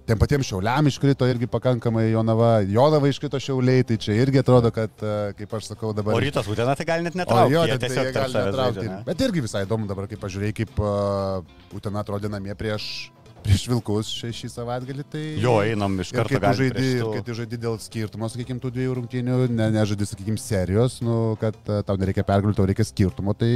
[0.02, 4.90] Tiem patiems šiauliam iškrito irgi pakankamai Jonava, Jonava iškrito šiauliai, tai čia irgi atrodo, kad,
[4.98, 6.16] e, kaip aš sakau dabar...
[6.18, 7.54] O rytas Utena tai gali net O netraukti.
[7.54, 8.86] jo, jie tai tiesiog jie gali netraukti.
[9.06, 11.46] Bet irgi visai įdomu dabar, kaip pažiūrėjai, kaip uh,
[11.78, 13.12] Utena atrodė namie prieš,
[13.44, 15.04] prieš Vilkus šį, šį savaitgalį.
[15.12, 15.22] Tai...
[15.42, 16.38] Jo, einam iš Ir karto.
[16.38, 20.08] kai tu žaidži, ir kai tu žaidži dėl skirtumo, sakykime, tų dviejų rungtynių, ne, nežaidži,
[20.12, 23.50] sakykime, serijos, nu, kad uh, tau nereikia pergalių, tau reikia skirtumo, tai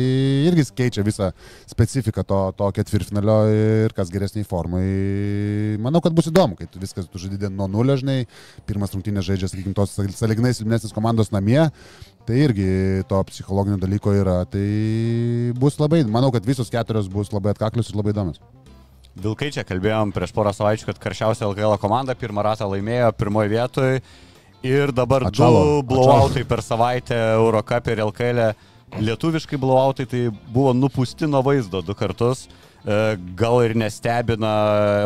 [0.48, 1.30] irgi keičia visą
[1.70, 4.84] specifiką to, to ketvirtfinalio ir kas geresniai formai.
[5.82, 8.24] Manau, kad bus įdomu, kai tu viskas tu žaidži nuo nulio, žinai,
[8.68, 11.62] pirmas rungtynės žaidžia, sakykime, tos salignai silpnesnės komandos namie.
[12.26, 14.40] Tai irgi to psichologinio dalyko yra.
[14.50, 14.66] Tai
[15.62, 18.42] bus labai, manau, kad visos keturios bus labai atkaklius ir labai įdomios.
[19.16, 24.02] Vilkai čia kalbėjom prieš porą savaičių, kad karščiausia LKL komanda pirmą ratą laimėjo pirmoje vietoje
[24.66, 28.42] ir dabar Atšalo, du blowoutai per savaitę Eurocap ir LKL.
[29.00, 32.44] Lietuviškai blowoutai tai buvo nupusti nuo vaizdo du kartus.
[32.84, 34.52] E, Gal ir nestebina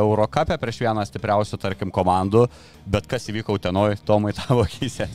[0.03, 2.49] Eurocapė prieš vieną stipriausių, tarkim, komandų,
[2.91, 5.07] bet kas įvyko Utenoj, Tomai tavo akise.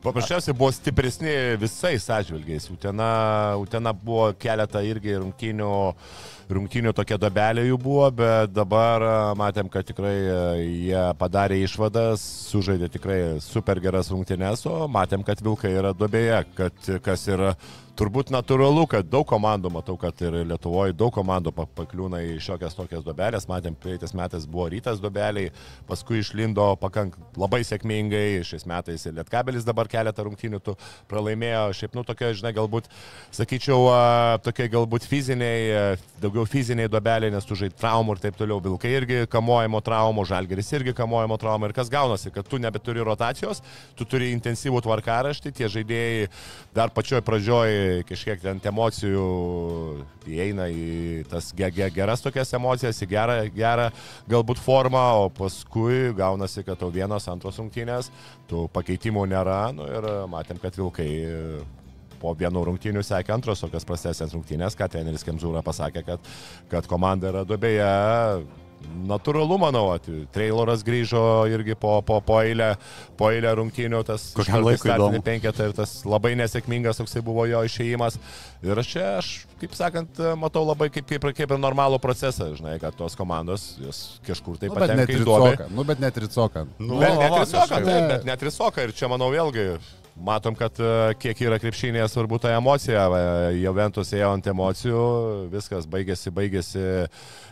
[0.00, 2.70] Paprasčiausiai buvo stipresni visais atžvilgiais.
[2.72, 3.10] Utena,
[3.60, 5.74] Utena buvo keletą irgi rungtynių,
[6.56, 12.24] rungtynių tokia dobelė jų buvo, bet dabar a, matėm, kad tikrai a, jie padarė išvadas,
[12.50, 17.54] sužaidė tikrai super geras rungtynes, o matėm, kad Vilkai yra dobėje, kad kas yra
[18.00, 22.76] turbūt natūralu, kad daug komandų, matau, kad ir Lietuvoje daug komandų pa- pakliūna į šiokias
[22.78, 25.50] tokias dobelės, matėm, praeitais metais buvo rytas dobeliai,
[25.88, 30.62] paskui išlindo pakank labai sėkmingai, šiais metais ir Lietkabelis dabar keletą rungtynių
[31.10, 32.88] pralaimėjo, šiaip, nu, tokia, žinai, galbūt,
[33.36, 34.00] sakyčiau, a,
[34.44, 35.84] tokie galbūt fiziniai, a,
[36.40, 40.72] daugiau fiziniai dobeliai, nes tu žaidži traumų ir taip toliau, Vilkai irgi kamuojimo traumų, Žalgeris
[40.72, 41.68] irgi kamuojimo traumų.
[41.68, 43.62] Ir kas gaunasi, kad tu nebeturi rotacijos,
[43.96, 46.28] tu turi intensyvų tvarkaraštį, tie žaidėjai
[46.74, 49.26] dar pačioj pradžioj kažkiek ten emocijų
[50.30, 53.90] įeina į tas ge ge geras tokias emocijas, į gerą, gerą
[54.30, 58.10] galbūt formą, o paskui gaunasi, kad tau vienos, antros rungtynės,
[58.48, 59.60] tų pakeitimų nėra.
[59.74, 61.10] Nu, ir matėm, kad Vilkai
[62.20, 66.32] po vienų rungtynių sekė antros tokios prastesnės rungtynės, ką treneris Kemzūra pasakė, kad,
[66.72, 67.92] kad komanda yra dobėje.
[68.80, 69.82] Natūralu, manau,
[70.32, 71.20] Trailoras grįžo
[71.52, 72.70] irgi po, po, po, eilę,
[73.20, 78.16] po eilę rungtynių, tas Kokiam laikui penketą ir tas labai nesėkmingas toksai buvo jo išėjimas.
[78.64, 82.78] Ir aš čia, aš, kaip sakant, matau labai kaip, kaip, kaip ir normalų procesą, žinai,
[82.80, 85.70] kad tos komandos jos kažkur tai Nu, bet patenka net į duobę.
[85.76, 86.66] Nu, bet net ricoką.
[86.80, 87.88] Nu, Bet net va, ir soka, kažkaip.
[87.92, 88.88] taip, bet net ir soka.
[88.88, 89.74] Ir čia, manau, vėlgi
[90.20, 93.06] matom, kad e, kiek yra krepšinėje svarbu ta emocija.
[93.08, 93.22] E,
[93.60, 95.02] Juventus ėjo ant emocijų,
[95.52, 97.06] viskas baigėsi, baigėsi, e,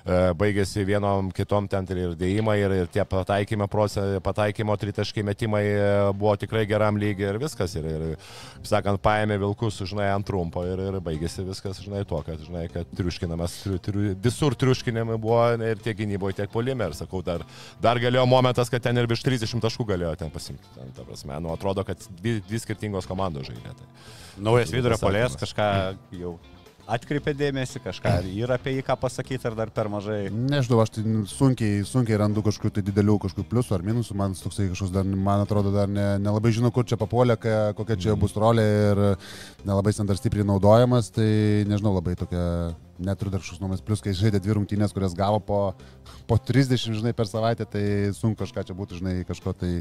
[0.08, 5.88] baigėsi vienom kitom ten ir dėjimai, ir, ir tie pataikymo, proce- pataikymo tritaškai metimai e,
[6.16, 7.74] buvo tikrai geram lygiai ir viskas.
[7.78, 12.40] Ir, ir sakant, paėmė vilkus, žinai, ant trumpo ir, ir baigėsi viskas, žinai, tuo, kad,
[12.44, 16.88] žinai, kad triuškinamas, tri, tri, visur triuškinami buvo ir tiek gynyboje, tiek polime.
[16.88, 17.44] Ir sakau, dar,
[17.82, 20.76] dar galėjo momentas, kad ten ir virš 30 taškų galėjo ten pasimti.
[20.76, 23.76] Ten, ta prasme, nu, atrodo, kad dvi, dvi skirtingos komandos žaidė.
[23.76, 23.90] Tai.
[24.48, 25.68] Naujas vidurio polės kažką
[26.16, 26.38] jau
[26.88, 30.20] atkreipė dėmesį, kažką ar yra apie jį ką pasakyti, ar dar per mažai.
[30.32, 34.70] Nežinau, aš tai sunkiai, sunkiai randu kažkokių tai didelių kažkokių pliusų ar minusų, man toksai
[34.72, 37.38] kažkoks dar, man atrodo, dar ne, nelabai žinau, kur čia papuolė,
[37.78, 39.02] kokia čia bus rolė ir
[39.68, 41.28] nelabai ten dar stipriai naudojamas, tai
[41.68, 42.44] nežinau, labai tokia,
[42.98, 45.58] neturiu dar kažkoks nuomonės, plus kai žaidė dvi rungtynės, kurias gavo po,
[46.30, 47.82] po 30, žinai, per savaitę, tai
[48.16, 49.72] sunku kažką čia būtų, žinai, kažko tai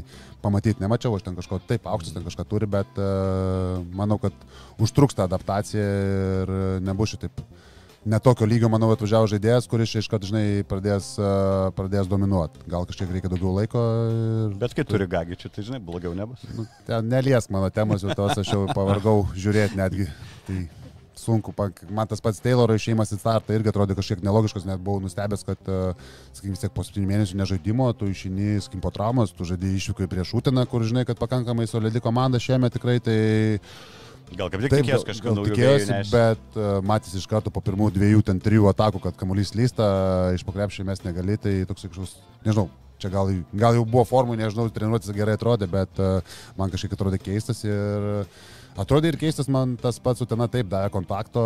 [0.44, 4.34] pamatyti, nemačiau, aš ten kažko taip aukštas, ten kažką turi, bet uh, manau, kad
[4.78, 5.88] užtruks ta adaptacija
[6.42, 6.54] ir
[6.86, 7.42] nebus šitaip
[8.08, 12.62] netokio lygio, manau, atvažiavo žaidėjas, kuris čia iškart, žinai, pradės, uh, pradės dominuoti.
[12.70, 13.82] Gal kažkiek reikia daugiau laiko.
[14.14, 16.46] Ir, Bet kai turi gagičių, tai žinai, blogiau nebus.
[16.56, 20.08] nu, ten neliesk mano temos, jau tos aš jau pavargau žiūrėti netgi.
[20.48, 20.62] Tai
[21.18, 21.54] sunku.
[21.90, 25.60] Man tas pats Tayloro išėjimas į startą irgi atrodė kažkiek nelogiškas, net buvau nustebęs, kad,
[25.66, 25.92] e,
[26.32, 30.10] sakykime, vis tiek po 7 mėnesių nežaidimo, tu išeini, sakykim, po traumos, tu žaidži išvykai
[30.10, 33.18] prieš Utiną, kur žinai, kad pakankamai solidi komanda šiame tikrai, tai
[34.36, 35.54] Gal kaip tik Taip, tikėjos kažką naujo.
[35.54, 39.86] tikėjosi, bet uh, matys iš karto po pirmų dviejų, ten trijų atakų, kad kamuolys lysta,
[40.36, 42.12] iš pokrepšį mes negali, tai toks kažkoks,
[42.44, 42.66] nežinau,
[43.00, 47.22] čia gal, gal jau buvo formų, nežinau, treniruotis gerai atrodė, bet uh, man kažkiek atrodė
[47.22, 48.28] keistas ir
[48.78, 51.44] atrodė ir keistas man tas pats Utena taip davė kontakto.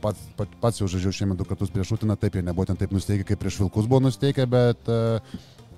[0.00, 2.92] Pats, pats, pats jau žaidžiau šiemet du kartus prieš Utiną, taip jie nebuvo ten taip
[2.94, 5.20] nusteikę, kaip prieš Vilkus buvo nusteikę, bet uh,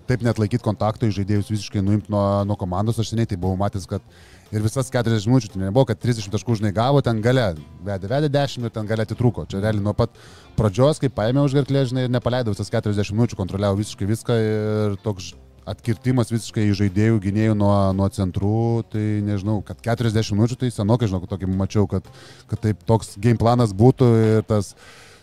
[0.06, 3.58] taip net laikyti kontakto į žaidėjus visiškai nuimti nuo, nuo komandos, aš seniai tai buvau
[3.58, 4.04] matęs, kad
[4.52, 7.52] ir visas 40 minučių, tai nebuvo, kad 30 taškų žinai gavo, ten gale,
[7.86, 9.46] vedė, vedė 10 ir ten gale atitrūko.
[9.50, 10.14] Čia realiai nuo pat
[10.58, 14.98] pradžios, kai paėmė už gerklę, žinai, ir nepaleido visas 40 minučių, kontroliavo visiškai viską ir
[15.06, 15.32] toks
[15.68, 21.22] atkirtimas visiškai žaidėjų gynėjų nuo, nuo centrų, tai nežinau, kad 40 minučių, tai senokai žinau,
[21.30, 22.06] tokį mačiau, kad,
[22.50, 24.72] kad taip toks game planas būtų ir tas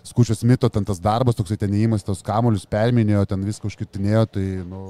[0.07, 4.45] skučios mito, ten tas darbas, toksai ten įėjimas, tos kamuolius perminėjo, ten viską užkirtinėjo, tai
[4.67, 4.83] nu,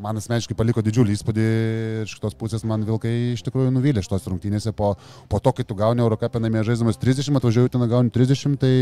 [0.00, 4.26] man asmeniškai paliko didžiulį įspūdį ir iš kitos pusės man Vilkai iš tikrųjų nuvylė šitos
[4.30, 4.74] rungtynėse.
[4.76, 4.94] Po,
[5.30, 8.74] po to, kai tu gauni Eurocapę namie žaidžiamas 30, atvažiuoji ten gauni 30, tai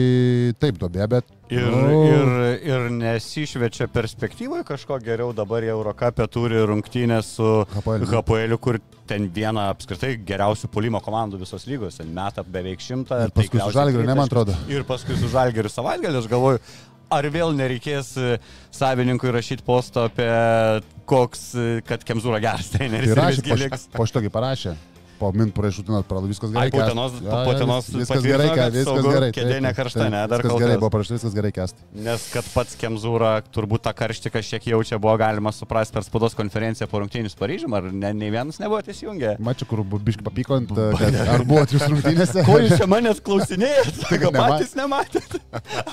[0.62, 1.32] taip, dobė, bet...
[1.52, 2.32] Ir, nu, ir,
[2.64, 8.08] ir nesišvečia perspektyvoje kažko geriau dabar Eurocapė turi rungtynę su HPL.
[8.12, 13.26] HPL, kur ten viena apskritai geriausių polimo komandų visos lygos, ten meta beveik šimtą.
[13.26, 14.56] Ir paskui su taikliausiai Žalgiriu, ne, man atrodo.
[14.72, 16.62] Ir paskui su Žalgiriu savaitgalį, aš galvoju,
[17.12, 18.36] ar vėl nereikės e,
[18.74, 20.30] savininkui rašyti posto apie
[21.08, 23.12] koks, e, kad Kemzūra geras treneris.
[23.12, 24.76] Tai ir rašė, po, po šitokį parašė.
[25.22, 26.64] Po min praešutinos pralų viskas gerai.
[26.66, 26.90] Ai, po kęst.
[26.90, 29.28] Utenos- Jo, po jo, Utenos vis- viskas gerai, ką, viskas saugu, gerai.
[29.36, 31.78] kėdė nekaršta, ne, dar kol gerai, buvo parašyta, viskas gerai kesti.
[31.94, 36.88] Nes kad pats Kemzūra turbūt tą karštį kažkiek jaučia, buvo galima suprasti per spaudos konferenciją
[36.90, 39.36] po rungtynius Paryžiumi, ar ne, nei vienas nebuvo įsijungę.
[39.38, 42.42] Mačiau, kur biškai papyko, ant, kad ar buvo jūs rungtynėse.
[42.48, 44.10] Ko jūs čia manęs klausinėjate?
[44.26, 45.38] Nema- patys nematėte.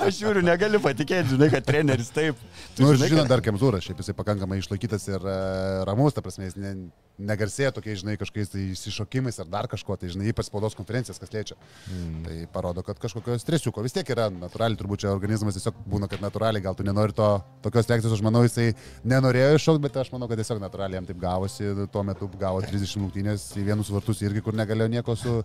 [0.01, 2.33] Aš žiūriu, negaliu patikėti, žinai, kad treneris taip.
[2.75, 5.37] Tu Nu, žinai, dar Kemzūras, šiaip jisai pakankamai išlaikytas ir e,
[5.85, 6.73] ramus, ta prasme, jis ne,
[7.19, 11.33] negarsėja tokiais, žinai, kažkokiais tai išsišokimais ar dar kažko, tai žinai, ypač spaudos konferencijas, kas
[11.33, 11.57] liečia.
[11.91, 12.21] Mm.
[12.25, 16.23] Tai parodo, kad kažkokio stresiuko vis tiek yra, natūraliai turbūt čia organizmas tiesiog būna, kad
[16.23, 17.29] natūraliai, gal tu nenori to,
[17.65, 18.71] tokios reakcijos, aš manau, jisai
[19.07, 23.03] nenorėjo iššokti, bet aš manau, kad tiesiog natūraliai jam taip gavosi, tuo metu gavo 30
[23.03, 25.39] rungtynės į vienus vartus irgi, kur negalėjo nieko su,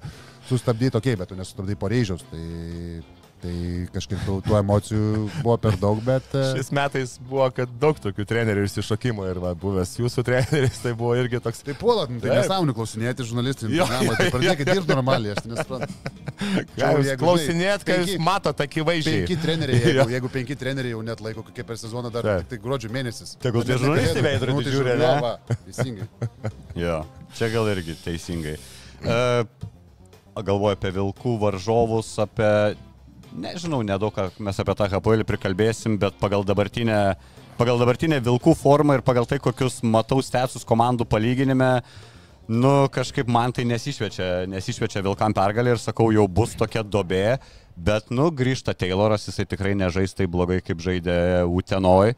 [0.51, 2.45] sustabdyti, okei, okay, bet tu nesustabdai po reižiaus, tai,
[3.45, 3.55] tai
[3.93, 5.09] kažkaip tų, tų emocijų
[5.45, 6.25] buvo per daug, bet...
[6.33, 10.95] e, Šiais metais buvo, kad daug tokių trenerių išsišokimo ir va, buvęs jūsų treneris, tai
[10.97, 11.61] buvo irgi toks...
[11.67, 13.71] Tai puolat, nu, tai nesąmonį klausinėti žurnalistai.
[13.77, 15.93] Jo, Tai pradėkit dirbti normaliai, aš nesuprantu.
[17.21, 19.21] Klausinėt, kai jūs penki- matot akivaizdžiai.
[19.25, 22.45] Penki treneriai, jeigu, jeigu penki treneriai jau net laiko, kokie per sezoną dar Taip.
[22.49, 23.37] tik tai gruodžio mėnesis.
[23.43, 25.13] Tegul tie žurnalistai veidrodį Nu, tai žiūri, ne?
[25.69, 26.09] Teisingai.
[26.79, 26.99] Jo,
[27.39, 28.57] čia gal irgi teisingai.
[29.05, 29.19] E,
[30.35, 32.51] galvoju apie vilkų varžovus, apie,
[33.35, 37.17] nežinau, nedaug mes apie tą HPL prikalbėsim, bet pagal dabartinę,
[37.59, 41.71] pagal dabartinę vilkų formą ir pagal tai, kokius matau stęsus komandų palyginime,
[42.49, 47.39] nu kažkaip man tai nesišvečia, nesišvečia vilkam pergalė ir sakau, jau bus tokia dobė,
[47.75, 52.15] bet, nu, grįžta Tayloras, jisai tikrai nežais taip blogai, kaip žaidė Utenoj.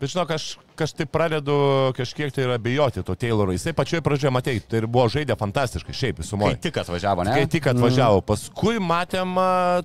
[0.00, 1.56] Bet žinok, aš kažkaip pradedu
[1.96, 3.52] kažkiek tai ir abejoti to Tayloro.
[3.52, 6.56] Jisai pačioje pradžioje, matei, tai ir buvo žaidė fantastiškai, šiaip Kai visumoje.
[6.64, 7.34] tik atvažiavo, ne?
[7.36, 9.36] Kai tik atvažiavo, paskui matėm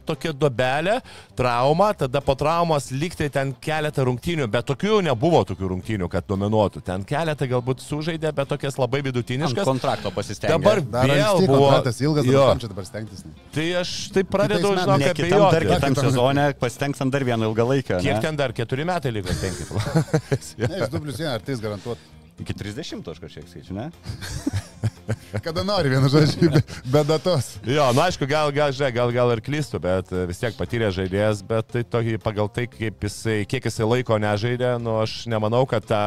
[0.07, 0.99] tokią dobelę,
[1.37, 6.25] traumą, tada po traumos liktai ten keletą rungtynių, bet tokių jau nebuvo tokių rungtynių, kad
[6.29, 6.81] dominuotų.
[6.85, 9.65] Ten keletą galbūt sužaidė, bet tokias labai Ant vidutiniškas.
[9.67, 10.53] kontrakto pasistengė.
[10.55, 11.59] Dabar Dar vėl anksti buvo.
[11.67, 12.31] kontraktas ilgas, Jo.
[12.39, 13.23] dabar kam čia dabar stengtis.
[13.55, 15.75] Tai aš taip pradedu, žinok, Ne kitam dar abejoti.
[15.75, 17.99] kitam sezone pasistengs ant dar vieno ilgalaikio.
[17.99, 18.21] Kiek ne?
[18.21, 18.53] ten dar?
[18.55, 19.65] Keturi metai liko, penki.
[20.85, 22.11] Ne, jis 2 plus 1, ar tai jis garantuot.
[22.35, 23.89] Iki 30 aš kažkiek skaičiu, ne?
[25.45, 26.61] Kada nori, vienu žodžiu, be,
[26.91, 27.53] be datos.
[27.63, 30.89] Jo, na aišku, gal, gal, žiūrėk, gal, gal ir klystu, bet e, vis tiek patyrė
[30.95, 35.63] žaidėjas, bet tai tokį, pagal tai, kaip jisai, kiek jisai laiko nežaidė, nu aš nemanau,
[35.69, 36.01] kad tą...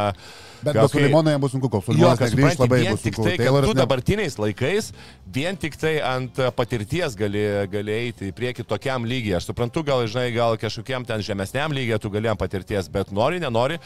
[0.59, 3.25] Bet gal be Sulimono jam bus sunku, kol Sulimonas supranti, labai bus sunku.
[3.29, 4.93] tai, kad tu dabartiniais laikais,
[5.39, 9.39] vien tik tai ant e, patirties gali, gali eiti į priekį tokiam lygiai.
[9.39, 13.79] Aš suprantu, gal, žinai, gal kažkokiam ten žemesniam lygiai tu galėjom patirties, bet nori, nenori.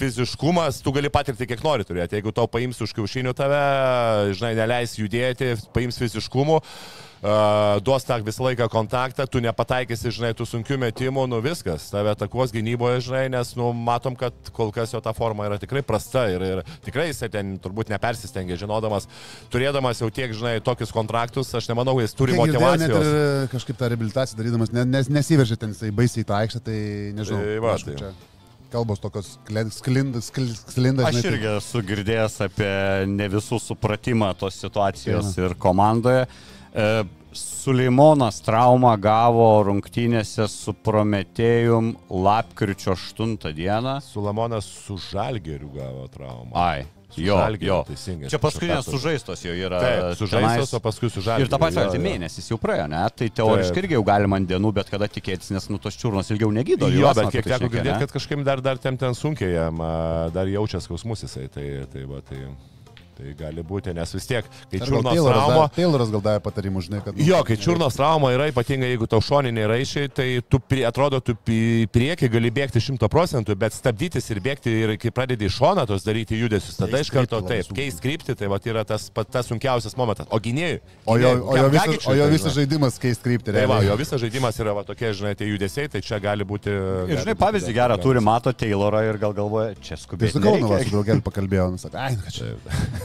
[0.00, 2.16] Fiziškumas, tu gali patirti kiek nori turėti.
[2.16, 3.60] Jeigu tau paims už kiaušinių tave,
[4.32, 7.10] žinai, neleis judėti, paims fiziškumu, uh,
[7.84, 12.52] duos tą visą laiką kontaktą, tu nepataikysi, žinai, tų sunkių metimų, nu viskas, tave atakuos
[12.54, 16.40] gynyboje, žinai, nes, nu, matom, kad kol kas jo ta forma yra tikrai prasta ir,
[16.40, 19.08] ir tikrai jisai ten turbūt nepersistengė, žinodamas,
[19.52, 23.04] turėdamas jau tiek, žinai, tokius kontraktus, aš nemanau, jis turi Kiek motivacijos.
[23.04, 26.80] ir kažkaip tą reabilitaciją darydamas, ne, nes, nesiveržė ten jisai baisiai tą aikštę, tai
[27.20, 27.44] nežinau.
[27.44, 28.00] Tai va, tai.
[28.00, 28.29] čia
[28.72, 29.32] kalbos tokios
[29.74, 36.26] sklinda, sklinda, Aš tai- irgi esu girdėjęs apie ne visų supratimą tos situacijos ir komandoje.
[36.74, 44.00] E, Suleimonas traumą gavo rungtynėse su Prometėjum lapkričio 8 dieną.
[44.02, 46.50] Sulamonas su Žalgeriu gavo traumą.
[46.54, 46.86] Ai,
[47.18, 47.78] jo, Žalgiriu, jo.
[47.88, 49.80] teisingai, Čia paskutinės sužaistos jau yra.
[49.82, 51.48] Taip, sužaistas, o paskui su Žalgiriu.
[51.48, 52.02] Ir tą pačią jo, jo.
[52.04, 53.02] mėnesis jau praėjo, ne?
[53.16, 53.82] Tai teoriškai Taip.
[53.84, 56.90] irgi jau galima ant dienų, bet kada tikėtis, nes nu tos čiurnos ilgiau negydo.
[56.92, 59.82] Jo, juos, bet kiek teko girdėti, kad kažkaip dar, dar ten, ten sunkiai jam,
[60.34, 61.48] dar jaučia skausmus jisai.
[61.50, 62.44] Tai, tai, va, tai,
[63.20, 65.66] tai gali būti, nes vis tiek, kai Ar čiurnos Tayloras trauma...
[65.74, 67.16] Tayloras gal davė patarimų, žinai, kad...
[67.16, 71.20] nu, Jo, kai čiurnos trauma yra, ypatingai jeigu tau šoniniai raišiai, tai tu prie, atrodo,
[71.24, 75.58] tu į priekį gali bėgti šimto procentų, bet stabdytis ir bėgti ir kai pradedi iš
[75.60, 78.60] šono tos daryti judesius, tada Keist iš karto kryptį labai taip, keis krypti, tai va
[78.70, 80.28] yra tas, tas sunkiausias momentas.
[80.32, 80.80] O gynėjui.
[81.04, 83.54] O jo, o jo, visas, o jo tai, visas žaidimas keist kryptį.
[83.56, 86.72] Tai va, jo visas žaidimas yra va, tokie, žinai, tie judesiai, tai čia gali būti...
[87.10, 90.32] Ir žinai, pavyzdį gerą turi, mato Taylorą ir gal galvoja, čia skubiai.
[90.32, 92.52] su Kaunu vas, draugel pakalbėjau, nu, sakė, ai, nu, kad čia.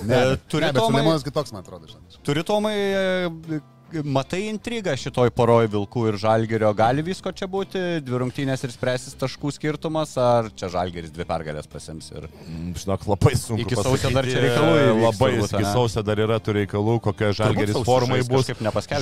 [0.06, 2.22] Ne, E, turi ne, bet Tomai- Suleimonas kitoks, man atrodo, žinai.
[2.24, 3.60] Turi Tomai, e,
[4.04, 9.16] matai intrigą šitoj poroj Vilkų ir Žalgerio, gali visko čia būti, dvi rungtynės ir spręsis
[9.22, 12.28] taškų skirtumas, ar čia Žalgeris dvi pergalės pasims ir...
[12.50, 13.62] Mm, Žinok, labai sunku.
[13.66, 17.32] Iki sausio dar čia reikalų įvyks Labai, turbūt, iki sausio dar yra tų reikalų, kokia
[17.38, 18.50] žalgeris formai bus.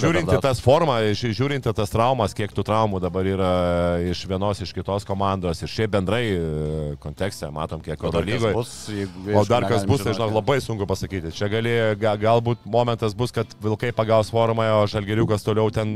[0.03, 3.51] Žiūrinti tas formą, ži- žiūrinti tas traumas, kiek tų traumų dabar yra
[4.11, 6.43] iš vienos, iš kitos komandos ir šiaip bendrai e,
[7.03, 8.53] kontekste matom, kiek O dar jeigu-
[9.39, 11.31] O dar kas bus, tai žinok, labai sunku pasakyti.
[11.33, 15.93] Čia gali, ga, galbūt momentas bus, kad Vilkai pagaus formą, o Žalgeriukas toliau ten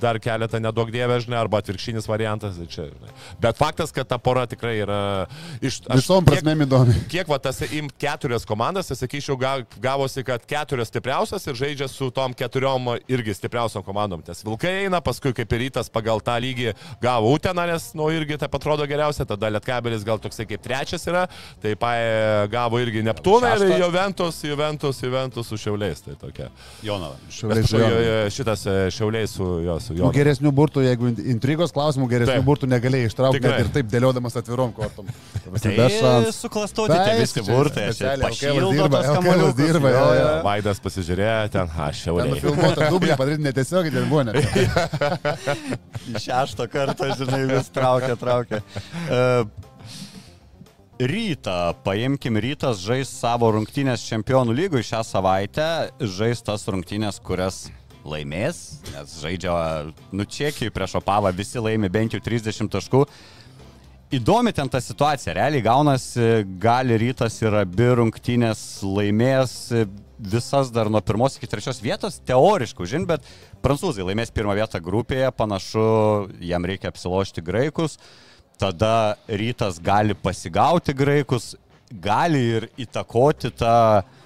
[0.00, 2.56] dar keletą nedaug dievė, žinai, arba atvirkščinis variantas.
[2.58, 3.12] tai Čia, žinai.
[3.42, 4.98] Bet faktas, kad ta pora tikrai yra
[5.60, 5.80] iš...
[5.92, 6.94] Visom prasmėm įdomi.
[7.12, 11.88] Kiek va tas imt keturias komandas, tai sakyčiau, ga- gavosi, kad keturios stipriausios ir žaidžia
[11.90, 14.22] su tom keturiom irgi stipriausiom komandom.
[14.26, 16.72] Nes Vilkai eina, paskui kaip ir rytas pagal tą lygį
[17.02, 21.26] gavo Uteną, nes, nu, irgi taip atrodo geriausia, tada Lietkabelis gal toksai kaip trečias yra,
[21.62, 23.76] tai paė gavo irgi Neptūną ir.
[23.82, 26.02] Juventus, Juventus, Juventus su Šiauliais.
[26.02, 26.48] Tai tokia.
[26.82, 27.12] Joną.
[27.30, 30.10] Šiauliai Bet, jo- jo- Šitas e, Šiauliais su jo, su Nu, juo.
[30.14, 32.44] geresnių burtų, jeigu in- intrigos klausimų, geresnių Taip.
[32.46, 35.06] burtų negalėjai ištraukti net ir taip dėliodamas atvirom kortom.
[35.42, 36.32] Tai Be šansų.
[36.36, 39.56] suklastoti tie visi burtai, aš LKL dirba, kamuoliukus.
[39.58, 40.28] dirba, Jo, jo, jo.
[40.28, 40.42] jo.
[40.46, 42.30] Vaidas pasižiūrėjo, ten, ha, Ten Šiauliai.
[42.36, 44.38] nufilmuota dublį padaryti netiesiogiai, ten buvo net.
[46.24, 48.62] Šeštą kartą, žinai, vis traukia, traukia.
[49.08, 49.44] Uh,
[51.02, 55.64] Rytą, paimkim, rytas žais savo rungtynės čempionų lygų šią savaitę,
[55.98, 57.64] žais tas rungtynės, kurias
[58.08, 59.54] laimės, nes žaidžia,
[60.14, 63.04] nu, čekiai prieš Opavą visi laimi bent jau 30 taškų.
[64.12, 69.54] Įdomi ten ta situacija, realiai gaunasi, gali rytas ir abi rungtynės laimės
[70.22, 73.24] visas dar nuo pirmos iki trečios vietos, teoriškai žin, bet
[73.64, 75.86] prancūzai laimės pirmą vietą grupėje, panašu,
[76.44, 77.96] jam reikia apsilošti graikus,
[78.60, 81.54] tada rytas gali pasigauti graikus,
[81.90, 84.21] gali ir įtakoti tą e,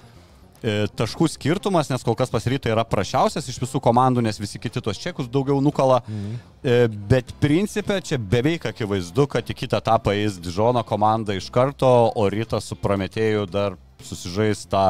[0.97, 4.81] taškų skirtumas, nes kol kas pas rytą yra prašiausias iš visų komandų, nes visi kiti
[4.83, 6.01] tos čekus daugiau nukala.
[6.07, 6.95] Mhm.
[7.07, 12.29] Bet principė čia beveik akivaizdu, kad į kitą etapą eis Dižono komanda iš karto, o
[12.33, 14.87] rytas su Prometėju dar susižais tą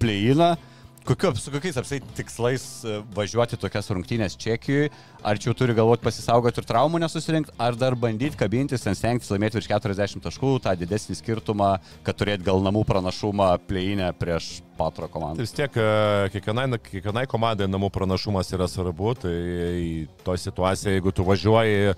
[0.00, 0.54] pleiną.
[1.04, 4.88] Kokiu, su kokiais apsai tikslais e, važiuoti tokias rungtynės Čekijoje?
[5.20, 9.28] Ar čia jau turi galvoti pasisaugoti ir traumų nesusirinkti, ar dar bandyti kabintis, ten stengtis
[9.28, 11.74] laimėti virš 40 taškų, tą didesnį skirtumą,
[12.06, 15.38] kad turėt gal namų pranašumą pleinę prieš patro komandą?
[15.38, 15.86] Tai vis tiek e,
[16.34, 19.34] kiekvienai, kiekvienai komandai namų pranašumas yra svarbu, tai
[20.26, 21.96] to situacija, jeigu tu važiuoji e,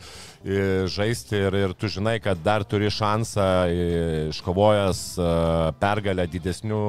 [0.92, 3.86] žaisti ir, ir tu žinai, kad dar turi šansą e,
[4.32, 5.04] iškovojęs
[5.82, 6.82] pergalę didesnių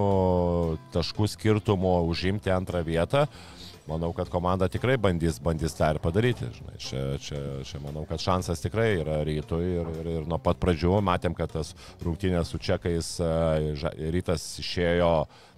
[0.96, 3.28] taškų skirtumų užimti antrą vietą.
[3.88, 6.50] Manau, kad komanda tikrai bandys, bandys tą ir padaryti.
[6.58, 6.74] Žinai.
[6.84, 11.00] Čia, čia, čia manau, kad šansas tikrai yra rytui ir, ir, ir nuo pat pradžių
[11.08, 11.72] matėm, kad tas
[12.04, 13.14] rungtynės su čekais
[14.12, 15.12] rytas išėjo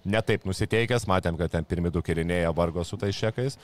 [0.04, 3.58] netaip nusiteikęs, matėm, kad ten pirmi du kirinėja vargo su tais čekais.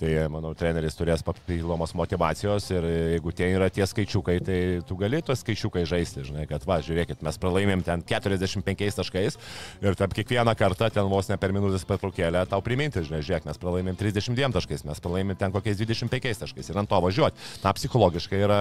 [0.00, 4.58] Tai manau, treneris turės papildomos motivacijos ir jeigu tie yra tie skaičiukai, tai
[4.88, 9.38] tu gali tos skaičiukai žaisti, žinai, kad va, žiūrėkit, mes pralaimėm ten 45 taškais
[9.84, 13.60] ir tam kiekvieną kartą ten vos ne per minutės pertraukėlę tau priminti, žinai, žiūrėk, mes
[13.60, 17.40] pralaimėm 32 taškais, mes pralaimėm ten kokiais 25 taškais ir ant to važiuoti.
[17.64, 18.60] Na, psichologiškai yra,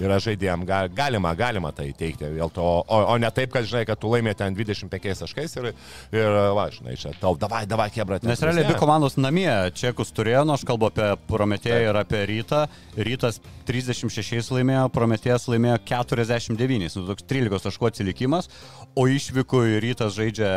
[0.00, 4.00] yra žaidėjim, ga, galima, galima tai teikti, to, o, o ne taip, kad, žinai, kad
[4.00, 5.70] tu laimė ten 25 taškais ir,
[6.16, 8.18] ir va, žinai, čia tau, davai, davai, kebra.
[8.26, 12.64] Nes realiai abi komandos namie čekus turėjo, nu aš kalbu apie Prometėją ir apie Rytą.
[12.96, 18.50] Rytas 36 laimėjo, Prometėjas laimėjo 49, nu toks 13 taškų atsilikimas,
[18.96, 20.50] o išvykų į Rytas žaidžia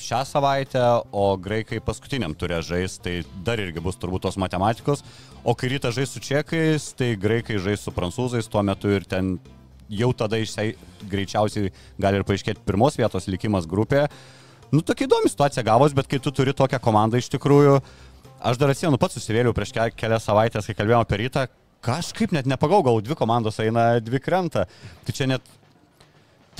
[0.00, 5.04] šią savaitę, o graikai paskutiniam turė žais, tai dar irgi bus turbūt tos matematikos.
[5.42, 9.38] O kai Rytas žais su čekais, tai graikai žais su prancūzais, tuo metu ir ten
[9.90, 10.76] jau tada išsiai
[11.10, 14.06] greičiausiai gali ir paaiškėti pirmos vietos likimas grupėje.
[14.70, 17.80] Nu, tokia įdomi situacija gavos, bet kai tu turi tokią komandą iš tikrųjų,
[18.38, 21.46] aš dar atsimenu, pats susivėliau prieš ke kelias savaitės, kai kalbėjome apie rytą,
[21.82, 24.68] kažkaip net nepagau, gal dvi komandos eina, dvi krenta.
[25.06, 25.56] Tai čia net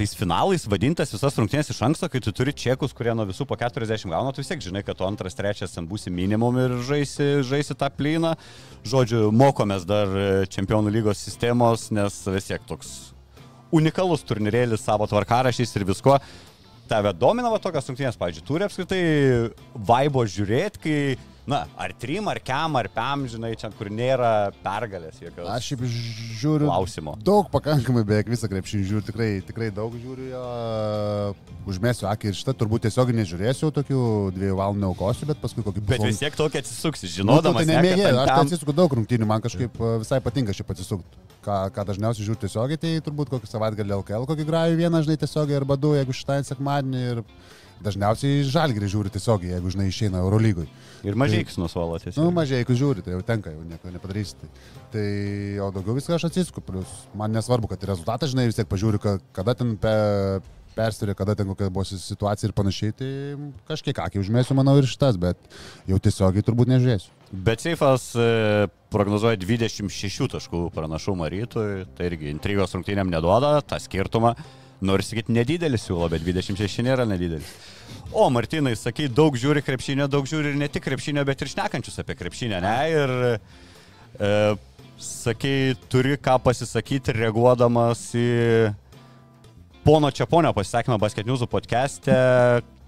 [0.00, 3.58] tais finalais vadintas visas rungtynės iš anksto, kai tu turi čekus, kurie nuo visų po
[3.60, 7.44] 40 gauna, tu vis tiek žinai, kad tu antras, trečias ten būsi minimum ir žaisi,
[7.46, 8.34] žaisi tą plyną.
[8.90, 10.10] Žodžiu, mokomės dar
[10.50, 12.94] čempionų lygos sistemos, nes vis tiek toks
[13.76, 16.16] unikalus turnyrėlis savo tvarkarašiais ir visko.
[16.90, 19.02] Tave domina va tokios rungtynės, pavyzdžiui, turi apskritai
[19.86, 20.94] vaibo žiūrėti, kai
[21.48, 25.48] na, ar trim, ar kem, ar pem, žinai, čia kur nėra pergalės jokios.
[25.50, 25.84] Aš šiaip
[26.40, 26.68] žiūriu.
[26.68, 27.14] Klausimo.
[27.26, 30.44] Daug pakankamai, beveik visą krepšį žiūriu, tikrai, tikrai daug žiūriu jo.
[31.70, 33.98] Užmėsiu akį ir šitą, turbūt tiesiog nežiūrėsiu, tokių
[34.36, 37.60] dviejų valandų neaukosiu, bet paskui kokį Bet vis tiek tokia atsisuksi, Nu, žinodamas.
[37.60, 40.20] tai ne, kad nemėgėjau, ten aš tai pem- atsisuku daug rungtynių, man kažkaip e, visai
[40.24, 41.26] patinka šiaip atsisukti.
[41.44, 45.56] Ką, ką dažniausiai žiūriu tiesiogiai, tai turbūt kokį savaitgalį LKL, kokį grajų vieną, žinai, tiesiogiai
[45.60, 47.22] arba du, jeigu šitą sekmadienį ir
[47.84, 50.68] dažniausiai žalgrį žiūriu tiesiogiai, jeigu, žinai, išeina Eurolygoj.
[51.08, 52.20] Ir mažiekius nusvalo tiesiog.
[52.20, 54.36] Nu, mažai, jeigu žiūri, tai jau tenka, jau nieko nepadarysi.
[54.40, 54.50] Tai,
[54.92, 55.04] tai
[55.64, 59.18] o daugiau viską aš atsisuku, plus man nesvarbu, kad rezultatą, žinai, vis tiek pažiūriu, ka-
[59.40, 59.94] kada ten pe,
[60.76, 63.08] persirė, kada ten kokia buvo situacija ir panašiai, tai
[63.70, 65.40] kažkiek akį užmėsiu, manau, ir šitas, bet
[65.88, 67.10] jau tiesiogiai turbūt nežiūrėsiu.
[67.30, 74.34] Bet Seifas e, prognozuoja 26 taškų pranašumą rytui, tai irgi intrigos rungtynėm neduoda, tą skirtumą.
[74.80, 77.50] Noriu sakyti, nedidelis siūlo, bet 26 nėra nedidelis.
[78.16, 82.00] O, Martinai, sakai, daug žiūri krepšinio, daug žiūri ir ne tik krepšinio, bet ir šnekančius
[82.00, 82.74] apie krepšinę, ne?
[82.94, 84.30] Ir e,
[85.00, 85.54] sakai,
[85.92, 88.26] turi ką pasisakyti, reaguodamas į
[89.84, 92.16] pono Čiaponio pasisakymą Basket News podcast'e,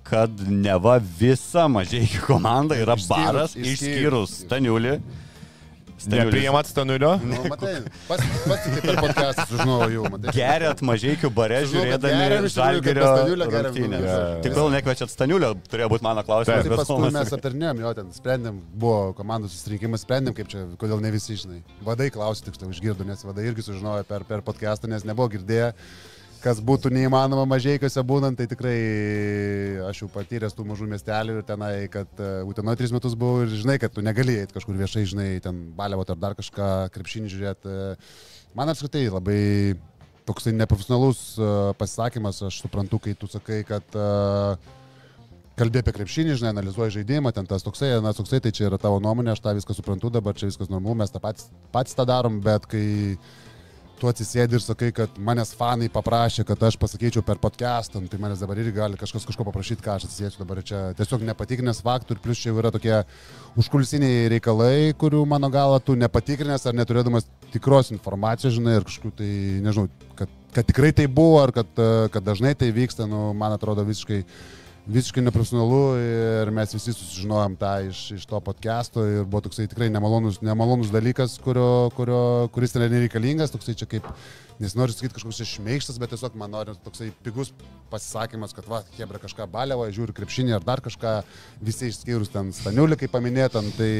[0.03, 4.97] kad neva visa mažai komanda yra Išskyrus- baras, išskyrus- išskyrus Staniulį.
[6.11, 7.12] Nepriimat stanulio?
[7.22, 7.74] Nu, matai,
[8.09, 10.34] pats, pats tik tai per podcastą sužinojau jau, matai.
[10.36, 14.00] Geriat mažai bare žiūrėdami žalgerio nu,
[14.44, 16.64] Tik vėl nekviečiat Staniulio, turėjo būti mano klausimas.
[16.64, 21.03] Tai bet paskui mes aptarnėjom, jo ten sprendėm, buvo komandų susirinkimas, sprendėm, kaip čia, kodėl
[21.05, 21.61] ne visi žinai.
[21.86, 25.72] Vadai klausė, tiksliau išgirdo, nes vadai irgi sužinojo per, per podcastą, nes nebuvo girdėję,
[26.43, 28.74] kas būtų neįmanoma mažiekiuose būnant, tai tikrai
[29.88, 33.78] aš jau patyręs tų mažų miestelių ir tenai, kad Utenoje tris metus buvau ir žinai,
[33.82, 37.78] kad tu negali eiti kažkur viešai, žinai, ten baliavot ar dar kažką, krepšinį žiūrėti.
[38.59, 39.40] Man apskritai labai
[40.28, 44.55] toksai neprofesionalus uh, pasisakymas, aš suprantu, kai tu sakai, kad uh,
[45.59, 49.01] kalbė apie krepšinį, žinai, analizuoji žaidimą, ten tas toksai, anas toksai, tai čia yra tavo
[49.03, 52.40] nuomonė, aš tą viską suprantu, dabar čia viskas normalu, mes tą patys, patys tą darom,
[52.45, 52.84] bet kai
[54.03, 58.18] tu atsisėdi ir sakai, kad manęs fanai paprašė, kad aš pasakyčiau per podcastą, nu, tai
[58.22, 60.80] manęs dabar irgi gali kažkas kažko paprašyti, ką aš atsisėsiu dabar čia.
[60.98, 62.96] Tiesiog nepatikrinęs faktų ir plus čia yra tokie
[63.62, 69.30] užkulisiniai reikalai, kurių mano galva tu nepatikrinęs ar neturėdamas tikros informacijos, žinai, ir kažkokių tai,
[69.68, 69.86] nežinau,
[70.18, 71.70] kad, kad tikrai tai buvo ar kad,
[72.11, 74.24] kad dažnai tai vyksta, nu, man atrodo visiškai
[74.87, 79.87] visiškai neprofesionalu ir mes visi susižinojom tą iš, iš to podcast'o ir buvo toksai tikrai
[79.95, 84.09] nemalonus, nemalonus dalykas, kurio, kurio, kuris yra nereikalingas, toksai čia kaip,
[84.59, 87.53] nesinori sakyti kažkoks šmeištas, bet tiesiog man nori toksai pigus
[87.93, 91.16] pasisakymas, kad va, Hebra kažką baliavo, žiūri krepšinį ar dar kažką,
[91.62, 93.93] visi išskyrus ten Staniulį, kaip paminėtam, tai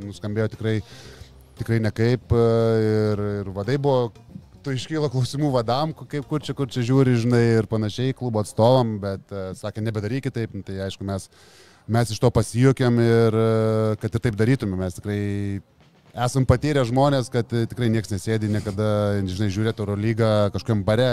[0.00, 0.78] nuskambėjo tikrai,
[1.60, 4.14] tikrai nekaip ir, ir vadai buvo
[4.64, 8.96] tu iškyla klausimų vadam, kaip kur čia, kur čia žiūri, žinai, ir panašiai, klubo atstovam,
[9.02, 11.28] bet uh, sakė, nebedarykit taip, nu, tai aišku, mes,
[11.90, 15.20] mes iš to pasijokėm ir uh, kad ir taip darytume, mes tikrai
[16.26, 18.90] esam patyrę žmonės, kad uh, tikrai niekas nesėdi niekada,
[19.28, 21.12] žinai, žiūrėti Euro lygą kažkokiam bare,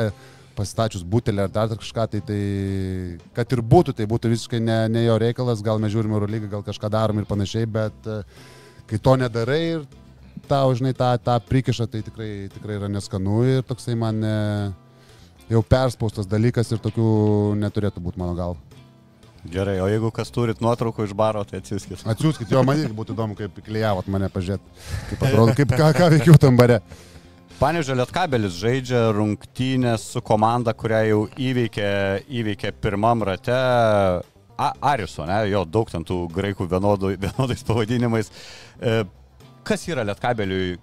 [0.57, 2.41] pasistačius butelį ar dar kažką, tai, tai
[3.37, 6.49] kad ir būtų, tai būtų visiškai ne, ne jo reikalas, gal mes žiūrime Euro lygą,
[6.57, 8.09] gal kažką darom ir panašiai, bet
[8.89, 9.87] kai to nedarai ir
[10.49, 14.37] tau, žinai, tą, tą prikišą, tai tikrai, tikrai yra neskanu ir toksai man e,
[15.51, 17.09] jau perspaustas dalykas ir tokių
[17.61, 18.57] neturėtų būti mano gal.
[19.47, 22.01] Gerai, o jeigu kas turit nuotraukų iš baro, tai atsiųskit.
[22.09, 24.73] Atsiųskit, jo, man irgi būtų įdomu, kaip klyjavot mane pažiūrėti,
[25.11, 26.81] kaip atrodo, kaip ką, ką veikiau tam bare.
[27.57, 31.87] Panežė Lietkabelis žaidžia rungtynės su komanda, kurią jau įveikė,
[32.41, 33.55] įveikė pirmam rate.
[34.57, 38.29] A, Ariso, ne, jo daug ten tų graikų vienodų, vienodais pavadinimais.
[38.77, 38.99] E,
[39.67, 40.77] kas yra Lietkabeliui,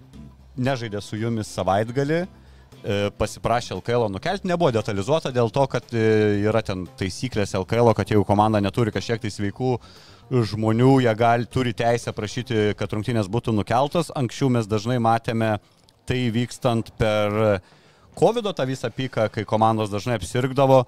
[0.61, 6.03] nežaidė su jumis savaitgalį, e, pasiprašė LKL nukelti, nebuvo detalizuota dėl to, kad e,
[6.45, 9.71] yra ten taisyklės LKL, kad jeigu komanda neturi kažkiek tai sveikų
[10.51, 14.11] žmonių, jie gali, turi teisę prašyti, kad rungtynės būtų nukeltos.
[14.17, 15.55] Anksčiau mes dažnai matėme
[16.05, 17.59] tai vykstant per
[18.15, 20.85] COVID tą visą pyką, kai komandos dažnai apsirgdavo.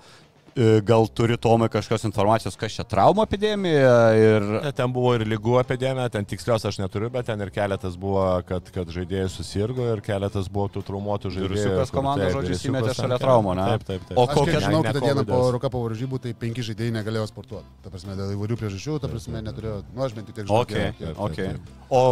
[0.57, 4.45] E, Gal turi Tomai kažkokios informacijos, kas čia traumų epidemija ir...
[4.63, 8.23] Ne, Ten buvo ir lygų epidemija, ten tikslios aš neturiu, bet ten ir keletas buvo,
[8.47, 11.51] kad, kad žaidėjai susirgo ir keletas buvo tų traumuotų žaidėjų.
[11.51, 13.67] Virusiukas kur komanda, taip, žodžiu, virusiukas įsimetė ant šalia traumų, ne?
[13.75, 14.17] Taip, taip, taip.
[14.17, 15.41] O kokia- žinau, kitą dieną po.
[15.57, 17.69] Rukapo varžybų, tai penki žaidėjai negalėjo sportuoti.
[17.85, 20.63] Ta prasme, dėl įvairių priežasčių, ta prasme, neturėjo, nu aš bent jau tiek žinau.
[20.65, 21.37] Ok, kiek- taip, ok.
[21.37, 21.71] taip.
[21.93, 22.03] O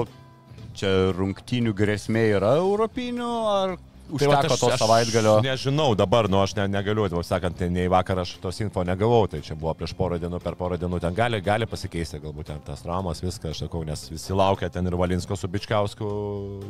[0.77, 3.75] čia rungtynių grėsmė yra europinių ar
[4.05, 5.35] Tai vat užteko to aš savaitgalio?
[5.41, 9.25] Nežinau dabar, nu aš ne, negaliu, taip sakant, tai nei vakar aš tos info negavau,
[9.31, 12.59] tai čia buvo prieš porą dienų, per porą dienų ten gali, gali pasikeisti galbūt ten
[12.67, 16.09] tas traumas, viską, aš sakau, nes visi laukia ten ir Valinsko su Bičkausku,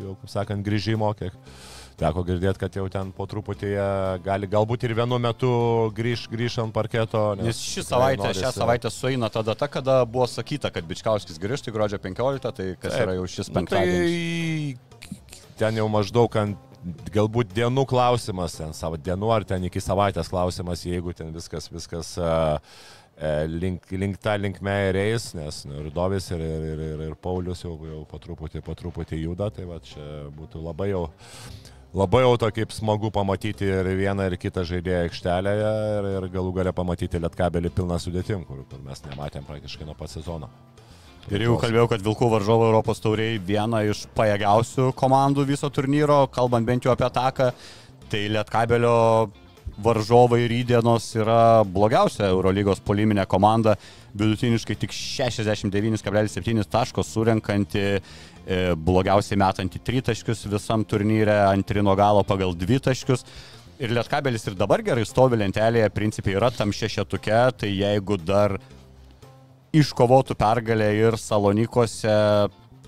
[0.05, 1.35] jau, kaip sakant, grįžimo, kiek
[1.99, 3.69] teko girdėti, kad jau ten po truputį
[4.23, 5.51] gali galbūt ir vienu metu
[5.95, 7.21] grįž, grįž ant parketo.
[7.39, 11.39] Nes ši tikrai savaitė, norisi- šią savaitę sueina ta data, kada buvo sakyta, kad Bičkauskis
[11.39, 13.01] grįžtų į gruodžio 15, tai kas Taip.
[13.07, 14.79] yra jau šis Nu, penktadienis.
[14.79, 15.15] Tai
[15.59, 16.57] ten jau maždaug ant
[17.13, 22.13] galbūt dienų klausimas, ten savo dienų ar ten iki savaitės klausimas, jeigu ten viskas, viskas
[22.21, 22.57] uh,
[23.49, 27.15] link, link tą linkme ir eis, nes nu, ir Dovis, ir, ir, ir, ir, ir
[27.21, 31.07] Paulius jau, jau po truputį, po truputį juda, tai va čia būtų labai jau
[31.95, 36.51] Labai jau to kaip smagu pamatyti ir vieną, ir kitą žaidėją aikštelėje ir, ir galų
[36.57, 40.49] galę pamatyti lietkabelį pilną sudėtim, kur, kur mes nematėm praktiškai nuo pat sezono.
[41.33, 46.67] Ir jau kalbėjau, kad Vilkų varžovo Europos tauriai viena iš pajėgiausių komandų viso turnyro, kalbant
[46.67, 47.47] bent jau apie ataką,
[48.11, 48.91] tai Lietkabelio
[49.81, 53.73] varžovai rydienos yra blogiausia Eurolygos poliminė komanda,
[54.13, 62.53] vidutiniškai tik 69,7 taško surenkanti, e, blogiausiai metanti tritaškius visam turnyre, antri nuo galo pagal
[62.53, 63.25] dvi taškius.
[63.81, 68.59] Ir Lietkabelis ir dabar gerai stovi lentelėje, principiai yra tam šešetuke, tai jeigu dar
[69.81, 72.15] iškovotų pergalę ir Salonikose,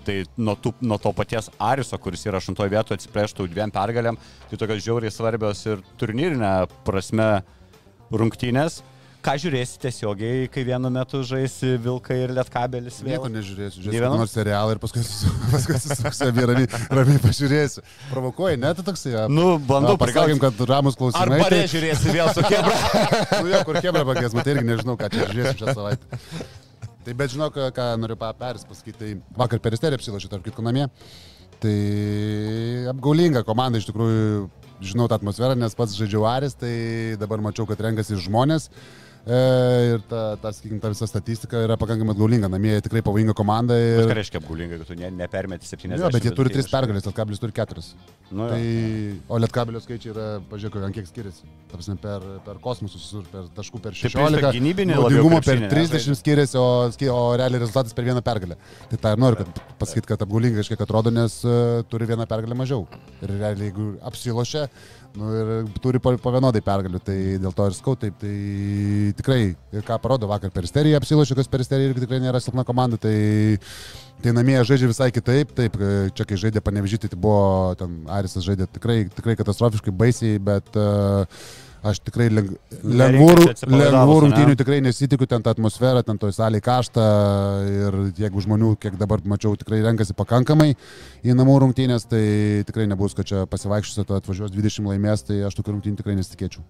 [0.08, 4.16] tai nuo, tų, nuo to paties Ariso, kuris yra aštuntoje vietoje, atsiplėštų dviem pergalėm,
[4.48, 6.52] tai tokios žiauriai svarbios ir turnyrinė
[6.86, 7.32] prasme
[8.12, 8.80] rungtynės.
[9.18, 13.16] Ką žiūrėsi tiesiogiai, kai vienu metu žaisi Vilkai ir Lietkabelis vėl?
[13.16, 17.82] Nieko nežiūrėsiu, žiūrėsiu nors serialą ir paskui susisuksiu, ramiai, ramiai pažiūrėsiu.
[18.12, 19.26] Provokuoji, ne, tu toksai.
[19.34, 20.38] Nu, bandau prigauti.
[20.46, 21.42] kad ramus klausimai.
[21.42, 22.78] Ar tai- žiūrėsi vėl su Kebra?
[23.42, 26.22] Nu jo, kur kebra pakės, matai irgi nežinau, ką čia žiūrėsiu šią savaitę.
[27.08, 28.98] Tai bet žinau, ką, noriu peris pasakyti.
[29.00, 30.84] Tai vakar peristerį apsilašiu, tarp kitko namie.
[31.56, 31.76] Tai
[32.92, 34.42] apgaulinga komanda iš tikrųjų,
[34.84, 38.68] žinau tą atmosferą, nes pats žaidžiau Aris, tai dabar mačiau, kad renkasi žmonės.
[39.26, 39.38] E,
[39.92, 42.48] ir ta, ta, sakykime, ta visa statistika yra pakankamai apgaulinga.
[42.52, 43.76] Namie jie tikrai pavojinga komanda.
[43.76, 44.14] Ką Ir...
[44.16, 46.00] reiškia apgaulingai, kad tu ne, nepermeti 70?
[46.00, 46.74] Jo, bet jie turi tris vidutiniškai?
[46.76, 47.90] pergalės, Lietkabilis turi keturis.
[48.30, 48.48] Nu, jo.
[48.54, 48.62] Tai,
[49.28, 51.48] o Lietkabilio skaičiai yra, pažiūrėk, kiek skiriasi.
[51.68, 54.52] Ta prasme, per, per kosmosus, per taškų per Tai prieš 16.
[54.56, 56.18] gynybinį labiau naudingumo per krepšinį, ne, 30 žaidžia?
[56.22, 56.68] skiriasi, o,
[57.14, 58.56] o realiai rezultatas per vieną pergalę.
[58.92, 59.48] Tai tą ir noriu
[59.80, 62.86] pasakyti, kad apgaulingai kažkiek atrodo, nes uh, turi vieną pergalę mažiau.
[63.20, 64.68] Ir realiai, jeigu apsilošia,
[65.16, 65.52] nu, ir
[65.84, 68.18] turi po, po vienodai pergalių, tai dėl to ir skau taip.
[68.20, 68.34] Tai
[69.20, 69.40] tikrai,
[69.86, 73.00] ką parodo vakar peristerija, apsilošia, kas peristerija irgi tikrai nėra silpna komanda.
[73.00, 73.16] Tai,
[74.18, 75.76] Tai namie žaidžia visai kitaip, taip,
[76.18, 81.22] čia kai žaidė panevežyti, tai buvo, ten Arisas žaidė tikrai, tikrai katastrofiškai baisiai, bet uh,
[81.86, 82.50] aš tikrai leng,
[82.82, 83.28] lengvų,
[83.70, 87.04] lengvų rungtynių tikrai nesitikiu, ten ta atmosfera, ten toj salėje karšta
[87.70, 90.72] ir jeigu žmonių, kiek dabar mačiau, tikrai renkasi pakankamai
[91.22, 92.24] į namų rungtynės, tai
[92.68, 96.64] tikrai nebus, kad čia pasivaikščiosiu, to atvažiuos 20 laimės, tai aš tokių rungtynių tikrai nesitikėčiau.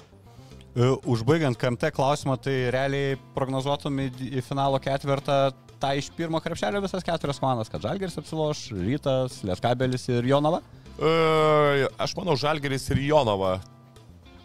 [0.79, 5.39] E, Užbaigiant KMT klausimą, tai realiai prognozuotum į, finalo ketvirtą
[5.79, 10.61] tą iš pirmo krepšelio visas keturias komandas, kad Žalgeris apsiloš, Rytas, Lietkabelis ir Jonava.
[10.99, 13.59] E, Aš manau, Žalgeris ir Jonava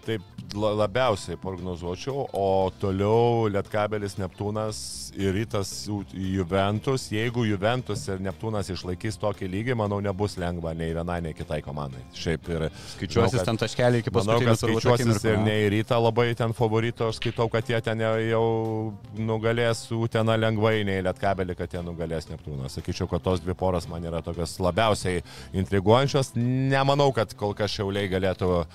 [0.06, 4.78] taip labiausiai prognozuočiau, o toliau Lietkabelis, Neptūnas
[5.18, 7.08] ir Rytas Ju- Juventus.
[7.14, 12.02] Jeigu Juventus ir Neptūnas išlaikys tokį lygį, manau, nebus lengva nei vienai, nei kitai komandai.
[12.14, 15.44] Šiaip ir Skaičiuosis manau, kad- ten taškelį iki Manau, paskutinio kad skaičiuosis ir ne.
[15.46, 20.84] ne į rytą labai ten favorito, aš skaitau, kad jie ten jau- nugalės Utena lengvai,
[20.86, 22.70] nei Lietkabelį, kad jie nugalės Neptūną.
[22.70, 25.22] Sakyčiau, kad tos dvi poras man yra tokios labiausiai
[25.54, 26.34] intriguojančios.
[26.36, 28.66] Nemanau, kad kol kas šiauliai galėtų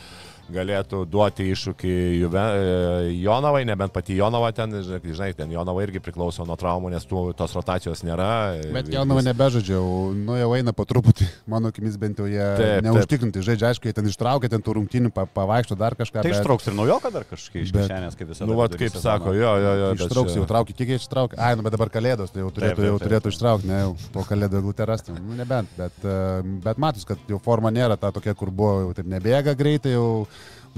[0.53, 1.93] galėtų duoti iššūkį
[2.23, 7.05] Juve, e, Jonavai, nebent pati Jonava ten, žinai, ten Jonava irgi priklauso nuo traumų, nes
[7.09, 8.29] tų, tos rotacijos nėra.
[8.73, 12.65] Bet Ir- Jaunava nebežaidžiau, nu jau eina po truputį, mano akimis bent jau jie Taip,
[12.65, 12.85] taip.
[12.89, 16.23] neužtikrinti žaidžia, aišku, jie ten ištraukia, ten tų rungtynių pa, pavaikšto dar kažką.
[16.23, 18.49] Tai bet- ištrauks ir naujoką dar kažkaip iš kišenės, kaip visada.
[18.51, 19.93] Nu, vat, kaip sako, jo, jo, jo.
[20.01, 21.39] Ištrauks čia- jau traukia, kiek jie ištraukia.
[21.39, 23.09] Ai, nu bet dabar kalėdos, tai jau turėtų, Taip, taip, jau taip.
[23.09, 25.13] turėtų ištraukti, ne, jau po kalėdų eglutę rasti.
[25.13, 28.95] Nu, nebent, bet, e, bet matus, kad jau forma nėra ta tokia, kur buvo, jau
[28.95, 30.27] taip nebėga greitai, jau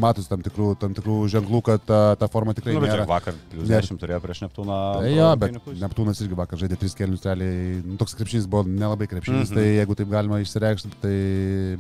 [0.01, 3.07] matus tam tikrų, tam tikrų ženklų, kad ta, ta forma tikrai Nu, nėra.
[3.09, 3.83] vakar plus Nėra.
[3.87, 4.79] 10 turėjo prieš Neptūną.
[5.01, 5.81] Tai jo, bet pusę.
[5.83, 7.81] Neptūnas irgi vakar žaidė tris kelius realiai.
[7.85, 9.55] Nu, toks krepšinis buvo nelabai krepšinis, mm -hmm.
[9.55, 11.17] tai jeigu taip galima išsireikšti, tai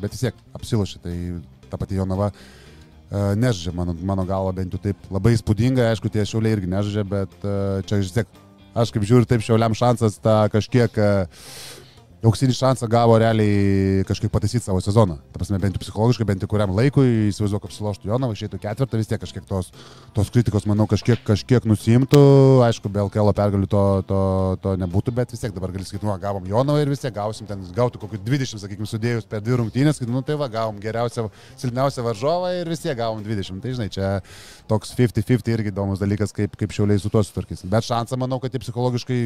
[0.02, 1.14] bet vis tiek apsilošė, tai
[1.70, 2.32] ta pati Jonava.
[3.10, 7.04] uh, nežaidžia, mano, mano galva bent jau taip labai įspūdingai, aišku, tie šiauliai irgi nežaidžia,
[7.04, 8.26] bet uh, čia vis tiek,
[8.74, 11.44] aš kaip žiūriu, taip šiauliam šansas tą kažkiek uh,
[12.26, 15.16] auksinį šansą gavo realiai kažkaip pataisyti savo sezoną.
[15.32, 19.00] Ta prasme, bent jau psichologiškai, bent jau kuriam laikui, įsivaizduoju, kad apsiloštų Jonavą, išeitų ketvirtą,
[19.00, 19.70] vis tiek kažkiek tos,
[20.16, 22.20] tos kritikos, manau, kažkiek, kažkiek nusimtų.
[22.66, 24.20] Aišku, be LKL pergalių to, to,
[24.64, 27.48] to nebūtų, bet vis tiek dabar gali sakyti, nu, gavom Jonavą ir vis tiek gausim
[27.48, 31.28] ten, gauti kokius 20, sakykime, sudėjus per dvi rungtynės, kad, nu, tai va, gavom geriausią,
[31.60, 33.64] silpniausią varžovą ir vis tiek gavom 20.
[33.64, 34.12] Tai, žinai, čia
[34.70, 37.70] toks 50-50 irgi įdomus dalykas, kaip, kaip šiauliai su tuo sutvarkysim.
[37.72, 39.18] Bet šansą, manau, kad jie psichologiškai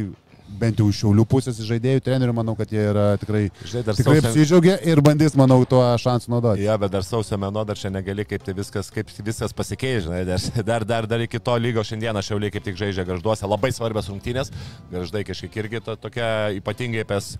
[0.61, 4.74] bent jau šiaulių pusės žaidėjų, trenerių, manau, kad jie yra tikrai, Žinai, tikrai sausio- apsidžiaugia
[4.92, 6.66] ir bandys, manau, tuo šansu naudoti.
[6.66, 10.20] Ja, bet dar sausio mėno dar čia negali, kaip tai viskas, kaip viskas pasikeis, žinai,
[10.28, 14.11] dar, dar, dar, dar iki to lygo šiandieną šiauliai kaip tik žaidžia garžduose, labai svarbios
[14.12, 14.53] rungtynės,
[14.92, 16.28] garždai kažkiek irgi to, tokia
[16.61, 17.34] ypatingai pes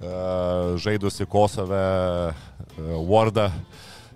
[0.00, 1.84] uh, žaidusi Kosove,
[2.32, 3.50] uh, Wardą.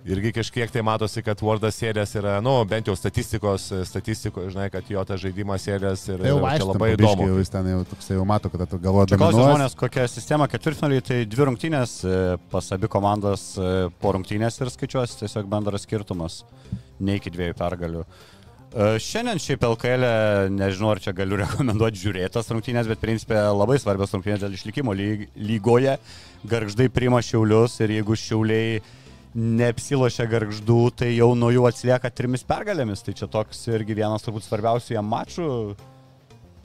[0.07, 4.87] Irgi kažkiek tai matosi, kad Wardas sėdės yra, nu, bent jau statistikos, statistikoje, žinai, kad
[4.87, 7.25] jo tas žaidimas sėdės ir, Tai jau čia aišku, labai įdomu.
[7.25, 7.39] įdomu.
[7.41, 9.51] Jis ten jau, toksai jau mato, kad tu galvoji Čia klausia dominuos.
[9.51, 12.15] žmonės, kokia sistema ketvirtfinaliai, tai dvi rungtynės e,
[12.53, 13.67] pas abi komandas e,
[13.99, 16.39] po rungtynės ir skaičiuosi tiesiog bendras skirtumas,
[17.03, 18.05] ne iki dviejų pergalių.
[18.07, 23.75] E, Šiandien šiaip LKL, -e, nežinau ar čia galiu rekomenduoti žiūrėtas rungtynės, bet principė labai
[23.83, 25.97] svarbios rungtynės dėl išlikimo lyg, lygoje.
[26.47, 28.79] Garždai priima šiaulius ir jeigu šiauliai
[29.37, 33.03] neapsilošia garždų, tai jau nuo jų atsilieka trimis pergalėmis.
[33.05, 35.51] Tai čia toks irgi vienas turbūt svarbiausių jam mačų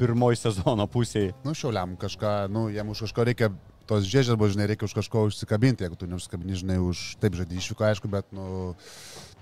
[0.01, 1.35] pirmoji sezono pusėje.
[1.45, 3.53] Nu, šiauliam kažką, nu, jam už kažko reikia,
[3.87, 7.87] tos žiežarbos, žinai, reikia už kažko užsikabinti, jeigu tu neužsikabini, žinai, už, taip žaidži išvyko,
[7.91, 8.73] aišku, bet, nu,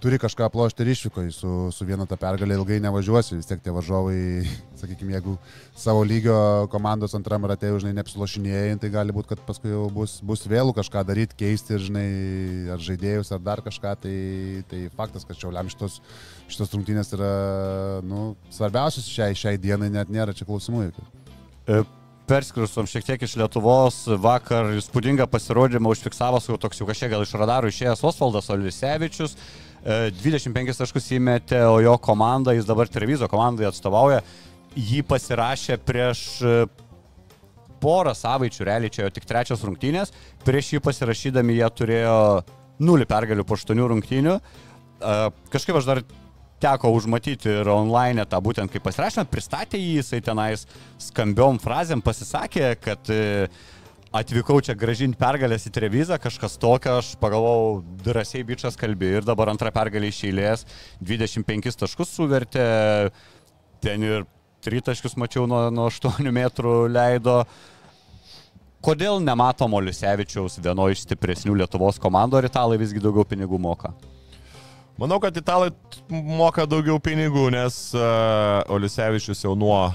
[0.00, 3.72] turi kažką plošti ir išvyko, su, su viena ta pergalė ilgai nevažiuosi, vis tiek tie
[3.74, 4.16] varžovai,
[4.80, 5.36] sakykime, jeigu
[5.76, 6.38] savo lygio
[6.72, 11.04] komandos antram rate, žinai, neapsilošinėjai, tai gali būti, kad paskui jau bus, bus vėlų kažką
[11.08, 12.08] daryti, keisti, žinai,
[12.74, 14.16] ar žaidėjus, ar dar kažką, tai,
[14.72, 16.00] tai faktas, kad šiauliam šitos,
[16.50, 17.32] šitos rungtynės yra,
[18.06, 21.08] nu, svarbiausios šiai, šiai dienai, net nėra čia klausimų jokių.
[21.70, 21.82] E,
[22.30, 27.32] Perskristom šiek tiek iš Lietuvos, vakar įspūdingą pasirodymą užfiksavo su toks jau kažkiek gal iš
[27.34, 29.34] radarų išėjęs Osvaldas Olisevičius.
[29.80, 34.20] E, 25 taškus įmetė, o jo komanda, jis dabar televizo komandai atstovauja,
[34.76, 36.56] jį pasirašė prieš e,
[37.80, 40.12] porą savaičių, realiai čia jo tik trečias rungtynės,
[40.44, 42.16] prieš jį pasirašydami jie turėjo
[42.84, 44.36] nulį pergalių po aštuonių rungtynių.
[44.36, 45.16] E,
[45.54, 46.04] Kažkaip aš dar
[46.60, 50.66] teko užmatyti ir online tą būtent kaip pasirašymą, pristatė jį, jisai tenais
[51.00, 53.48] skambiom frazėm pasisakė, kad e,
[54.14, 59.52] atvykau čia gražinti pergalės į Trevizą, kažkas tokio, aš pagalvojau, drąsiai bičias kalbė ir dabar
[59.52, 60.66] antrą pergalę iš eilės,
[60.98, 62.64] 25 taškus suvertė,
[63.84, 64.26] ten ir
[64.64, 67.44] tritaškius mačiau nuo, nuo 8 metrų leido.
[68.84, 73.92] Kodėl nematom Olisevičiaus vienoje iš stipresnių Lietuvos komandų, ar italai visgi daugiau pinigų moka?
[75.00, 75.70] Manau, kad italai
[76.10, 79.90] moka daugiau pinigų, nes uh, Olisevičius jau nuo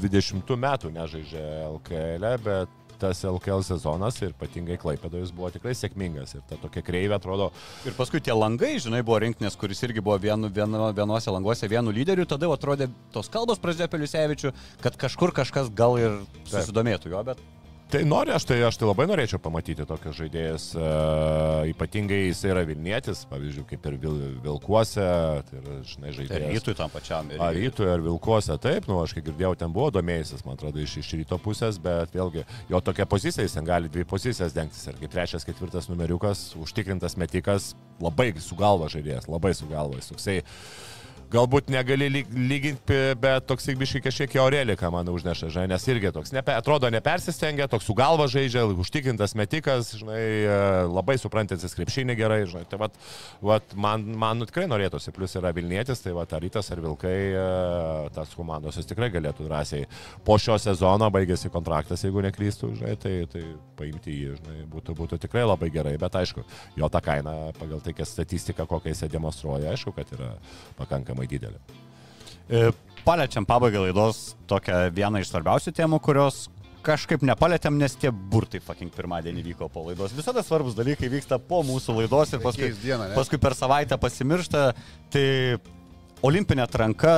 [0.00, 6.44] 20 metų nežaidžia LKL, bet tas LKL sezonas ir ypatingai Klaipėdojus buvo tikrai sėkmingas ir
[6.48, 7.50] ta tokia kreivė atrodo,
[7.86, 11.92] Ir paskui tie langai, žinai, buvo rinktinės, kuris irgi buvo vienu, vienu, vienuose languose vienu
[11.94, 16.16] lyderiu, tada atrodė tos kalbos prasidėjo apie Liusevičių, kad kažkur kažkas gal ir
[16.50, 17.42] susidomėtų jo, bet
[17.86, 22.64] Tai noriu, aš tai, aš tai labai norėčiau pamatyti tokias žaidėjas, uh, ypatingai jis yra
[22.66, 25.04] Vilnietis, pavyzdžiui, kaip ir Vil, Vilkuose,
[25.46, 26.50] tai yra, žinai, žaidėjas.
[26.56, 27.30] rytui tam pačiam.
[27.30, 27.38] irgi.
[27.46, 30.96] Ar rytui, ar Vilkuose, taip, nu, aš kiek girdėjau, ten buvo domėjęsis, man atrodo, iš,
[31.04, 32.42] iš ryto pusės, bet vėlgi,
[32.74, 37.14] jo tokia pozicija, jis ten gali dvi pozicijas dengtis, ir kaip trečias, ketvirtas numeriukas, užtikrintas
[37.22, 40.40] metikas, labai su galva žaidėjas, labai su galva, jis toksai,
[41.32, 46.30] galbūt negali lyg- lyginti, bet toks biškai kažkiek Aurelika man užneša, žinai, nes irgi toks,
[46.36, 52.38] nepe, atrodo, nepersistengia, toks su galva žaidžia, užtikrintas metikas, žinai, e, labai suprantantis krepšinį gerai,
[52.46, 52.94] žinai, tai vat,
[53.42, 57.16] vat man, man nu, tikrai norėtųsi, plus yra Vilnietis, tai vat, ar rytas, ar Vilkai,
[57.34, 57.44] e,
[58.14, 59.88] tas komandos tikrai galėtų drąsiai
[60.22, 63.42] po šio sezono, baigėsi kontraktas, jeigu neklystų, žinai, tai, tai
[63.78, 66.46] paimti jį, žinai, būtų, būtų tikrai labai gerai, bet aišku,
[66.78, 70.34] jo ta kaina pagal tai, kokią statistiką, kokią jis demonstruoja, aišku, kad yra
[70.76, 71.56] pakankamai didelė.
[72.50, 72.68] E,
[73.06, 76.48] Paliečiam pabaigą laidos tokią vieną iš svarbiausių temų, kurios
[76.86, 80.14] kažkaip nepalėtėm, nes tie burtai fucking pirmadienį vyko po laidos.
[80.14, 84.64] Visada svarbus dalykai vyksta po mūsų laidos ir paskui, dieną, paskui per savaitę pasimiršta.
[85.14, 85.26] Tai
[86.26, 87.14] olimpinė atranka,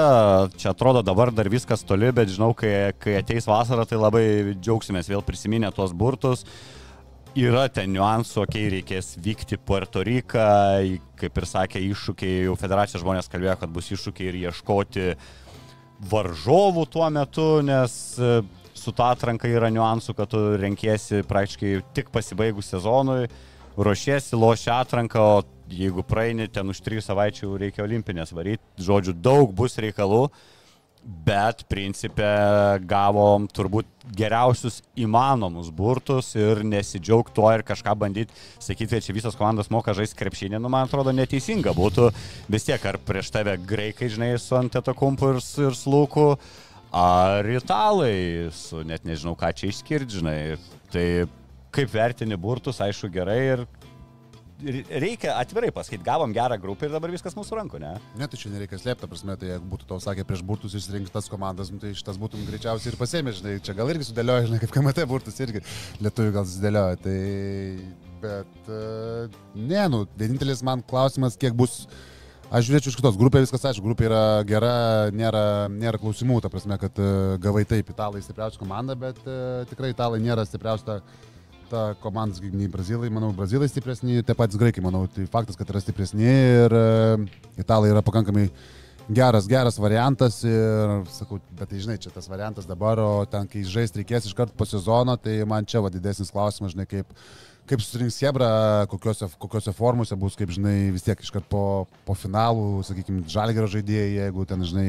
[0.60, 4.24] čia atrodo dabar dar viskas toli, bet žinau, kai, kai ateis vasara, tai labai
[4.56, 6.44] džiaugsimės vėl prisiminę tuos burtus.
[7.36, 10.44] Yra ten niuansų, okei, okay, reikės vykti Puerto Riką,
[11.20, 15.10] kaip ir sakė, iššūkiai, jau federacijos žmonės kalbėjo, kad bus iššūkiai ir ieškoti
[16.08, 18.40] varžovų tuo metu, nes e,
[18.78, 23.28] su ta atranka yra niuansų, kad tu renkiesi praktiškai tik pasibaigus sezonui.
[23.78, 29.52] ruošiesi, loši atranką, o jeigu praeini ten už trijų savaičių reikia olimpinės varyti, žodžiu, daug
[29.54, 30.28] bus reikalų.
[31.08, 32.26] Bet principė
[32.84, 33.86] gavom turbūt
[34.18, 39.94] geriausius įmanomus burtus ir nesidžiaug tuo ir kažką bandyti sakyti, kad čia visos komandos moka
[39.96, 42.10] žaisti krepšinį, nu man atrodo neteisinga būtų
[42.52, 46.28] vis tiek ar prieš tave graikai, žinai, su antetokumpu ir, su- ir slūku,
[46.92, 50.38] ar italai su net nežinau ką čia išskirti, žinai.
[50.92, 51.08] Tai
[51.72, 53.66] kaip vertini burtus, aišku, gerai ir ir
[54.58, 57.92] reikia atvirai pasakyti, gavom gerą grupę ir dabar viskas mūsų rankų, ne?
[58.18, 61.30] Ne, tai čia nereikia slėpti, prasme, tai jeigu būtų tau sakę prieš burtus išsirinkti tas
[61.30, 64.74] komandas, nu, tai šitas būtum greičiausiai ir pasėmė, žinai, čia gal irgi sudėlioja, žinai, kaip
[64.74, 65.62] KMT burtus irgi
[66.02, 67.16] lietuvių gal sudėlioja, tai
[68.24, 68.82] bet, e,
[69.54, 71.84] ne, nu, vienintelis man klausimas, kiek bus,
[72.50, 74.74] aš žiūrėčiau iš kitos, grupė viskas aišku, grupė yra gera,
[75.14, 79.40] nėra, nėra klausimų, ta prasme, kad e, gavai taip, italai stipriausia komanda, bet e,
[79.70, 80.98] tikrai italai nėra stipriausia
[81.70, 85.80] ta sakykim, nei brazilai, manau, brazilai stipresni, tie patys graikai, manau, tai faktas, kad yra
[85.80, 86.84] stipresni ir e,
[87.60, 88.48] italai yra pakankamai
[89.08, 93.64] geras, geras variantas ir, sakau, bet tai žinai, čia tas variantas dabar, o ten, kai
[93.64, 97.12] žaisti reikės iš karto po sezono, tai man čia va didesnis klausimas, žinai, kaip,
[97.68, 98.48] kaip susirinks Hebra,
[98.90, 101.62] kokiuose, kokiuose formuose bus, kaip žinai, vis tiek iškart po,
[102.06, 104.88] po finalų, sakykime, žalgerio žaidėjai, jeigu ten, žinai,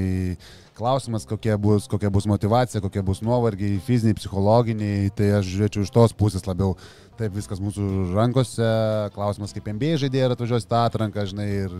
[0.80, 5.94] klausimas, kokia bus, kokia bus motivacija, kokie bus nuovargiai, fiziniai, psichologiniai, tai aš žiūrėčiau iš
[5.96, 6.76] tos pusės labiau.
[7.20, 8.68] Taip viskas mūsų rankose,
[9.16, 11.74] klausimas, kaip MBA žaidėjai atvažiuos tą atranką, žinai, ir,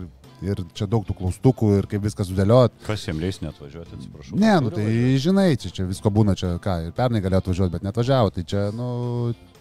[0.44, 2.76] ir čia daug tų klaustukų ir kaip viskas sudėliot.
[2.84, 4.36] Kas jiems leis netvažiuoti, atsiprašau.
[4.36, 5.22] Ne, nu tai važiuoti.
[5.24, 8.66] žinai, čia, čia visko būna, čia ką, ir pernai galėjo atvažiuoti, bet netvažiavo, tai čia,
[8.76, 8.90] nu,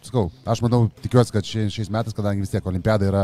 [0.10, 3.24] sakau, aš manau, tikiuosi, kad šiais, šiais metais, kadangi vis tiek olimpiada yra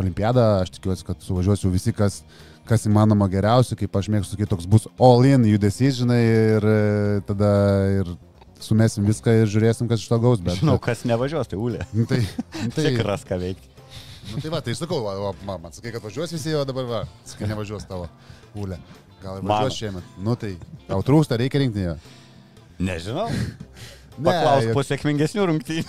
[0.00, 2.20] olimpiada, aš tikiuosi, kad suvažiuosiu visi, kas,
[2.68, 6.20] kas įmanoma geriausia, kaip aš mėgstu sakyti, toks bus all-in judesys, žinai,
[6.58, 6.78] ir e,
[7.28, 7.52] tada
[8.00, 8.10] ir
[8.64, 10.58] sumesim viską ir žiūrėsim, kas iš to gaus, bet...
[10.60, 11.86] Žinau, kas nevažiuos, tai ulė.
[11.94, 12.20] Nu, tai,
[12.74, 13.72] tai, Tikras, ką veikti.
[14.32, 17.02] nu, tai va, tai sakau, va, o, man, sakai, kad važiuos visi, o dabar va,
[17.28, 18.08] sakai, nevažiuos tavo
[18.58, 18.80] ulė.
[19.24, 20.14] Gal ir važiuos šiemet.
[20.24, 20.54] Nu tai,
[20.88, 21.98] tau trūksta, reikia rinkti jo.
[22.84, 23.28] Nežinau.
[24.18, 25.84] Paklaus juk- po sėkmingesnių rungtynių.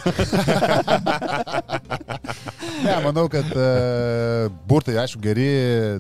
[2.86, 5.46] Ne, manau, kad uh, burtai, aišku, geri,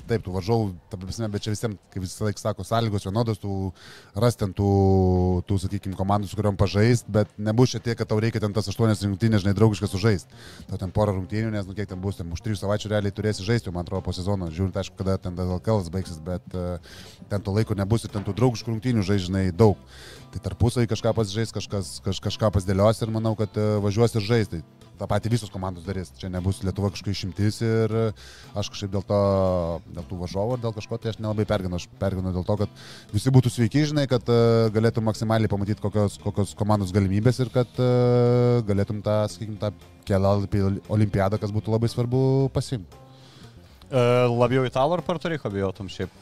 [0.09, 3.71] taip, tų varžovų, ta prasme, bet čia visiems, kaip visą laiką sako, sąlygos vienodos, tų
[4.21, 4.69] ras ten tų,
[5.49, 8.69] tų sakykime, komandų, su kuriuom pažaist, bet nebus čia tiek, kad tau reikia ten tas
[8.71, 10.35] aštuonias rungtynės, žinai, draugiškas sužaist.
[10.69, 13.45] Tau ten porą rungtynių, nes, nu, kiek ten bus, ten už trijų savaičių realiai turėsi
[13.47, 16.77] žaisti, man atrodo, po sezono, žiūrint, aišku, kada ten DLKL baigsis, bet uh,
[17.31, 19.79] ten to laiko nebus ir ten tų draugiškų rungtynių žais, žinai, daug.
[20.35, 24.49] Tai tarpusai kažką pasižais, kažkas, kaž, kažką pasidėlios ir manau, kad uh, važiuos ir žais.
[24.51, 24.59] Tai
[24.99, 26.11] tą patį visos komandos darys.
[26.19, 28.03] Čia nebus Lietuva kažkokia išimtis ir e,
[28.55, 29.19] aš kažkaip dėl to,
[29.91, 31.79] dėl tų važiuovų ar dėl kažko, tai aš nelabai perginu.
[31.79, 36.15] Aš perginu dėl to, kad visi būtų sveiki, žinai, kad uh, galėtum maksimaliai pamatyti kokios,
[36.23, 39.73] kokios komandos galimybės ir kad uh, galėtum tą, sakykime, tą
[40.07, 42.21] kelialapį į olimpiadą, kas būtų labai svarbu
[42.55, 43.03] pasimti.
[43.85, 46.13] E, Labiau italų ar Portoriko bijotum šiaip?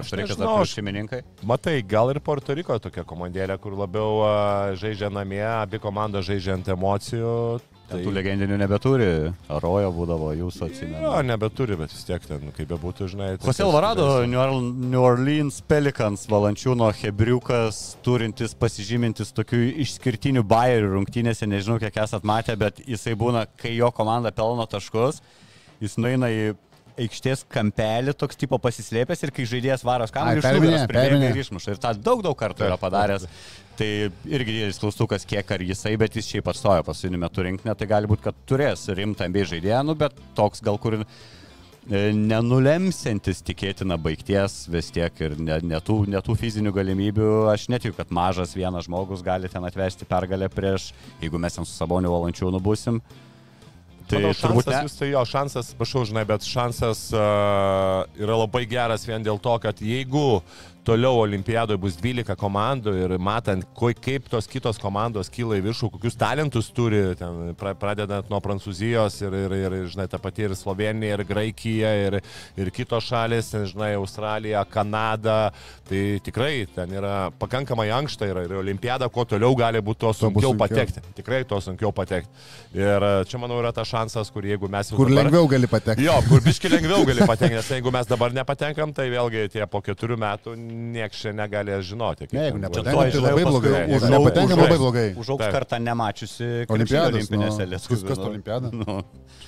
[0.00, 1.22] Ar nežinau, prieš aš- šeimininkai?
[1.42, 4.24] Matai, gal ir Puerto Riko tokia komandėlė, kur labiau
[4.76, 7.60] žaidžia namie, abi komandos žaidžia ant emocijų.
[7.84, 9.08] Tai tų legendinių nebeturi.
[9.52, 11.10] Arojo būdavo, jūsų Jo, atsimenu.
[11.28, 13.26] nebeturi, bet vis tiek ten, kaip bebūtų, žinai.
[13.36, 20.94] Jose tokios Alvarado, New Orle- New Orleans Pelicans, Valančiūno Hebriukas, turintis pasižymintis tokių išskirtinių bairių
[20.96, 25.20] rungtynėse, nežinau kiek esat matę, bet jisai būna, kai jo komanda pelno taškus,
[25.80, 26.56] jis nueina į
[27.00, 31.74] aikštės kampelį, toks tipo pasislėpęs ir kai žaidėjas varos kamuolį iš nugaros pribėga ir išmuša.
[31.74, 33.26] Ir tą daug, daug kartų yra padaręs.
[33.74, 33.88] Tai
[34.30, 38.10] irgi didelis klaustukas, kiek ar jisai, bet jis šiaip atstojo pasinių metų rinkinę, tai gali
[38.10, 41.06] būti, kad turės rimtą bei žaidėją, nu, bet toks gal kur e,
[42.14, 47.32] nenulemsiantis tikėtina baigties vis tiek ir ne, ne, tų, ne tų fizinių galimybių.
[47.50, 50.92] Aš netikiu, kad mažas vienas žmogus gali ten atvesti pergalę prieš,
[51.24, 53.02] jeigu mes ten su Saboniu valančiūnu busim.
[54.04, 54.80] Tai Manau, turbūt šansas, ne.
[54.84, 59.54] jūs tai jo šansas, prašau, žinai, bet šansas uh, yra labai geras vien dėl to,
[59.62, 60.42] kad jeigu
[60.84, 66.18] toliau olimpiadoje bus 12 komandų ir matant, kaip tos kitos komandos kyla į viršų, kokius
[66.20, 71.16] talentus turi, ten, pra, pradedant nuo Prancūzijos ir, ir, ir, žinai, ta pati ir Slovenija,
[71.16, 72.18] ir Graikija, ir,
[72.60, 75.38] ir kitos šalis, ten, žinai, Australija, Kanada,
[75.88, 80.52] tai tikrai ten yra pakankamai ankšta yra, ir olimpiada, kuo toliau gali būti, bus sunkiau
[80.52, 80.60] sunkiau.
[80.60, 81.04] patekti.
[81.16, 82.30] Tikrai tuo sunkiau patekti.
[82.76, 84.92] Ir e, čia, manau, yra tas šansas, kur jeigu mes.
[84.94, 85.24] Kur dabar...
[85.24, 86.04] lengviau gali patekti.
[86.06, 89.80] Jo, kur biški lengviau gali patekti, nes jeigu mes dabar nepatenkam, tai vėlgi tie po
[89.84, 92.26] keturių metų nieks čia negali žinoti.
[92.28, 93.72] kaip Ne, jeigu nepatenka, tai labai blogai.
[93.96, 95.06] Užaugs- nepatenka, labai blogai.
[95.24, 97.94] Užaugs kartą nemačiusi krepšinio Olimpiados, olimpinėse nu, lietuvių.
[97.94, 98.30] kas- kas nu.
[98.32, 98.70] olimpiada?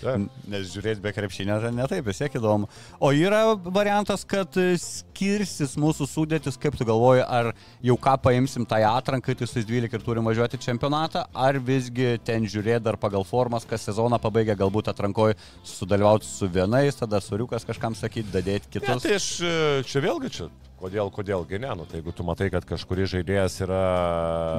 [0.06, 2.68] Nu, nes žiūrėti be krepšinio tai netaip, vis tiek įdomu.
[3.00, 7.52] O yra variantas, kad e, skirsis mūsų sudėtis, kaip tu galvoji, ar
[7.84, 12.44] jau ką paimsim tai atrankai, tai su 12 ir turim važiuoti čempionatą, ar visgi ten
[12.44, 17.96] žiūrėti dar pagal formas, kas sezoną pabaigia, galbūt atrankoje sudalyvauti su vienais, tada suriukas kažkam
[17.96, 19.02] sakyti, dadėti kitus.
[19.02, 19.56] tai aš e,
[19.88, 20.50] čia vėlgi čia.
[20.76, 23.80] Kodėl, kodėlgi ne, nu, tai jeigu tu matai, kad kažkuris žaidėjas yra...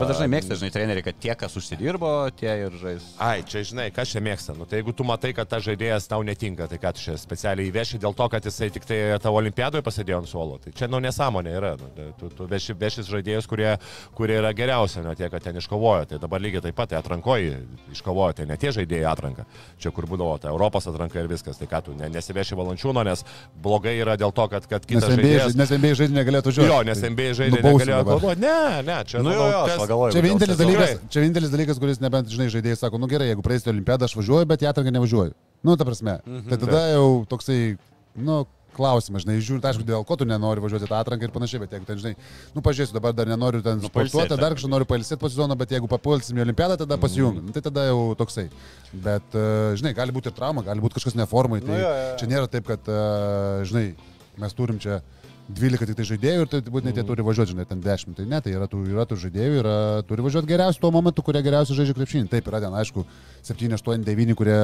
[0.02, 3.06] Bet dažnai mėgsta, žinai, treneriai, kad tie, kas užsidirbo, tie ir žais.
[3.22, 4.56] Ai, čia žinai, kas čia mėgsta.
[4.58, 7.70] Nu, tai jeigu tu matai, kad tas žaidėjas tau netinka, tai ką tu čia specialiai
[7.70, 10.58] įveši dėl to, kad jisai tik tai tavo olimpiadoje pasėdėjo ant suolo.
[10.64, 11.76] Tai čia, nu, nesąmonė yra.
[11.78, 13.70] Nu, tai tu tu veši, vešis žaidėjus, kurie,
[14.18, 16.10] kurie yra geriausia, ne tie, kad ten iškovojo.
[16.10, 17.54] Tai dabar lygiai taip pat, tai atrankoji
[17.94, 19.48] iškovojo, tai ne tie žaidėjai atranka.
[19.82, 21.62] Čia kur būdavo, tai Europos atranka ir viskas.
[21.62, 23.26] Tai ką tu, ne, nesiveši valančiūno, nes
[23.64, 25.58] blogai yra dėl to, kad, kad Nes kitas NBA, žaidėjas...
[25.62, 25.76] nes
[26.08, 26.72] Žaidėjai negalėtų žaisti.
[26.72, 28.42] Jo, nes NBA žaidėjai negalėjo galvoti.
[28.42, 30.12] Ne, ne, čia Nu, jo, manau, jo, aš tas- pagalvoju.
[30.18, 33.70] Čia vienintelis, dalykas, čia vienintelis dalykas, kuris nebent, žinai, žaidėjai sako, nu gerai, jeigu praeisite
[33.76, 35.34] olimpiadą, aš važiuoju, bet į atranką nevažiuoju.
[35.64, 36.20] Nu, ta prasme.
[36.26, 36.48] Mhm.
[36.50, 37.78] Tai tada jau toksai,
[38.16, 38.46] nu,
[38.78, 41.88] klausimas, žinai, žiūrint, aišku, dėl ko tu nenori važiuoti tą atranką ir panašiai, bet jeigu
[41.88, 42.12] ten, žinai,
[42.54, 45.72] nu, pažiūrėsiu, dabar dar nenoriu ten Nu, sportuoti, dar kažką noriu pailsėti po sezono, bet
[45.74, 47.42] jeigu papulsim į olimpiadą, tada pasijungiu.
[47.42, 48.52] Nu, tai tada jau toksai.
[48.94, 51.62] Bet, e, žinai, gali būti ir trauma, gali būti kažkas neformai.
[51.66, 52.16] Tai Nu, jo, jo, jo.
[52.22, 53.96] čia nėra taip, kad, e, žinai,
[54.38, 55.02] mes turim čia
[55.48, 58.16] 12 tik tai žaidėjų ir tai būtinai tie turi važiuoti, žinai, ten 10.
[58.18, 59.76] Tai ne, tai yra tų, yra tų žaidėjų, yra,
[60.08, 62.28] turi važiuoti geriausių tuo momentu, kurie geriausiai žaidžia krepšinį.
[62.34, 63.06] Taip, yra ten, aišku,
[63.48, 64.58] 7, 8, 9, kurie,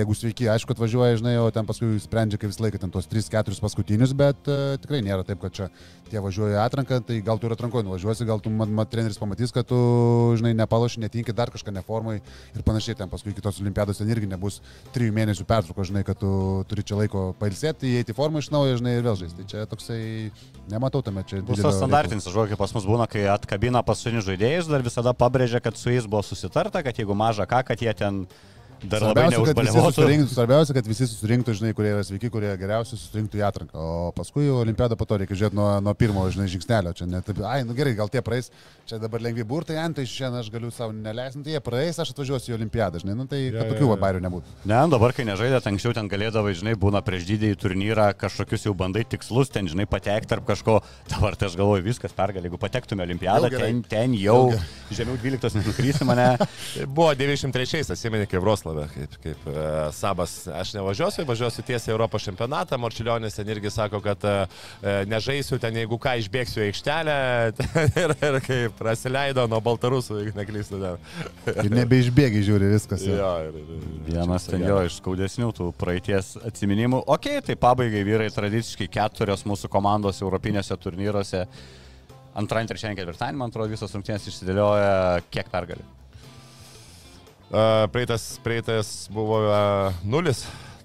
[0.00, 3.28] jeigu sveiki, aišku, atvažiuoja, žinai, o ten paskui sprendžia, kaip visą laiką, ten tos 3,
[3.30, 5.68] 4 paskutinius, bet uh, tikrai nėra taip, kad čia
[6.10, 9.54] tie važiuoja atranką, tai gal tu ir atrankoji nuvažiuosi, gal tu, man, man treneris pamatys,
[9.54, 9.78] kad tu,
[10.38, 14.60] žinai, nepaloši, netinki dar kažką neformai ir panašiai, ten paskui kitos olimpiados ten irgi nebus
[14.94, 16.30] 3 mėnesių pertrauko, žinai, kad tu
[16.70, 19.42] turi čia laiko pailsėti, įeiti formą iš naujo, žinai, ir vėl žaisti.
[19.42, 20.00] Tai čia toksai,
[20.72, 21.42] nematau tame čia.
[21.46, 25.78] Bus tas standartinis žodžiu, pas mus būna, kai atkabina paskutinius žaidėjus, dar visada pabrėžia, kad
[25.78, 28.26] su jais buvo susitarta, kad jeigu maža ką, kad jie ten
[28.84, 29.94] dar labai Svarbiausia neužbalėvotų.
[29.96, 33.72] susirinktų, svarbiausia, kad visi susirinktų, žinai, kurie yra sveiki, kurie geriausiai susirinktų į atranką.
[33.80, 36.92] O paskui olimpiadą po to reikia žiūrėti nuo, nuo pirmo, žinai, žingsnelio.
[36.96, 38.50] Čia net, ai, nu gerai, gal tie praeis,
[38.86, 41.98] čia dabar lengvi burtai, ant tai šiandien aš galiu savo neleisti, nu, tai jie praeis,
[42.02, 43.90] aš atvažiuosiu į olimpiadą, žinai, nu tai Jo, kad tokių jo.
[43.92, 44.54] va bairių nebūtų.
[44.70, 49.04] Ne, dabar, kai nežaidėt, anksčiau ten galėdavai, žinai, būna prieš didįjį turnyrą, kažkokius jau bandai
[49.08, 50.78] tikslus, ten, žinai, patekti tarp kažko.
[51.10, 52.46] Dabar tai aš galvoju, viskas pergalė.
[52.46, 54.52] Jeigu patektume olimpiadą, ten, ten jau
[54.94, 56.28] žemiau 12 nenukrysi mane.
[56.38, 59.58] Tai Buvo 93-ais, atsimeni, kaip Vroslavė, kaip, kaip uh,
[59.96, 64.62] Sabas, aš nevažiuosiu, važiuosiu tiesiai Europos čempionatą, Marčiulionis ten irgi sako, kad uh,
[65.10, 67.16] nežaisiu ten, jeigu ką, išbėgsiu į aikštelę
[68.04, 70.80] ir, ir kaip praleido nuo Baltarusų, jeigu neklystu.
[71.52, 73.04] Ir nebeišbėgi žiūri viskas.
[73.06, 73.16] jau.
[73.18, 77.02] Jo, ir, ir, Vienas ten jo iš skaudesnių tų praeities atminimų.
[77.16, 81.46] Ok, tai pabaigai vyrai tradiciškai keturios mūsų komandos europinėse turnyruose.
[82.36, 85.86] Antrąjį, trečiąjį, ketvirtąjį, man atrodo, visos rungtynės išsidėlioja kiek pergalį.
[87.46, 90.42] Uh, praeitas, praeitas buvo uh, nulis.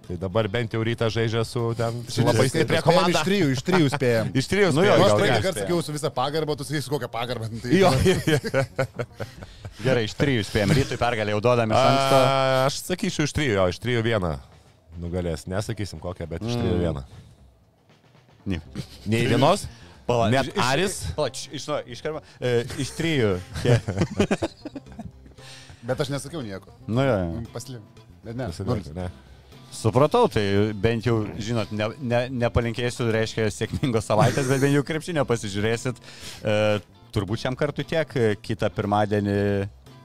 [0.08, 3.20] Tai dabar bent jau rytą žaidžia su ten su labai stipria Spėjom komanda.
[3.22, 4.32] Iš trijų, iš trijų spėjom.
[4.42, 7.10] Iš trijų Nu jo, spėjom, aš praeitą kartą sakiau su visą pagarbą, tu sakysi kokią
[7.14, 7.46] pagarbą.
[7.54, 7.92] nu, Tai, Jo,
[9.86, 10.74] Gerai, iš trijų spėjom.
[10.78, 12.18] Rytui pergalį jau duodame iš anksto.
[12.18, 12.20] A,
[12.68, 14.34] aš sakyčiau iš trijų, jo, iš trijų vieną
[15.02, 15.42] nugalės.
[15.50, 17.02] Nesakysim kokią, bet iš trijų vieną.
[18.52, 18.60] Ne.
[19.06, 19.60] Nei vienos?
[20.10, 20.96] Pala, Net iš- Aris?
[21.16, 21.64] Pala, iš, iš,
[21.96, 23.36] iš, karma, e, iš trijų.
[25.82, 26.70] Bet aš nesakiau nieko.
[26.86, 27.42] Nu, jo, jo.
[27.54, 27.82] Paslim.
[28.26, 28.46] Bet ne.
[28.52, 29.08] Pasidaryti, ne.
[29.72, 30.44] Supratau, tai
[30.76, 36.02] bent jau, žinot, ne, ne, nepalinkėsiu, reiškia, sėkmingos savaitės, bet bent jau krepšinio pasižiūrėsit.
[36.44, 36.56] E,
[37.16, 38.12] turbūt šiam kartui tiek,
[38.44, 39.38] kitą pirmadienį,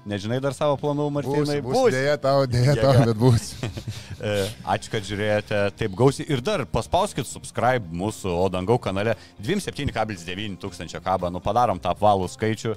[0.06, 3.08] nežinai dar savo planų, Martinai, Bus, bus, dėja tau, dėja tau, Jėga.
[3.10, 3.52] bet bus.
[4.16, 6.24] E, Ačiū, kad žiūrėjote taip gausiai.
[6.32, 9.12] Ir dar paspauskit subscribe mūsų Odangau kanale.
[9.44, 11.28] 27,9 tūkstančio kabą.
[11.30, 12.72] Nu, padarom tą apvalų skaičių.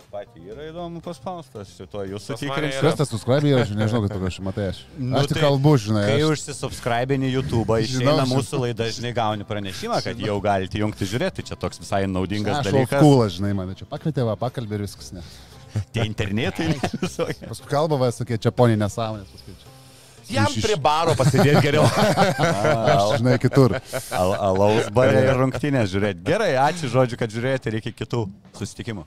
[0.00, 1.74] Pas patį yra įdomu paspaustas.
[1.76, 2.78] Šito jūs Pas mane sutikrinsiu.
[2.80, 2.84] yra.
[2.88, 4.68] Kas tas subscribe yra, aš nežinau, kad tu kažkaip matai.
[4.72, 6.04] Aš, Nu, aš tik tai kalbu, žinai.
[6.08, 11.42] Kai Aš, užsisubscribini YouTube, išeina mūsų laida, žinai, gauni pranešimą, kad jau galite jungti žiūrėti.
[11.42, 13.02] Tai čia toks visai naudingas aš dalykas.
[13.04, 15.12] kūlas, žinai, mane čia pakvietė, va, pakalbė ir viskas.
[15.16, 15.26] Ne.
[15.94, 16.70] Tie internetai
[17.04, 17.44] visokie.
[17.50, 19.28] Paskui kalba, va, sakė, čia poniai nesąmonės.
[19.36, 19.76] Paskui čia.
[20.30, 21.82] Jam prie baro pasidėti geriau.
[22.94, 23.74] Aš, žinai, kitur.
[24.14, 26.22] Al alaus barė ir rungtynės žiūrėti.
[26.28, 28.20] Gerai, ačiū žodžiu, kad žiūrėjote ir iki kitų
[28.54, 29.06] susitikimų.